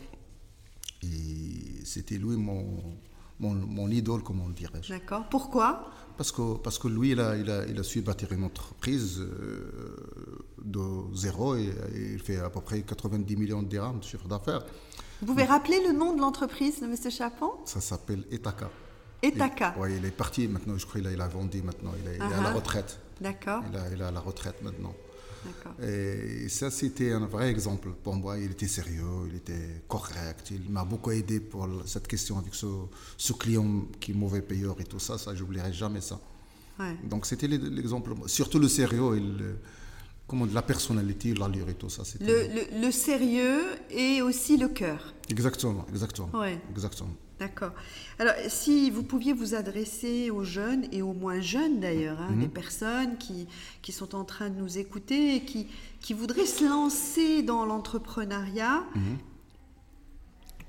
Et 1.03 1.85
c'était 1.85 2.17
lui 2.17 2.37
mon, 2.37 2.99
mon, 3.41 3.55
mon, 3.55 3.89
idole, 3.89 4.23
comme 4.23 4.41
on 4.41 4.49
dirait. 4.49 4.81
D'accord. 4.89 5.29
Pourquoi? 5.31 5.91
Parce 6.17 6.33
que, 6.33 6.57
parce 6.57 6.79
que 6.79 6.89
lui, 6.89 7.11
il 7.11 7.21
a, 7.21 7.37
il, 7.37 7.51
a, 7.51 7.67
il 7.67 7.79
a 7.79 7.83
su 7.83 8.01
bâtir 8.01 8.33
une 8.33 8.45
entreprise 8.45 9.21
euh, 9.21 10.47
de 10.65 10.81
zéro 11.15 11.57
et, 11.57 11.71
il 11.95 12.19
fait 12.21 12.39
à 12.39 12.49
peu 12.49 12.61
près 12.61 12.81
90 12.81 13.37
millions 13.37 13.63
de 13.63 13.69
dirhams 13.69 13.99
de 13.99 14.05
chiffre 14.05 14.27
d'affaires. 14.27 14.65
Vous 15.21 15.27
pouvez 15.27 15.45
rappeler 15.45 15.79
le 15.87 15.93
nom 15.93 16.15
de 16.15 16.21
l'entreprise 16.21 16.81
de 16.81 16.87
M. 16.87 16.97
Chapon? 17.11 17.53
Ça 17.65 17.81
s'appelle 17.81 18.25
Etaka. 18.31 18.71
Etaka 19.23 19.75
Oui, 19.79 19.97
il 19.99 20.05
est 20.05 20.11
parti 20.11 20.47
maintenant, 20.49 20.77
je 20.79 20.87
crois 20.87 21.01
qu'il 21.01 21.09
a, 21.09 21.13
il 21.13 21.21
a 21.21 21.29
vendu 21.29 21.63
maintenant, 21.63 21.93
il, 22.03 22.11
est, 22.11 22.21
à 22.21 22.29
la 22.29 22.51
uh-huh. 22.51 22.55
retraite. 22.55 22.99
D'accord. 23.21 23.63
Il, 23.73 23.79
il 23.95 24.01
est 24.01 24.05
à 24.05 24.11
la 24.11 24.21
retraite 24.21 24.63
maintenant. 24.63 24.95
Et 25.83 26.49
ça, 26.49 26.71
c'était 26.71 27.13
un 27.13 27.27
vrai 27.27 27.51
exemple 27.51 27.91
pour 28.03 28.15
moi. 28.15 28.39
Il 28.39 28.53
était 28.53 28.69
sérieux, 28.69 29.29
il 29.31 29.37
était 29.37 29.83
correct. 29.89 30.51
Il 30.51 30.71
m'a 30.71 30.85
beaucoup 30.85 31.11
aidé 31.11 31.41
pour 31.41 31.69
cette 31.85 32.07
question 32.07 32.39
avec 32.39 32.55
ce, 32.55 32.67
ce 33.17 33.33
client 33.33 33.87
qui 34.01 34.13
est 34.13 34.15
mauvais 34.15 34.43
payeur 34.43 34.77
et 34.81 34.85
tout 34.85 34.99
ça. 34.99 35.19
Ça, 35.19 35.35
j'oublierai 35.35 35.73
jamais 35.73 36.01
ça. 36.01 36.21
Donc, 37.05 37.27
c'était 37.27 37.49
l'exemple. 37.49 38.15
Surtout 38.27 38.59
le 38.59 38.69
sérieux 38.69 39.17
et 39.17 39.23
comment, 40.27 40.47
la 40.53 40.63
personnalité, 40.63 41.35
l'allure 41.35 41.69
et 41.69 41.75
tout 41.75 41.89
ça. 41.89 42.03
Le, 42.21 42.27
le, 42.27 42.87
le, 42.87 42.91
sérieux 42.91 43.63
et 43.91 44.21
aussi 44.23 44.57
le 44.57 44.69
cœur. 44.69 45.15
Exactement, 45.31 45.87
exactement. 45.89 46.31
Ouais. 46.35 46.59
Exactement. 46.71 47.15
D'accord. 47.39 47.73
Alors, 48.19 48.33
si 48.49 48.91
vous 48.91 49.03
pouviez 49.03 49.35
vous 49.35 49.55
adresser 49.55 50.31
aux 50.31 50.45
jeunes 50.45 50.87
et 50.91 51.03
aux 51.03 51.13
moins 51.13 51.41
jeunes 51.41 51.81
d'ailleurs, 51.81 52.19
hein, 52.21 52.31
des 52.31 52.47
mhm. 52.47 52.51
personnes 52.51 53.19
qui, 53.19 53.47
qui 53.83 53.93
sont 53.93 54.15
en 54.15 54.25
train 54.25 54.49
de 54.49 54.59
nous 54.59 54.79
écouter 54.79 55.37
et 55.37 55.45
qui, 55.45 55.67
qui 56.01 56.15
voudraient 56.15 56.47
se 56.47 56.65
lancer 56.65 57.43
dans 57.43 57.67
l'entrepreneuriat, 57.67 58.85
mhm. 58.95 59.19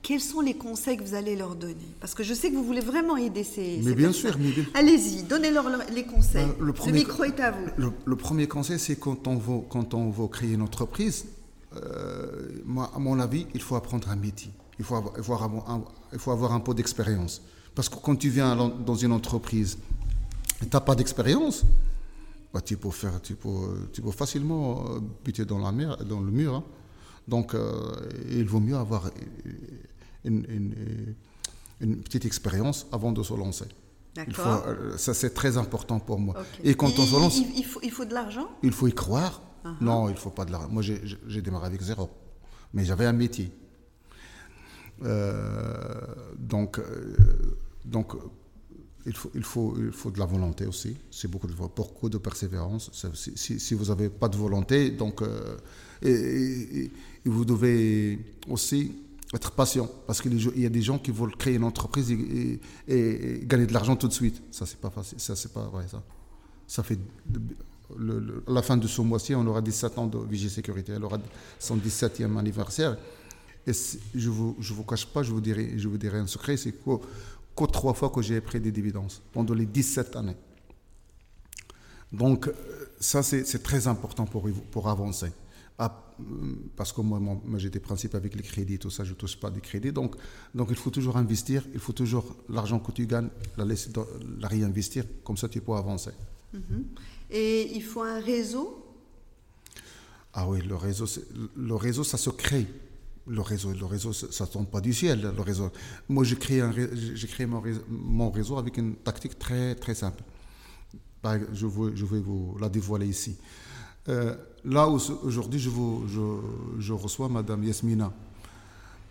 quels 0.01 0.19
sont 0.19 0.41
les 0.41 0.55
conseils 0.55 0.97
que 0.97 1.03
vous 1.03 1.13
allez 1.13 1.37
leur 1.37 1.55
donner? 1.55 1.87
Parce 2.01 2.13
que 2.13 2.23
je 2.23 2.33
sais 2.33 2.51
que 2.51 2.55
vous 2.55 2.65
voulez 2.65 2.81
vraiment 2.81 3.15
aider 3.15 3.45
ces, 3.45 3.79
mais 3.83 3.95
bien 3.95 4.11
sûr, 4.11 4.35
mais 4.37 4.51
Allez-y, 4.73 5.23
donnez-leur 5.23 5.69
les 5.93 6.03
conseils. 6.03 6.47
Ben, 6.59 6.65
le, 6.65 6.91
micro 6.91 7.23
est 7.23 7.39
à 7.39 7.51
vous. 7.51 7.91
Le, 8.05 8.15
premier 8.17 8.49
conseil, 8.49 8.77
c'est 8.77 8.99
quand 8.99 9.25
on 9.29 9.37
veut, 9.37 9.61
quand 9.69 9.93
on 9.93 10.09
veut 10.09 10.27
créer 10.27 10.51
une 10.51 10.63
entreprise, 10.63 11.27
euh, 11.77 12.61
moi, 12.65 12.91
à 12.93 12.99
mon 12.99 13.21
avis, 13.21 13.47
il 13.53 13.61
faut 13.61 13.77
apprendre 13.77 14.09
un 14.09 14.17
métier 14.17 14.51
il 14.79 14.85
faut 14.85 14.95
avoir, 14.95 15.43
un, 15.43 15.83
il 16.13 16.19
faut 16.19 16.31
avoir 16.31 16.53
un 16.53 16.59
peu 16.59 16.73
d'expérience. 16.73 17.41
Parce 17.75 17.89
que 17.89 17.95
quand 17.95 18.15
tu 18.15 18.29
viens 18.29 18.55
dans 18.55 18.95
une 18.95 19.11
entreprise 19.11 19.77
et 20.61 20.65
tu 20.65 20.73
n'as 20.73 20.81
pas 20.81 20.95
d'expérience, 20.95 21.63
bah, 22.53 22.61
tu, 22.61 22.77
peux 22.77 22.89
faire, 22.89 23.21
tu, 23.21 23.35
peux, 23.35 23.87
tu 23.93 24.01
peux 24.01 24.11
facilement 24.11 24.85
euh, 24.89 24.99
buter 25.23 25.45
dans, 25.45 25.59
la 25.59 25.71
mer, 25.71 25.97
dans 26.05 26.21
le 26.21 26.31
mur. 26.31 26.55
Hein. 26.55 26.63
Donc, 27.27 27.53
euh, 27.53 27.91
il 28.31 28.45
vaut 28.45 28.59
mieux 28.59 28.75
avoir 28.75 29.11
une, 30.23 31.15
une, 31.81 31.97
petite 31.97 32.25
expérience 32.25 32.87
avant 32.91 33.11
de 33.11 33.21
se 33.21 33.33
lancer. 33.33 33.65
Euh, 34.17 34.97
ça, 34.97 35.13
c'est 35.13 35.33
très 35.35 35.57
important 35.57 35.99
pour 35.99 36.19
moi. 36.19 36.35
Et 36.63 36.73
quand 36.73 36.97
on 36.97 37.05
se 37.05 37.15
lance. 37.15 37.37
Il, 37.55 37.65
faut, 37.65 37.79
il 37.83 37.91
faut 37.91 38.05
de 38.05 38.13
l'argent? 38.13 38.47
Il 38.63 38.71
faut 38.71 38.87
y 38.87 38.93
croire. 38.93 39.41
Uh-huh. 39.63 39.75
Non, 39.81 40.09
il 40.09 40.13
ne 40.13 40.17
faut 40.17 40.31
pas 40.31 40.45
de 40.45 40.51
l'argent. 40.51 40.69
Moi, 40.71 40.81
j'ai 40.81 41.41
démarré 41.41 41.67
avec 41.67 41.81
zéro. 41.81 42.09
Mais 42.73 42.85
j'avais 42.85 43.05
un 43.05 43.13
métier. 43.13 43.51
Euh, 45.03 46.01
donc, 46.37 46.79
euh, 46.79 47.15
donc 47.85 48.13
il 49.05 49.15
faut, 49.15 49.31
il, 49.35 49.43
faut, 49.43 49.75
il 49.77 49.91
faut 49.91 50.11
de 50.11 50.19
la 50.19 50.25
volonté 50.25 50.65
aussi. 50.65 50.95
C'est 51.11 51.29
beaucoup 51.29 51.47
de, 51.47 51.53
beaucoup 51.53 52.09
de 52.09 52.17
persévérance. 52.17 52.91
Si, 53.13 53.73
vous 53.73 53.85
n'avez 53.85 54.09
pas 54.09 54.27
de 54.27 54.37
volonté, 54.37 54.91
donc, 54.91 55.21
euh, 55.21 55.57
et, 56.01 56.91
vous 57.25 57.45
devez 57.45 58.19
aussi 58.49 58.93
être 59.33 59.51
patient. 59.51 59.89
Parce 60.05 60.21
qu'il 60.21 60.59
y 60.59 60.65
a 60.65 60.69
des 60.69 60.81
gens 60.81 60.99
qui 60.99 61.11
veulent 61.11 61.35
créer 61.35 61.55
une 61.55 61.63
entreprise 61.63 62.11
et, 62.11 62.59
gagner 63.43 63.65
de 63.65 63.73
l'argent 63.73 63.95
tout 63.95 64.07
de 64.07 64.13
suite. 64.13 64.41
Ça, 64.51 64.65
c'est 64.65 64.79
pas 64.79 64.89
facile. 64.89 65.19
Ça, 65.19 65.35
c'est 65.35 65.53
pas 65.53 65.67
vrai, 65.67 65.85
ça. 65.89 66.03
Ça 66.67 66.83
fait. 66.83 66.99
La 68.47 68.61
fin 68.61 68.75
de 68.75 68.87
ce 68.87 69.01
mois-ci, 69.01 69.33
on 69.33 69.47
aura 69.47 69.61
17 69.61 69.97
ans 69.97 70.07
de 70.07 70.17
Vigie 70.17 70.49
Sécurité. 70.49 70.91
Elle 70.93 71.05
aura 71.05 71.19
son 71.57 71.77
17e 71.77 72.37
anniversaire. 72.37 72.97
Et 73.67 73.73
je 73.73 74.29
ne 74.29 74.33
vous, 74.33 74.55
je 74.59 74.73
vous 74.73 74.83
cache 74.83 75.05
pas, 75.05 75.23
je 75.23 75.31
vous 75.31 75.41
dirai, 75.41 75.73
je 75.77 75.89
vous 75.89 75.97
dirai 75.97 76.19
un 76.19 76.27
secret, 76.27 76.55
c'est 76.55 76.71
que, 76.71 77.65
trois 77.65 77.93
fois 77.93 78.09
que 78.09 78.21
j'ai 78.21 78.39
pris 78.39 78.61
des 78.61 78.71
dividendes 78.71 79.11
pendant 79.33 79.53
les 79.53 79.65
17 79.65 80.15
années. 80.15 80.37
Donc, 82.13 82.47
euh, 82.47 82.53
ça, 83.01 83.21
c'est 83.21 83.61
très 83.61 83.87
important 83.87 84.25
pour, 84.25 84.49
pour 84.71 84.87
avancer. 84.87 85.33
Ah, 85.77 86.15
parce 86.77 86.93
que 86.93 87.01
moi, 87.01 87.19
moi, 87.19 87.59
j'ai 87.59 87.69
des 87.69 87.81
principes 87.81 88.15
avec 88.15 88.35
les 88.35 88.41
crédits, 88.41 88.79
tout 88.79 88.89
ça, 88.89 89.03
je 89.03 89.11
ne 89.11 89.15
touche 89.15 89.37
pas 89.37 89.51
des 89.51 89.59
crédits. 89.59 89.91
Donc, 89.91 90.15
donc, 90.55 90.69
il 90.71 90.77
faut 90.77 90.89
toujours 90.89 91.17
investir, 91.17 91.63
il 91.73 91.79
faut 91.79 91.91
toujours 91.91 92.37
l'argent 92.47 92.79
que 92.79 92.93
tu 92.93 93.05
gagnes, 93.05 93.29
la, 93.57 93.65
laisser, 93.65 93.91
la 94.39 94.47
réinvestir, 94.47 95.03
comme 95.25 95.35
ça 95.35 95.49
tu 95.49 95.59
peux 95.59 95.73
avancer. 95.73 96.11
Mm-hmm. 96.55 96.83
Et 97.31 97.75
il 97.75 97.83
faut 97.83 98.01
un 98.01 98.21
réseau? 98.21 98.83
Ah 100.33 100.47
oui, 100.47 100.61
le 100.61 100.75
réseau, 100.75 101.05
le 101.55 101.75
réseau, 101.75 102.05
ça 102.05 102.17
se 102.17 102.29
crée 102.29 102.65
le 103.27 103.41
réseau, 103.41 103.73
le 103.73 103.85
réseau, 103.85 104.13
ça 104.13 104.45
ne 104.45 104.49
tombe 104.49 104.67
pas 104.67 104.81
du 104.81 104.93
ciel, 104.93 105.33
le 105.35 105.41
réseau. 105.41 105.69
Moi, 106.09 106.23
j'ai 106.23 106.35
créé, 106.35 106.61
un, 106.61 106.71
j'ai 106.71 107.27
créé 107.27 107.45
mon, 107.45 107.59
réseau, 107.59 107.81
mon, 107.89 108.29
réseau, 108.29 108.57
avec 108.57 108.77
une 108.77 108.95
tactique 108.95 109.37
très, 109.37 109.75
très 109.75 109.95
simple. 109.95 110.23
Je 111.53 111.65
vais, 111.67 111.95
je 111.95 112.05
vais 112.05 112.19
vous 112.19 112.55
la 112.59 112.69
dévoiler 112.69 113.07
ici. 113.07 113.35
Euh, 114.07 114.35
là 114.63 114.87
où 114.87 114.97
aujourd'hui, 115.23 115.59
je, 115.59 115.69
je, 115.69 116.21
je, 116.79 116.93
reçois 116.93 117.27
Madame 117.27 117.63
Yasmina. 117.63 118.13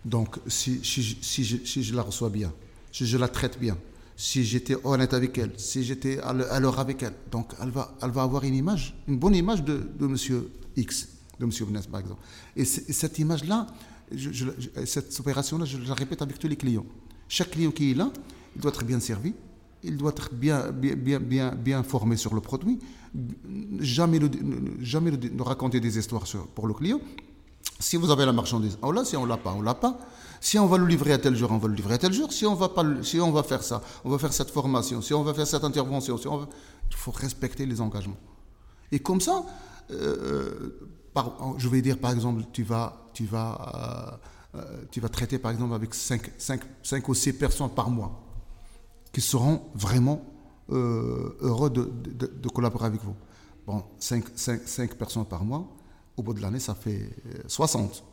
Donc, 0.03 0.39
si, 0.47 0.83
si, 0.83 1.17
si, 1.21 1.43
je, 1.43 1.57
si, 1.63 1.83
je, 1.83 1.95
la 1.95 2.01
reçois 2.01 2.29
bien, 2.29 2.51
si 2.91 3.05
je 3.05 3.17
la 3.17 3.27
traite 3.27 3.59
bien, 3.59 3.77
si 4.15 4.43
j'étais 4.43 4.75
honnête 4.83 5.13
avec 5.13 5.37
elle, 5.37 5.51
si 5.57 5.83
j'étais 5.83 6.19
à 6.19 6.59
l'heure 6.59 6.79
avec 6.79 7.03
elle. 7.03 7.13
Donc 7.31 7.53
elle 7.61 7.69
va, 7.69 7.95
elle 8.01 8.09
va 8.09 8.23
avoir 8.23 8.43
une 8.43 8.55
image, 8.55 8.95
une 9.07 9.19
bonne 9.19 9.35
image 9.35 9.63
de, 9.63 9.87
de 9.97 10.07
Monsieur 10.07 10.51
X, 10.75 11.07
de 11.39 11.45
Monsieur 11.45 11.65
Benes 11.65 11.83
par 11.89 11.99
exemple. 11.99 12.21
Et, 12.55 12.65
cette 12.65 13.19
image-là, 13.19 13.67
cette 14.85 15.19
opération-là, 15.19 15.65
je 15.65 15.77
la 15.77 15.93
répète 15.93 16.21
avec 16.21 16.39
tous 16.39 16.47
les 16.47 16.55
clients. 16.55 16.85
Chaque 17.27 17.51
client 17.51 17.71
qui 17.71 17.91
est 17.91 17.93
là, 17.93 18.11
il 18.55 18.61
doit 18.61 18.71
être 18.71 18.83
bien 18.83 18.99
servi, 18.99 19.33
il 19.83 19.97
doit 19.97 20.11
être 20.11 20.33
bien, 20.33 20.71
bien, 20.71 21.19
bien, 21.19 21.51
bien, 21.51 21.83
formé 21.83 22.17
sur 22.17 22.33
le 22.33 22.41
produit, 22.41 22.79
jamais, 23.79 24.19
le, 24.19 24.29
jamais 24.81 25.11
le, 25.11 25.43
raconter 25.43 25.79
des 25.79 25.97
histoires 25.97 26.23
pour 26.55 26.67
le 26.67 26.73
client. 26.73 27.01
Si 27.79 27.95
vous 27.97 28.09
avez 28.09 28.25
la 28.25 28.33
marchandise, 28.33 28.77
on 28.81 28.91
l'a, 28.91 29.05
si 29.05 29.15
on 29.17 29.25
l'a 29.25 29.37
pas, 29.37 29.53
on 29.53 29.61
l'a 29.61 29.75
pas. 29.75 29.99
Si 30.39 30.57
on 30.57 30.67
va 30.67 30.77
le 30.77 30.85
livrer 30.85 31.13
à 31.13 31.17
tel 31.17 31.35
jour, 31.35 31.51
on 31.51 31.57
va 31.57 31.67
le 31.67 31.73
livrer 31.73 31.95
à 31.95 31.97
tel 31.97 32.13
jour. 32.13 32.31
Si 32.31 32.45
on 32.45 32.55
va, 32.55 32.69
pas, 32.69 32.85
si 33.03 33.19
on 33.19 33.31
va 33.31 33.43
faire 33.43 33.63
ça, 33.63 33.81
on 34.03 34.09
va 34.09 34.17
faire 34.17 34.33
cette 34.33 34.51
formation, 34.51 35.01
si 35.01 35.13
on 35.13 35.23
va 35.23 35.33
faire 35.33 35.47
cette 35.47 35.63
intervention, 35.63 36.17
il 36.17 36.95
faut 36.95 37.11
respecter 37.11 37.65
les 37.65 37.81
engagements. 37.81 38.17
Et 38.91 38.99
comme 38.99 39.21
ça, 39.21 39.45
euh, 39.91 40.79
je 41.57 41.67
vais 41.67 41.81
dire 41.81 41.97
par 41.97 42.11
exemple, 42.11 42.43
tu 42.51 42.63
vas, 42.63 43.07
euh, 43.21 44.11
euh, 44.55 45.07
traiter 45.09 45.39
par 45.39 45.51
exemple 45.51 45.73
avec 45.73 45.93
5, 45.93 46.31
5, 46.37 46.61
5 46.83 47.07
ou 47.07 47.13
6 47.13 47.33
personnes 47.33 47.69
par 47.69 47.89
mois 47.89 48.23
qui 49.11 49.21
seront 49.21 49.61
vraiment 49.73 50.21
heureux 50.69 51.69
de, 51.69 52.49
collaborer 52.49 52.87
avec 52.87 53.01
vous. 53.03 53.15
Bon, 53.65 53.83
5, 53.99 54.23
5, 54.35 54.61
5 54.65 54.95
personnes 54.95 55.25
par 55.25 55.43
mois, 55.43 55.67
au 56.17 56.23
bout 56.23 56.33
de 56.33 56.41
l'année, 56.41 56.59
ça 56.59 56.75
fait 56.75 57.09
60. 57.47 58.03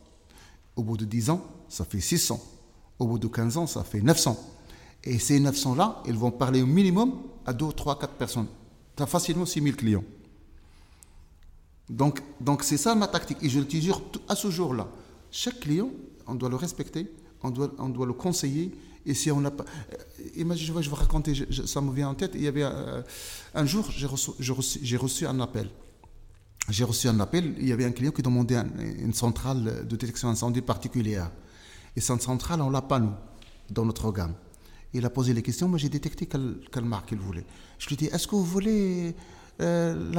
Au 0.75 0.83
bout 0.83 0.97
de 0.97 1.05
10 1.05 1.29
ans, 1.29 1.41
ça 1.69 1.85
fait 1.85 1.99
600. 1.99 2.39
Au 2.99 3.07
bout 3.07 3.19
de 3.19 3.27
15 3.27 3.57
ans, 3.57 3.67
ça 3.67 3.83
fait 3.83 4.01
900. 4.01 4.37
Et 5.03 5.19
ces 5.19 5.39
900-là, 5.39 6.01
ils 6.05 6.17
vont 6.17 6.31
parler 6.31 6.61
au 6.61 6.65
minimum 6.65 7.21
à 7.45 7.53
2, 7.53 7.71
3, 7.71 7.99
4 7.99 8.13
personnes. 8.13 8.47
Tu 8.95 9.03
as 9.03 9.05
facilement 9.05 9.45
6000 9.45 9.75
clients. 9.75 10.03
Donc, 11.89 12.21
donc 12.39 12.63
c'est 12.63 12.77
ça 12.77 12.95
ma 12.95 13.07
tactique. 13.07 13.37
Et 13.41 13.49
je 13.49 13.59
jure, 13.69 14.01
à 14.27 14.35
ce 14.35 14.49
jour-là, 14.49 14.87
chaque 15.31 15.59
client, 15.59 15.89
on 16.27 16.35
doit 16.35 16.49
le 16.49 16.55
respecter, 16.55 17.11
on 17.43 17.51
doit, 17.51 17.71
on 17.77 17.89
doit 17.89 18.05
le 18.05 18.13
conseiller. 18.13 18.71
Et 19.05 19.13
si 19.13 19.29
on 19.31 19.39
n'a 19.39 19.51
pas. 19.51 19.65
Euh, 19.93 19.97
imagine, 20.35 20.65
je 20.65 20.73
vais, 20.73 20.81
vais 20.81 20.95
raconter, 20.95 21.33
ça 21.65 21.81
me 21.81 21.93
vient 21.93 22.09
en 22.09 22.15
tête. 22.15 22.31
Il 22.33 22.41
y 22.41 22.47
avait 22.47 22.63
euh, 22.63 23.03
un 23.53 23.65
jour, 23.65 23.89
j'ai 23.91 24.07
reçu, 24.07 24.31
reçu, 24.97 25.27
un 25.27 25.39
appel 25.39 25.69
j'ai 26.69 26.83
reçu 26.83 27.07
un 27.07 27.19
appel, 27.19 27.53
il 27.59 27.67
y 27.67 27.71
avait 27.71 27.85
un 27.85 27.91
client 27.91 28.11
qui 28.11 28.21
demandait 28.21 28.57
une 28.99 29.13
centrale 29.13 29.85
de 29.87 29.95
détection 29.95 30.29
incendie 30.29 30.61
particulière. 30.61 31.29
Et 31.95 32.01
cette 32.01 32.21
centrale, 32.21 32.61
on 32.61 32.69
l'a 32.69 32.81
pas, 32.81 32.99
nous, 32.99 33.13
dans 33.69 33.85
notre 33.85 34.11
gamme. 34.11 34.33
Il 34.93 35.05
a 35.05 35.09
posé 35.09 35.33
les 35.33 35.41
questions, 35.41 35.67
moi 35.67 35.77
j'ai 35.77 35.89
détecté 35.89 36.25
quelle, 36.25 36.85
marque 36.85 37.11
il 37.11 37.19
voulait. 37.19 37.45
Je 37.77 37.87
lui 37.87 37.95
ai 37.95 37.97
dit, 37.97 38.05
est-ce 38.05 38.27
que 38.27 38.35
vous 38.35 38.45
voulez, 38.45 39.15
euh, 39.61 40.11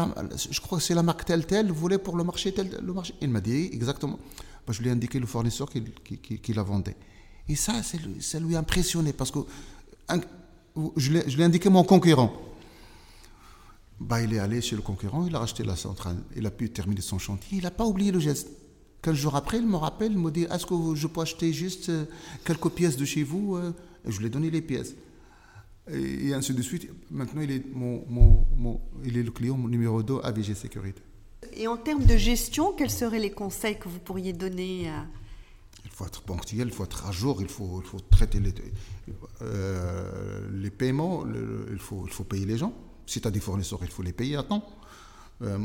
je 0.50 0.60
crois 0.60 0.78
que 0.78 0.84
c'est 0.84 0.94
la 0.94 1.02
marque 1.02 1.24
telle, 1.24 1.46
telle, 1.46 1.70
voulez 1.70 1.98
pour 1.98 2.16
le 2.16 2.24
marché 2.24 2.52
tel, 2.52 2.78
le 2.82 2.92
marché 2.92 3.14
Il 3.20 3.30
m'a 3.30 3.40
dit 3.40 3.68
exactement. 3.72 4.18
Bah, 4.66 4.72
je 4.72 4.82
lui 4.82 4.88
ai 4.88 4.92
indiqué 4.92 5.18
le 5.18 5.26
fournisseur 5.26 5.68
qui, 5.70 5.82
qui, 6.18 6.52
la 6.52 6.62
vendait. 6.62 6.96
Et 7.48 7.54
ça, 7.54 7.74
ça 8.20 8.40
lui 8.40 8.56
a 8.56 8.58
impressionné 8.58 9.12
parce 9.12 9.30
que 9.30 9.40
je 10.96 11.10
lui 11.10 11.40
ai 11.40 11.44
indiqué 11.44 11.68
mon 11.68 11.84
concurrent 11.84 12.32
bah, 14.00 14.20
il 14.20 14.34
est 14.34 14.38
allé 14.38 14.60
chez 14.60 14.76
le 14.76 14.82
concurrent, 14.82 15.26
il 15.26 15.34
a 15.34 15.38
racheté 15.38 15.64
la 15.64 15.76
centrale, 15.76 16.16
il 16.36 16.46
a 16.46 16.50
pu 16.50 16.70
terminer 16.70 17.00
son 17.00 17.18
chantier, 17.18 17.58
il 17.58 17.64
n'a 17.64 17.70
pas 17.70 17.86
oublié 17.86 18.12
le 18.12 18.20
geste. 18.20 18.50
Quinze 19.02 19.16
jours 19.16 19.36
après, 19.36 19.58
il 19.58 19.66
me 19.66 19.76
rappelle, 19.76 20.12
il 20.12 20.18
me 20.18 20.30
dit 20.30 20.46
Est-ce 20.50 20.66
que 20.66 20.94
je 20.94 21.06
peux 21.06 21.20
acheter 21.20 21.52
juste 21.52 21.88
euh, 21.88 22.04
quelques 22.44 22.68
pièces 22.70 22.96
de 22.96 23.04
chez 23.04 23.22
vous 23.22 23.56
euh? 23.56 23.72
Je 24.06 24.18
lui 24.18 24.26
ai 24.26 24.30
donné 24.30 24.50
les 24.50 24.62
pièces. 24.62 24.94
Et, 25.92 26.34
ainsi 26.34 26.52
de 26.52 26.62
suite. 26.62 26.90
Maintenant, 27.10 27.42
il 27.42 27.50
est, 27.50 27.64
mon, 27.74 28.04
mon, 28.08 28.80
il 29.04 29.16
est 29.16 29.22
le 29.22 29.30
client 29.30 29.56
numéro 29.56 30.02
2 30.02 30.20
à 30.22 30.32
VG 30.32 30.54
Sécurité. 30.54 31.02
Et 31.54 31.68
en 31.68 31.76
termes 31.76 32.04
de 32.04 32.16
gestion, 32.16 32.72
quels 32.72 32.90
seraient 32.90 33.18
les 33.18 33.30
conseils 33.30 33.78
que 33.78 33.88
vous 33.88 33.98
pourriez 33.98 34.32
donner 34.32 34.88
à... 34.88 35.06
Il 35.84 35.90
faut 35.90 36.06
être 36.06 36.22
ponctuel, 36.22 36.68
il 36.68 36.74
faut 36.74 36.84
être 36.84 37.06
à 37.06 37.12
jour, 37.12 37.40
il 37.40 37.48
faut, 37.48 37.80
il 37.82 37.88
faut 37.88 38.00
traiter 38.00 38.40
les, 38.40 38.52
euh, 39.40 40.48
les 40.52 40.70
paiements, 40.70 41.24
il, 41.70 41.78
faut, 41.78 42.04
il 42.06 42.12
faut 42.12 42.24
payer 42.24 42.44
les 42.44 42.58
gens. 42.58 42.74
Si 43.06 43.20
tu 43.20 43.28
as 43.28 43.30
des 43.30 43.40
fournisseurs, 43.40 43.78
il 43.82 43.90
faut 43.90 44.02
les 44.02 44.12
payer 44.12 44.36
à 44.36 44.42
temps. 44.42 44.66
Euh, 45.42 45.58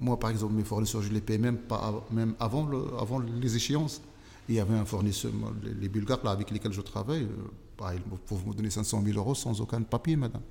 moi, 0.00 0.18
par 0.18 0.30
exemple, 0.30 0.54
mes 0.54 0.64
fournisseurs, 0.64 1.02
je 1.02 1.10
les 1.10 1.20
paye 1.20 1.38
même, 1.38 1.58
pas, 1.58 2.04
même 2.10 2.34
avant, 2.40 2.66
le, 2.66 2.82
avant 3.00 3.18
les 3.18 3.56
échéances. 3.56 4.02
Il 4.48 4.54
y 4.54 4.60
avait 4.60 4.76
un 4.76 4.84
fournisseur, 4.84 5.32
les, 5.62 5.88
Bulgares 5.88 6.20
là, 6.24 6.30
avec 6.30 6.50
lesquels 6.50 6.72
je 6.72 6.80
travaille, 6.80 7.22
euh, 7.22 7.50
bah, 7.78 7.92
ils 7.94 8.00
peuvent 8.00 8.46
me 8.46 8.54
donner 8.54 8.70
500 8.70 9.02
000 9.04 9.18
euros 9.18 9.34
sans 9.34 9.60
aucun 9.60 9.82
papier, 9.82 10.16
madame. 10.16 10.42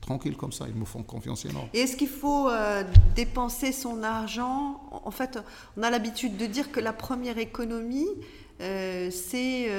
Tranquille 0.00 0.36
comme 0.36 0.52
ça, 0.52 0.66
ils 0.68 0.74
me 0.74 0.84
font 0.84 1.02
confiance 1.02 1.44
énorme. 1.46 1.68
Et 1.72 1.80
est-ce 1.80 1.96
qu'il 1.96 2.08
faut 2.08 2.48
euh, 2.48 2.84
dépenser 3.14 3.72
son 3.72 4.02
argent? 4.02 4.80
En 5.04 5.10
fait, 5.10 5.38
on 5.76 5.82
a 5.82 5.90
l'habitude 5.90 6.36
de 6.36 6.46
dire 6.46 6.70
que 6.70 6.80
la 6.80 6.92
première 6.92 7.38
économie, 7.38 8.08
c'est 8.58 9.70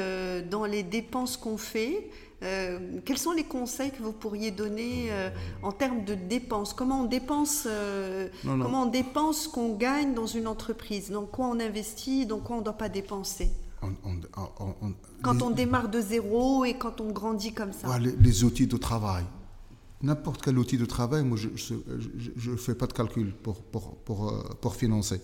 dans 0.50 0.66
les 0.66 0.84
dépenses 0.84 1.38
qu'on 1.38 1.58
fait. 1.58 2.10
Euh, 2.44 3.00
quels 3.04 3.18
sont 3.18 3.32
les 3.32 3.44
conseils 3.44 3.92
que 3.92 4.04
vous 4.04 4.12
pourriez 4.12 4.52
donner 4.52 5.08
euh, 5.10 5.30
en 5.64 5.72
termes 5.72 6.04
de 6.04 6.14
dépenses? 6.14 6.74
Comment 6.74 7.02
on 7.02 7.06
dépense, 7.06 7.64
euh, 7.66 8.28
comment 8.44 8.84
on 8.84 8.86
dépense 8.86 9.44
ce 9.44 9.50
qu'on 9.50 9.76
gagne 9.76 10.14
dans 10.14 10.28
une 10.28 10.48
entreprise? 10.48 11.10
Dans 11.10 11.26
quoi 11.26 11.48
on 11.48 11.60
investit? 11.60 12.28
Dans 12.28 12.40
quoi 12.40 12.58
on 12.58 12.60
ne 12.60 12.66
doit 12.66 12.74
pas 12.74 12.90
dépenser? 12.90 13.50
Quand 15.22 15.42
on 15.42 15.50
démarre 15.52 15.90
de 15.90 16.02
zéro 16.02 16.66
et 16.66 16.76
quand 16.76 17.02
on 17.02 17.12
grandit 17.12 17.54
comme 17.54 17.74
ça. 17.74 17.98
les, 18.00 18.44
outils 18.44 18.68
de 18.68 18.78
travail. 18.78 19.24
N'importe 20.02 20.44
quel 20.44 20.58
outil 20.60 20.78
de 20.78 20.86
travail, 20.86 21.24
moi 21.24 21.38
je 21.38 21.74
ne 22.52 22.56
fais 22.56 22.76
pas 22.76 22.88
de 22.88 22.94
calcul 22.94 23.34
pour, 23.34 23.62
pour, 23.64 23.96
pour, 23.98 24.32
pour 24.62 24.76
financer. 24.76 25.22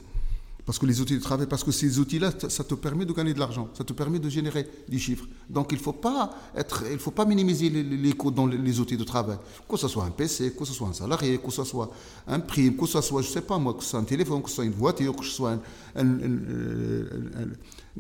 Parce 0.66 0.80
que 0.80 0.86
les 0.86 1.02
outils 1.02 1.16
de 1.16 1.22
travail, 1.22 1.46
parce 1.48 1.64
que 1.64 1.72
ces 1.72 2.00
outils-là, 2.00 2.32
ça 2.48 2.64
te 2.64 2.74
permet 2.74 3.04
de 3.06 3.12
gagner 3.12 3.34
de 3.34 3.40
l'argent, 3.40 3.68
ça 3.74 3.84
te 3.84 3.92
permet 3.92 4.18
de 4.18 4.30
générer 4.30 4.66
des 4.88 4.98
chiffres. 4.98 5.26
Donc 5.50 5.68
il 5.72 5.78
ne 5.78 5.84
faut 5.84 5.92
pas 5.92 6.34
être, 6.56 6.86
il 6.90 7.00
faut 7.00 7.12
pas 7.12 7.26
minimiser 7.26 7.70
les, 7.70 8.14
coûts 8.14 8.32
dans 8.32 8.46
les, 8.46 8.80
outils 8.80 8.96
de 8.96 9.04
travail. 9.04 9.38
Que 9.68 9.76
ce 9.76 9.90
soit 9.90 10.06
un 10.06 10.12
PC, 10.12 10.54
que 10.58 10.64
ce 10.64 10.72
soit 10.72 10.88
un 10.88 10.94
salarié, 10.94 11.38
que 11.38 11.52
ce 11.52 11.66
soit 11.66 11.92
un 12.28 12.40
prime, 12.40 12.78
que 12.78 12.86
ce 12.86 13.02
soit, 13.02 13.22
je 13.22 13.28
ne 13.28 13.34
sais 13.34 13.42
pas 13.42 13.58
moi, 13.58 13.74
que 13.74 13.84
ce 13.84 13.90
soit 13.90 14.00
un 14.00 14.06
téléphone, 14.06 14.42
que 14.42 14.50
ce 14.50 14.56
soit 14.56 14.66
une 14.66 14.72
voiture, 14.72 15.14
que 15.14 15.26
ce 15.26 15.32
soit 15.32 15.58
outils, 15.98 16.08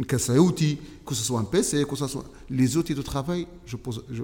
que 0.08 0.18
ce 0.18 1.24
soit 1.24 1.40
un 1.40 1.44
PC, 1.44 1.86
que 1.86 1.96
ce 1.96 2.08
soit 2.08 2.26
les 2.50 2.78
outils 2.78 2.96
de 2.96 3.02
travail, 3.02 3.48
je 3.66 3.76
pose, 3.76 4.04
je, 4.10 4.24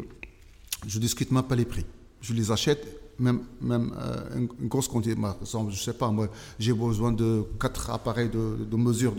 je 0.88 1.00
discute 1.00 1.32
même 1.32 1.44
pas 1.44 1.56
les 1.56 1.66
prix. 1.66 1.86
Je 2.22 2.34
les 2.34 2.52
achète 2.52 3.00
même, 3.20 3.44
euh, 3.70 4.38
une, 4.38 4.68
grosse 4.68 4.88
quantité, 4.88 5.16
je 5.16 5.58
ne 5.58 5.72
sais 5.72 5.94
pas, 5.94 6.10
moi, 6.10 6.30
j'ai 6.58 6.74
besoin 6.74 7.12
de 7.12 7.44
4 7.60 7.92
appareils 7.92 8.30
de, 8.30 8.76
mesure, 8.76 9.14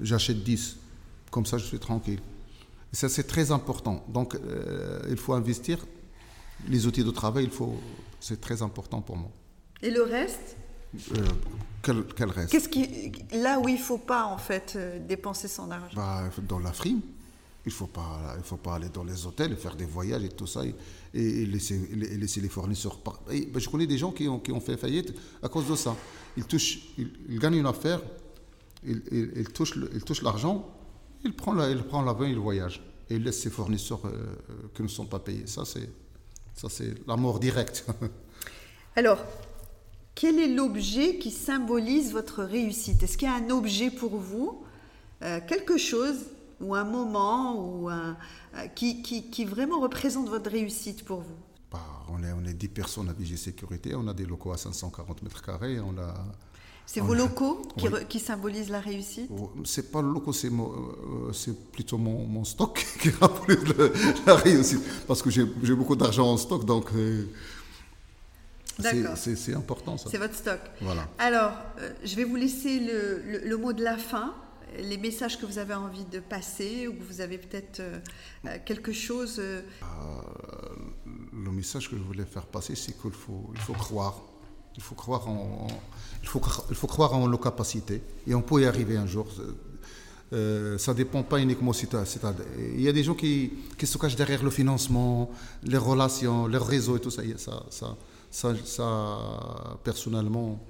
j'achète 0.00 0.42
10. 0.42 0.76
Comme 1.30 1.46
ça, 1.46 1.58
je 1.58 1.64
suis 1.64 1.78
tranquille. 1.78 2.20
Et 2.92 2.96
ça, 2.96 3.08
c'est 3.08 3.24
très 3.24 3.50
important. 3.50 4.04
Donc, 4.08 4.34
euh, 4.34 5.00
il 5.10 5.16
faut 5.16 5.34
investir. 5.34 5.78
Les 6.68 6.86
outils 6.86 7.04
de 7.04 7.10
travail, 7.10 7.48
c'est 8.18 8.40
très 8.40 8.62
important 8.62 9.00
pour 9.00 9.16
moi. 9.16 9.30
Et 9.82 9.90
le 9.90 10.02
reste? 10.02 10.56
Euh, 10.94 11.26
quel, 11.82 12.04
quel, 12.16 12.30
reste? 12.30 12.50
Qu'est-ce 12.50 12.68
qui, 12.68 13.12
Là 13.32 13.58
où 13.58 13.68
il 13.68 13.74
ne 13.74 13.80
faut 13.80 13.98
pas, 13.98 14.24
en 14.24 14.38
fait, 14.38 14.78
dépenser 15.06 15.48
son 15.48 15.70
argent 15.70 15.96
bah, 15.96 16.24
Dans 16.48 16.58
la 16.58 16.72
frime. 16.72 17.00
Il 17.66 17.70
ne 17.70 17.74
faut, 17.74 17.86
pas, 17.86 18.34
il 18.38 18.44
faut 18.44 18.56
pas 18.56 18.76
aller 18.76 18.88
dans 18.88 19.04
les 19.04 19.26
hôtels 19.26 19.54
faire 19.54 19.76
des 19.76 19.84
voyages 19.84 20.24
et 20.24 20.30
tout 20.30 20.46
ça 20.46 20.64
et, 20.64 20.74
et 21.12 21.44
laisser, 21.44 21.76
laisser, 21.92 22.40
les 22.40 22.48
fournisseurs. 22.48 22.98
Ben, 23.26 23.60
je 23.60 23.68
connais 23.68 23.86
des 23.86 23.98
gens 23.98 24.10
qui 24.10 24.26
ont, 24.26 24.38
qui 24.38 24.52
ont, 24.52 24.60
fait 24.60 24.78
faillite 24.78 25.12
à 25.42 25.48
cause 25.48 25.68
de 25.68 25.76
ça. 25.76 25.94
Ils, 26.36 26.44
touchent, 26.44 26.78
ils, 26.96 27.38
gagnent 27.38 27.56
une 27.56 27.66
affaire, 27.66 28.00
ils, 28.84 29.02
ils, 29.36 29.48
touchent, 29.50 29.78
ils 29.92 30.02
touchent 30.02 30.22
l'argent, 30.22 30.66
ils 31.24 31.34
prennent 31.34 31.58
l'avion, 31.58 32.24
ils 32.24 32.38
voyagent. 32.38 32.80
Et 33.10 33.16
ils 33.16 33.22
laissent 33.22 33.42
ses 33.42 33.50
fournisseurs 33.50 34.00
euh, 34.04 34.10
euh, 34.10 34.54
qui 34.74 34.82
ne 34.82 34.88
sont 34.88 35.06
pas 35.06 35.18
payés. 35.18 35.46
Ça, 35.46 35.64
c'est, 35.64 35.90
ça, 36.54 36.68
c'est 36.68 37.06
la 37.06 37.16
mort 37.16 37.40
directe. 37.40 37.86
Alors, 38.96 39.18
quel 40.18 40.40
est 40.40 40.48
l'objet 40.48 41.18
qui 41.18 41.30
symbolise 41.30 42.10
votre 42.12 42.42
réussite? 42.42 43.00
Est-ce 43.04 43.16
qu'il 43.16 43.28
y 43.28 43.30
a 43.30 43.36
un 43.36 43.50
objet 43.50 43.88
pour 43.88 44.16
vous, 44.16 44.64
euh, 45.22 45.38
quelque 45.46 45.78
chose 45.78 46.16
ou 46.60 46.74
un 46.74 46.82
moment 46.82 47.54
ou 47.56 47.88
un, 47.88 48.16
euh, 48.56 48.66
qui, 48.74 49.00
qui, 49.00 49.30
qui, 49.30 49.44
vraiment 49.44 49.78
représente 49.78 50.28
votre 50.28 50.50
réussite 50.50 51.04
pour 51.04 51.20
vous? 51.20 51.36
Bah, 51.70 51.78
on, 52.08 52.24
est, 52.24 52.32
on 52.32 52.44
est 52.44 52.52
10 52.52 52.66
personnes 52.66 53.08
à 53.08 53.12
Vigie 53.12 53.38
Sécurité, 53.38 53.94
on 53.94 54.08
a 54.08 54.12
des 54.12 54.26
locaux 54.26 54.50
à 54.50 54.56
540 54.56 55.22
mètres 55.22 55.40
carrés, 55.40 55.78
on 55.78 55.96
a... 55.98 56.12
C'est 56.84 57.00
vos 57.00 57.14
locaux 57.14 57.68
qui, 57.76 57.86
qui, 58.08 58.18
symbolisent 58.18 58.70
la 58.70 58.80
réussite? 58.80 59.30
Oh, 59.30 59.52
C'est 59.62 59.92
pas 59.92 60.02
le 60.02 60.10
loco, 60.10 60.32
c'est, 60.32 60.48
euh, 60.48 61.32
c'est 61.32 61.70
plutôt 61.70 61.98
mon, 61.98 62.26
mon, 62.26 62.44
stock 62.44 62.84
qui 63.00 63.10
symbolise 63.10 63.62
la, 64.26 64.34
réussite. 64.34 64.80
Parce 65.06 65.22
que 65.22 65.30
j'ai, 65.30 65.44
j'ai 65.62 65.74
beaucoup 65.74 65.94
d'argent 65.94 66.32
en 66.32 66.38
stock, 66.38 66.64
donc 66.64 66.86
euh, 66.96 67.26
c'est, 68.80 69.54
important 69.54 69.96
ça. 69.96 70.08
C'est 70.10 70.18
votre 70.18 70.34
stock. 70.34 70.60
Voilà. 70.80 71.08
Alors, 71.18 71.52
je 72.04 72.14
vais 72.16 72.24
vous 72.24 72.36
laisser 72.36 72.80
le, 72.80 73.22
le, 73.26 73.48
le, 73.48 73.56
mot 73.56 73.72
de 73.72 73.82
la 73.82 73.96
fin 73.96 74.34
les 74.76 74.98
messages 74.98 75.38
que 75.38 75.46
vous 75.46 75.58
avez 75.58 75.74
envie 75.74 76.04
de 76.04 76.20
passer 76.20 76.88
ou 76.88 76.94
vous 77.08 77.20
avez 77.20 77.38
peut-être 77.38 77.80
euh, 77.80 77.98
euh, 78.46 78.56
quelque 78.64 78.92
chose. 78.92 79.36
Euh, 79.38 79.62
le 81.32 81.50
message 81.50 81.88
que 81.88 81.96
je 81.96 82.02
voulais 82.02 82.24
faire 82.24 82.46
passer, 82.46 82.74
c'est 82.74 83.00
qu'il 83.00 83.12
faut, 83.12 83.50
il 83.54 83.60
faut 83.60 83.72
croire. 83.72 84.20
Il 84.76 84.82
faut 84.82 84.94
croire 84.94 85.28
en, 85.28 85.66
il 86.22 86.28
faut, 86.28 86.40
il 86.70 86.76
faut 86.76 86.86
croire 86.86 87.12
en 87.14 87.26
nos 87.26 87.38
capacités 87.38 88.00
et 88.26 88.34
on 88.34 88.42
peut 88.42 88.62
y 88.62 88.64
arriver 88.64 88.96
un 88.96 89.06
jour. 89.06 89.26
Euh, 90.32 90.76
ça 90.78 90.92
ne 90.92 90.98
dépend 90.98 91.22
pas 91.22 91.40
uniquement 91.40 91.72
Il 91.72 92.80
y 92.80 92.88
a 92.88 92.92
des 92.92 93.02
gens 93.02 93.14
qui, 93.14 93.50
qui, 93.78 93.86
se 93.86 93.96
cachent 93.98 94.14
derrière 94.14 94.42
le 94.42 94.50
financement, 94.50 95.30
les 95.64 95.78
relations, 95.78 96.46
le 96.46 96.58
réseau 96.58 96.96
et 96.96 97.00
tout 97.00 97.10
ça. 97.10 97.22
Ça, 97.38 97.64
ça, 97.70 97.96
ça, 98.30 98.54
ça 98.64 99.78
personnellement, 99.84 100.60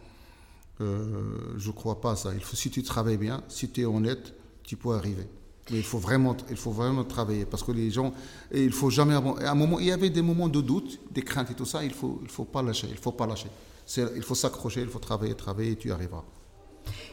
euh, 0.80 1.56
je 1.56 1.68
ne 1.68 1.72
crois 1.72 2.00
pas 2.00 2.12
à 2.12 2.16
ça. 2.16 2.32
Il 2.34 2.40
faut, 2.40 2.56
si 2.56 2.70
tu 2.70 2.82
travailles 2.82 3.16
bien, 3.16 3.42
si 3.48 3.68
tu 3.68 3.82
es 3.82 3.84
honnête, 3.84 4.34
tu 4.62 4.76
peux 4.76 4.92
arriver. 4.92 5.26
Mais 5.70 5.78
il 5.78 5.84
faut 5.84 5.98
vraiment, 5.98 6.36
il 6.48 6.56
faut 6.56 6.70
vraiment 6.70 7.04
travailler 7.04 7.44
parce 7.44 7.62
que 7.62 7.72
les 7.72 7.90
gens, 7.90 8.14
et 8.50 8.64
il 8.64 8.72
faut 8.72 8.90
jamais. 8.90 9.14
À 9.14 9.50
un 9.50 9.54
moment, 9.54 9.78
il 9.78 9.86
y 9.86 9.92
avait 9.92 10.10
des 10.10 10.22
moments 10.22 10.48
de 10.48 10.60
doute, 10.60 10.98
des 11.10 11.22
craintes 11.22 11.50
et 11.50 11.54
tout 11.54 11.66
ça. 11.66 11.84
Il 11.84 11.92
faut, 11.92 12.20
il 12.22 12.30
faut 12.30 12.44
pas 12.44 12.62
lâcher. 12.62 12.88
Il 12.90 12.96
faut 12.96 13.12
pas 13.12 13.26
lâcher. 13.26 13.48
Il 13.96 14.22
faut 14.22 14.34
s'accrocher, 14.34 14.82
il 14.82 14.88
faut 14.88 14.98
travailler, 14.98 15.34
travailler, 15.34 15.72
et 15.72 15.76
tu 15.76 15.90
arriveras. 15.90 16.24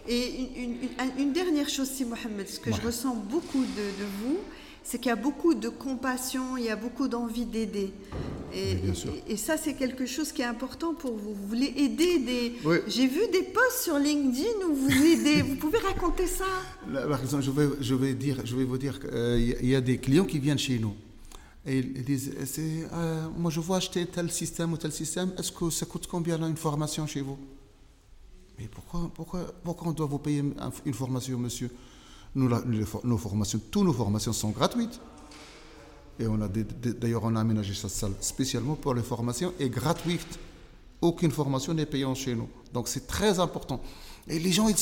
Et 0.07 0.49
une, 1.17 1.33
dernière 1.33 1.69
chose, 1.69 1.89
si 1.89 2.05
Mohamed, 2.05 2.47
ce 2.47 2.59
que 2.59 2.71
je 2.71 2.81
ressens 2.81 3.15
beaucoup 3.15 3.63
de, 3.63 4.05
vous, 4.21 4.37
c'est 4.83 4.99
qu'il 4.99 5.09
y 5.09 5.11
a 5.11 5.15
beaucoup 5.15 5.53
de 5.53 5.69
compassion, 5.69 6.57
il 6.57 6.65
y 6.65 6.69
a 6.69 6.75
beaucoup 6.75 7.07
d'envie 7.07 7.45
d'aider. 7.45 7.93
Et, 8.55 8.77
et, 9.27 9.35
ça, 9.35 9.57
c'est 9.57 9.73
quelque 9.73 10.05
chose 10.05 10.31
qui 10.31 10.41
est 10.41 10.45
important 10.45 10.93
pour 10.93 11.17
vous. 11.17 11.33
Vous 11.33 11.47
voulez 11.47 11.73
aider 11.75 12.19
des. 12.19 12.53
J'ai 12.87 13.07
vu 13.07 13.27
des 13.31 13.43
posts 13.43 13.83
sur 13.83 13.99
LinkedIn 13.99 14.65
où 14.69 14.75
vous 14.75 14.91
aidez. 14.91 15.41
vous 15.41 15.55
pouvez 15.55 15.79
raconter 15.79 16.25
ça 16.25 16.45
Par 17.09 17.21
exemple, 17.21 17.43
je 17.43 17.51
vais, 17.51 17.67
je 17.81 17.95
vais, 17.95 18.13
dire, 18.13 18.41
je 18.45 18.55
vais 18.55 18.63
vous 18.63 18.77
dire 18.77 18.99
qu'il 18.99 19.09
euh, 19.13 19.39
y 19.61 19.75
a 19.75 19.81
des 19.81 19.97
clients 19.97 20.23
qui 20.23 20.39
viennent 20.39 20.57
chez 20.57 20.79
nous. 20.79 20.95
Et 21.65 21.79
ils 21.79 22.03
disent 22.05 22.31
euh, 22.93 23.27
Moi, 23.37 23.51
je 23.51 23.59
vois 23.59 23.77
acheter 23.77 24.05
tel 24.05 24.31
système 24.31 24.71
ou 24.71 24.77
tel 24.77 24.93
système. 24.93 25.33
Est-ce 25.37 25.51
que 25.51 25.69
ça 25.69 25.85
coûte 25.85 26.07
combien 26.07 26.41
une 26.47 26.55
formation 26.55 27.05
chez 27.07 27.21
vous? 27.21 27.37
Mais 28.57 28.69
pourquoi, 28.71 29.11
pourquoi, 29.13 29.41
pourquoi 29.65 29.89
on 29.89 29.91
doit 29.91 30.05
vous 30.05 30.19
payer 30.19 30.41
une 30.85 30.93
formation, 30.93 31.37
monsieur? 31.37 31.69
Nous, 32.35 32.49
Nos 33.03 33.17
formations, 33.17 33.59
toutes 33.69 33.83
nos 33.83 33.93
formations 33.93 34.31
sont 34.31 34.51
gratuites. 34.51 34.99
Et 36.19 36.27
on 36.27 36.41
a 36.41 36.47
d'ailleurs, 36.47 37.23
on 37.23 37.35
a 37.35 37.41
aménagé 37.41 37.73
cette 37.73 37.91
salle 37.91 38.13
spécialement 38.21 38.75
pour 38.75 38.93
les 38.93 39.01
formations 39.01 39.53
et 39.59 39.69
gratuite. 39.69 40.39
Aucune 41.01 41.31
formation 41.31 41.73
n'est 41.73 41.85
payante 41.85 42.15
chez 42.17 42.35
nous. 42.35 42.47
Donc 42.73 42.87
c'est 42.87 43.05
très 43.05 43.39
important. 43.39 43.81
Et 44.27 44.39
les 44.39 44.51
gens, 44.51 44.67
ils, 44.67 44.75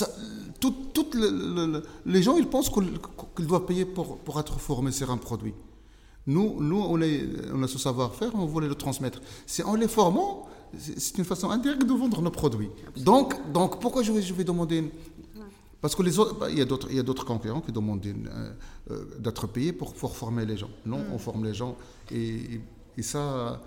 les 2.05 2.23
gens, 2.23 2.38
ils 2.38 2.47
pensent 2.47 2.69
qu'ils 2.69 3.47
doivent 3.47 3.65
payer 3.65 3.86
pour, 3.86 4.17
pour 4.19 4.39
être 4.39 4.59
formés 4.59 4.91
sur 4.91 5.09
un 5.11 5.17
produit. 5.17 5.53
Nous, 6.27 6.61
nous 6.61 6.79
on, 6.79 7.01
est, 7.01 7.25
on 7.53 7.61
a 7.63 7.67
ce 7.67 7.77
savoir-faire, 7.77 8.31
on 8.36 8.45
voulait 8.45 8.69
le 8.69 8.75
transmettre. 8.75 9.21
C'est 9.45 9.63
en 9.63 9.75
les 9.75 9.88
formant 9.89 10.47
c'est 10.77 11.17
une 11.17 11.23
façon 11.23 11.49
indirecte 11.51 11.86
de 11.86 11.93
vendre 11.93 12.21
nos 12.21 12.31
produits. 12.31 12.69
Donc, 12.97 13.36
donc 13.51 13.79
pourquoi 13.79 14.01
je 14.01 14.11
vais, 14.11 14.21
je 14.21 14.34
vais 14.34 14.43
demander 14.43 14.91
Parce 15.84 15.95
que 15.95 16.01
les 16.01 16.17
autres, 16.17 16.36
bah, 16.39 16.49
il 16.49 16.57
y 16.57 16.61
a 16.61 16.65
d'autres, 16.65 16.88
il 16.89 16.95
y 16.95 16.99
a 16.99 17.03
d'autres 17.03 17.25
concurrents 17.25 17.59
qui 17.59 17.73
demandent 17.73 18.05
euh, 18.05 18.53
euh, 18.89 19.05
d'être 19.19 19.47
payés 19.47 19.73
pour, 19.73 19.93
pour, 19.93 20.15
former 20.15 20.45
les 20.45 20.55
gens. 20.55 20.69
Non, 20.86 20.99
mm. 20.99 21.11
on 21.13 21.17
forme 21.17 21.43
les 21.43 21.53
gens 21.53 21.75
et, 22.09 22.61
et 22.97 23.01
ça, 23.01 23.59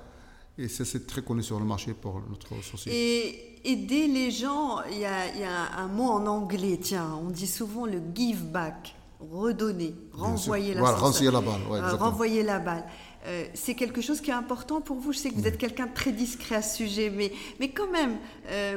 et 0.56 0.66
ça 0.68 0.86
c'est 0.86 1.06
très 1.06 1.20
connu 1.20 1.42
sur 1.42 1.58
le 1.58 1.66
marché 1.66 1.92
pour 1.92 2.22
notre 2.30 2.64
société. 2.64 2.90
Et 2.96 3.70
aider 3.70 4.06
les 4.06 4.30
gens, 4.30 4.80
il 4.90 4.98
y, 4.98 5.04
a, 5.04 5.34
il 5.34 5.40
y 5.42 5.44
a 5.44 5.78
un 5.78 5.88
mot 5.88 6.10
en 6.10 6.26
anglais, 6.26 6.78
tiens, 6.80 7.18
on 7.22 7.28
dit 7.28 7.46
souvent 7.46 7.84
le 7.84 8.00
give 8.14 8.44
back, 8.44 8.94
redonner, 9.20 9.94
renvoyer 10.14 10.72
la, 10.72 10.80
voilà, 10.80 10.96
renvoyer 10.96 11.30
la 11.30 11.40
balle. 11.42 11.60
Ouais, 11.68 11.78
euh, 11.80 11.96
renvoyer 11.96 12.42
la 12.42 12.58
balle. 12.58 12.84
Euh, 13.26 13.44
c'est 13.54 13.74
quelque 13.74 14.00
chose 14.00 14.20
qui 14.20 14.30
est 14.30 14.34
important 14.34 14.80
pour 14.80 14.98
vous? 14.98 15.12
Je 15.12 15.18
sais 15.18 15.30
que 15.30 15.34
vous 15.34 15.46
êtes 15.46 15.58
quelqu'un 15.58 15.86
de 15.86 15.94
très 15.94 16.12
discret 16.12 16.56
à 16.56 16.62
ce 16.62 16.76
sujet, 16.76 17.10
mais, 17.10 17.32
mais 17.58 17.70
quand 17.70 17.90
même, 17.90 18.18
euh, 18.48 18.76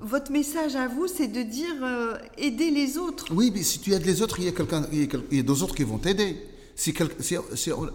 votre 0.00 0.32
message 0.32 0.76
à 0.76 0.88
vous, 0.88 1.06
c'est 1.06 1.28
de 1.28 1.42
dire 1.42 1.82
euh, 1.82 2.16
aider 2.36 2.70
les 2.70 2.98
autres. 2.98 3.26
Oui, 3.32 3.50
mais 3.54 3.62
si 3.62 3.78
tu 3.78 3.92
aides 3.92 4.06
les 4.06 4.22
autres, 4.22 4.38
il 4.38 4.46
y 4.46 4.48
a, 4.48 4.52
quelqu'un, 4.52 4.82
a 4.82 5.62
autres 5.62 5.74
qui 5.74 5.84
vont 5.84 5.98
t'aider. 5.98 6.36
Si, 6.74 6.94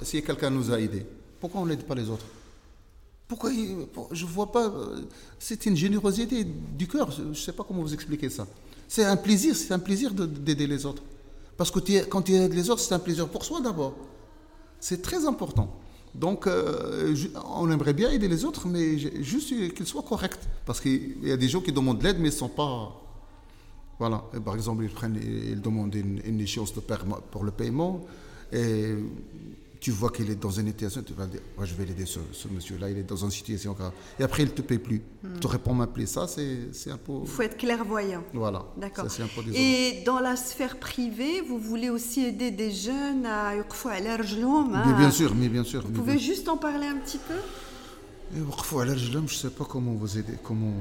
si, 0.03 0.21
quelqu'un 0.21 0.49
nous 0.49 0.71
a 0.71 0.79
aidés, 0.79 1.05
pourquoi 1.39 1.61
on 1.61 1.65
n'aide 1.65 1.83
pas 1.83 1.95
les 1.95 2.09
autres? 2.09 2.25
Pourquoi 3.27 3.51
Je 4.11 4.25
ne 4.25 4.29
vois 4.29 4.51
pas. 4.51 4.71
C'est 5.39 5.65
une 5.65 5.77
générosité 5.77 6.43
du 6.43 6.87
cœur. 6.87 7.09
Je 7.11 7.23
ne 7.23 7.33
sais 7.33 7.53
pas 7.53 7.63
comment 7.63 7.81
vous 7.81 7.93
expliquer 7.93 8.29
ça. 8.29 8.45
C'est 8.87 9.05
un 9.05 9.15
plaisir, 9.15 9.55
c'est 9.55 9.73
un 9.73 9.79
plaisir 9.79 10.11
d'aider 10.13 10.67
les 10.67 10.85
autres. 10.85 11.01
Parce 11.57 11.71
que 11.71 11.79
quand 12.03 12.21
tu 12.23 12.33
aides 12.33 12.53
les 12.53 12.69
autres, 12.69 12.81
c'est 12.81 12.93
un 12.93 12.99
plaisir 12.99 13.27
pour 13.27 13.45
soi 13.45 13.61
d'abord. 13.61 13.95
C'est 14.79 15.01
très 15.01 15.25
important. 15.25 15.73
Donc, 16.15 16.45
euh, 16.45 17.15
on 17.55 17.69
aimerait 17.71 17.93
bien 17.93 18.11
aider 18.11 18.27
les 18.27 18.45
autres, 18.45 18.67
mais 18.67 18.97
juste 18.97 19.73
qu'ils 19.73 19.87
soient 19.87 20.03
corrects. 20.03 20.39
Parce 20.65 20.79
qu'il 20.79 21.25
y 21.27 21.31
a 21.31 21.37
des 21.37 21.47
gens 21.47 21.61
qui 21.61 21.71
demandent 21.71 22.01
l'aide, 22.03 22.17
mais 22.17 22.29
ils 22.29 22.33
ne 22.33 22.37
sont 22.37 22.49
pas. 22.49 22.99
Voilà. 23.99 24.23
par 24.43 24.55
exemple, 24.55 24.83
ils, 24.83 24.89
prennent, 24.89 25.19
ils 25.21 25.61
demandent 25.61 25.95
une, 25.95 26.39
échéance 26.39 26.73
de 26.73 26.81
pour 27.31 27.43
le 27.43 27.51
paiement. 27.51 28.05
Et 28.51 28.95
tu 29.83 29.91
vois 29.91 30.11
qu'il 30.11 30.29
est 30.31 30.35
dans 30.35 30.49
une 30.49 30.67
situation, 30.67 31.03
tu 31.03 31.13
vas 31.13 31.25
dire, 31.25 31.41
je 31.61 31.73
vais 31.73 31.83
l'aider, 31.83 32.05
ce, 32.05 32.47
monsieur-là, 32.47 32.89
il 32.89 32.99
est 32.99 33.03
dans 33.03 33.17
une 33.17 33.31
situation 33.31 33.73
grave. 33.73 33.91
Et 34.17 34.23
après, 34.23 34.43
il 34.43 34.45
ne 34.45 34.51
te 34.51 34.61
paie 34.61 34.77
plus. 34.77 35.01
Hmm. 35.21 35.39
Tu 35.41 35.47
réponds 35.47 35.73
m'appeler 35.73 36.05
ça, 36.05 36.25
c'est 36.25 36.89
un 36.89 36.95
peu... 36.95 37.11
Il 37.23 37.27
faut 37.27 37.41
être 37.41 37.57
clairvoyant. 37.57 38.23
Voilà. 38.33 38.63
D'accord. 38.77 39.07
Et 39.53 40.03
dans 40.05 40.21
la 40.21 40.37
sphère 40.37 40.79
privée, 40.79 41.41
vous 41.41 41.59
voulez 41.59 41.89
aussi 41.89 42.23
aider 42.23 42.49
des 42.49 42.71
jeunes 42.71 43.25
à... 43.25 43.49
Hein, 44.73 44.83
mais 44.87 44.93
bien 44.93 45.11
sûr, 45.11 45.35
mais 45.35 45.49
bien 45.49 45.65
sûr. 45.65 45.81
Vous 45.81 45.91
pouvez 45.91 46.17
juste 46.17 46.47
en 46.47 46.55
parler 46.55 46.87
un 46.87 46.99
petit 46.99 47.17
peu? 47.17 47.35
Je 48.33 49.17
ne 49.17 49.27
sais 49.27 49.49
pas 49.49 49.65
comment 49.65 49.91
vous 49.91 50.17
aider, 50.17 50.35
comment 50.41 50.73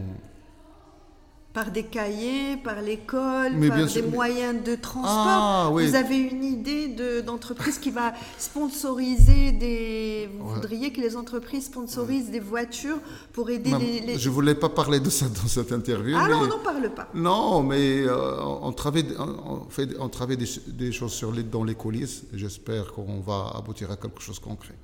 par 1.52 1.70
des 1.70 1.82
cahiers, 1.82 2.56
par 2.56 2.80
l'école, 2.80 3.52
par 3.68 3.86
des 3.86 4.02
moyens 4.02 4.62
de 4.64 4.74
transport. 4.74 5.12
Ah, 5.12 5.68
vous 5.70 5.94
avez 5.94 6.16
une 6.16 6.44
idée 6.44 6.88
d'entreprise 7.22 7.78
qui 7.78 7.90
va 7.90 8.14
sponsoriser 8.38 9.52
des... 9.52 10.30
Vous 10.38 10.54
voudriez 10.54 10.92
que 10.92 11.00
les 11.00 11.16
entreprises 11.16 11.66
sponsorisent 11.66 12.30
des 12.30 12.40
voitures 12.40 12.98
pour 13.32 13.50
aider 13.50 13.72
les, 14.06 14.18
Je 14.18 14.28
ne 14.28 14.34
voulais 14.34 14.54
pas 14.54 14.70
parler 14.70 15.00
de 15.00 15.10
ça 15.10 15.26
dans 15.28 15.48
cette 15.48 15.72
interview. 15.72 16.16
Ah 16.18 16.28
non, 16.28 16.40
on 16.42 16.46
n'en 16.46 16.58
parle 16.58 16.90
pas. 16.90 17.08
Non, 17.14 17.62
mais 17.62 18.00
euh, 18.00 18.42
on 18.42 18.72
travaille, 18.72 19.06
on 19.18 19.68
fait, 19.68 19.88
on 19.98 20.08
travaille 20.08 20.38
des, 20.38 20.92
choses 20.92 21.12
sur 21.12 21.32
les, 21.32 21.42
dans 21.42 21.64
les 21.64 21.74
coulisses. 21.74 22.24
J'espère 22.32 22.92
qu'on 22.92 23.20
va 23.20 23.52
aboutir 23.54 23.90
à 23.90 23.96
quelque 23.96 24.20
chose 24.22 24.40
de 24.40 24.44
concret. 24.44 24.74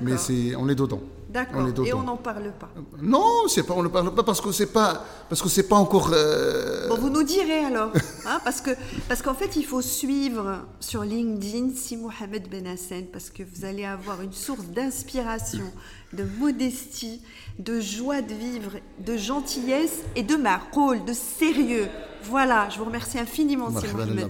Mais 0.00 0.16
on 0.56 0.68
est 0.68 0.74
dedans. 0.74 1.00
D'accord. 1.32 1.66
Et 1.86 1.94
on 1.94 2.02
n'en 2.02 2.18
parle 2.18 2.52
pas. 2.52 2.68
Non, 3.00 3.48
c'est 3.48 3.62
pas, 3.62 3.72
on 3.74 3.82
ne 3.82 3.88
parle 3.88 4.14
pas 4.14 4.22
parce 4.22 4.40
que 4.40 4.52
c'est 4.52 4.66
pas, 4.66 5.02
parce 5.30 5.40
que 5.40 5.48
c'est 5.48 5.66
pas 5.66 5.76
encore. 5.76 6.10
Euh, 6.12 6.88
bon, 6.88 6.96
vous 6.96 7.08
nous 7.08 7.22
direz 7.22 7.64
alors, 7.64 7.90
hein, 8.26 8.38
parce 8.44 8.60
que, 8.60 8.70
parce 9.08 9.22
qu'en 9.22 9.32
fait, 9.32 9.56
il 9.56 9.64
faut 9.64 9.80
suivre 9.80 10.58
sur 10.78 11.04
LinkedIn 11.04 11.70
si 11.74 11.96
Mohamed 11.96 12.50
Benassen, 12.50 13.06
parce 13.06 13.30
que 13.30 13.42
vous 13.42 13.64
allez 13.64 13.86
avoir 13.86 14.20
une 14.20 14.34
source 14.34 14.66
d'inspiration, 14.66 15.64
de 16.12 16.24
modestie, 16.38 17.22
de 17.58 17.80
joie 17.80 18.20
de 18.20 18.34
vivre, 18.34 18.72
de 18.98 19.16
gentillesse 19.16 20.02
et 20.14 20.22
de 20.22 20.36
rôle, 20.74 21.02
de 21.06 21.14
sérieux. 21.14 21.88
Voilà, 22.28 22.68
je 22.70 22.78
vous 22.78 22.84
remercie 22.84 23.18
infiniment, 23.18 23.70
Mohamed. 23.70 24.28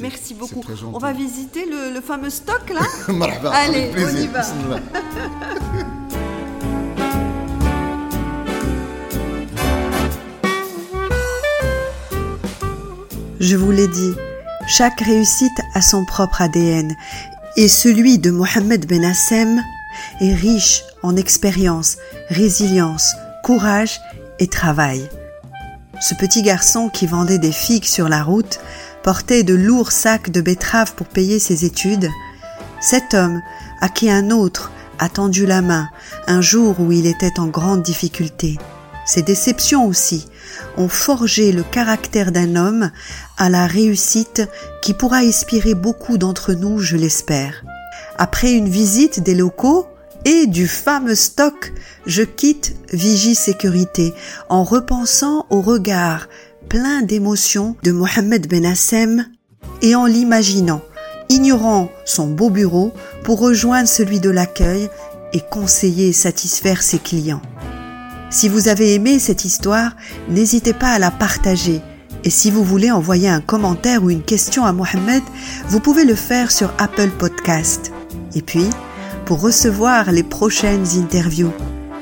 Merci 0.00 0.34
beaucoup. 0.34 0.64
On 0.92 0.98
va 0.98 1.12
visiter 1.12 1.66
le, 1.66 2.00
fameux 2.00 2.30
stock 2.30 2.70
là. 2.70 2.80
Allez, 3.52 3.90
on 3.96 4.16
y 4.16 4.26
va. 4.26 4.42
Je 13.40 13.56
vous 13.56 13.70
l'ai 13.70 13.88
dit, 13.88 14.12
chaque 14.68 15.00
réussite 15.00 15.58
a 15.74 15.80
son 15.80 16.04
propre 16.04 16.42
ADN 16.42 16.94
et 17.56 17.68
celui 17.68 18.18
de 18.18 18.30
Mohamed 18.30 18.86
Ben 18.86 19.04
Hassem 19.04 19.62
est 20.20 20.34
riche 20.34 20.82
en 21.02 21.16
expérience, 21.16 21.96
résilience, 22.28 23.14
courage 23.42 23.98
et 24.38 24.46
travail. 24.46 25.08
Ce 26.00 26.14
petit 26.14 26.42
garçon 26.42 26.88
qui 26.88 27.06
vendait 27.06 27.38
des 27.38 27.52
figues 27.52 27.84
sur 27.84 28.08
la 28.08 28.22
route 28.22 28.58
portait 29.02 29.42
de 29.42 29.54
lourds 29.54 29.92
sacs 29.92 30.30
de 30.30 30.40
betteraves 30.40 30.94
pour 30.94 31.06
payer 31.06 31.38
ses 31.38 31.66
études. 31.66 32.08
Cet 32.80 33.12
homme, 33.12 33.42
à 33.82 33.90
qui 33.90 34.10
un 34.10 34.30
autre 34.30 34.72
a 34.98 35.10
tendu 35.10 35.44
la 35.44 35.60
main 35.60 35.88
un 36.26 36.40
jour 36.40 36.80
où 36.80 36.90
il 36.90 37.06
était 37.06 37.38
en 37.38 37.46
grande 37.46 37.82
difficulté. 37.82 38.56
Ces 39.04 39.20
déceptions 39.20 39.86
aussi 39.86 40.26
ont 40.78 40.88
forgé 40.88 41.52
le 41.52 41.62
caractère 41.62 42.32
d'un 42.32 42.56
homme 42.56 42.90
à 43.36 43.50
la 43.50 43.66
réussite 43.66 44.48
qui 44.80 44.94
pourra 44.94 45.18
inspirer 45.18 45.74
beaucoup 45.74 46.16
d'entre 46.16 46.54
nous, 46.54 46.78
je 46.78 46.96
l'espère. 46.96 47.62
Après 48.16 48.52
une 48.52 48.68
visite 48.68 49.22
des 49.22 49.34
locaux, 49.34 49.86
et 50.24 50.46
du 50.46 50.66
fameux 50.68 51.14
stock, 51.14 51.72
je 52.06 52.22
quitte 52.22 52.76
Vigie 52.92 53.34
Sécurité 53.34 54.12
en 54.48 54.64
repensant 54.64 55.46
au 55.50 55.60
regard 55.60 56.28
plein 56.68 57.02
d'émotion 57.02 57.76
de 57.82 57.92
Mohamed 57.92 58.48
Benassem 58.48 59.26
et 59.82 59.94
en 59.94 60.06
l'imaginant, 60.06 60.82
ignorant 61.28 61.90
son 62.04 62.28
beau 62.28 62.50
bureau 62.50 62.92
pour 63.24 63.40
rejoindre 63.40 63.88
celui 63.88 64.20
de 64.20 64.30
l'accueil 64.30 64.88
et 65.32 65.40
conseiller 65.40 66.08
et 66.08 66.12
satisfaire 66.12 66.82
ses 66.82 66.98
clients. 66.98 67.42
Si 68.30 68.48
vous 68.48 68.68
avez 68.68 68.94
aimé 68.94 69.18
cette 69.18 69.44
histoire, 69.44 69.96
n'hésitez 70.28 70.72
pas 70.72 70.90
à 70.90 70.98
la 70.98 71.10
partager. 71.10 71.80
Et 72.22 72.30
si 72.30 72.50
vous 72.50 72.62
voulez 72.62 72.90
envoyer 72.90 73.28
un 73.28 73.40
commentaire 73.40 74.04
ou 74.04 74.10
une 74.10 74.22
question 74.22 74.64
à 74.64 74.72
Mohamed, 74.72 75.22
vous 75.68 75.80
pouvez 75.80 76.04
le 76.04 76.14
faire 76.14 76.52
sur 76.52 76.72
Apple 76.78 77.10
Podcast. 77.18 77.92
Et 78.34 78.42
puis, 78.42 78.66
pour 79.30 79.42
recevoir 79.42 80.10
les 80.10 80.24
prochaines 80.24 80.84
interviews. 80.98 81.52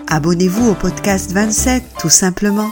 Abonnez-vous 0.07 0.71
au 0.71 0.75
podcast 0.75 1.31
27 1.31 1.85
tout 2.01 2.09
simplement. 2.09 2.71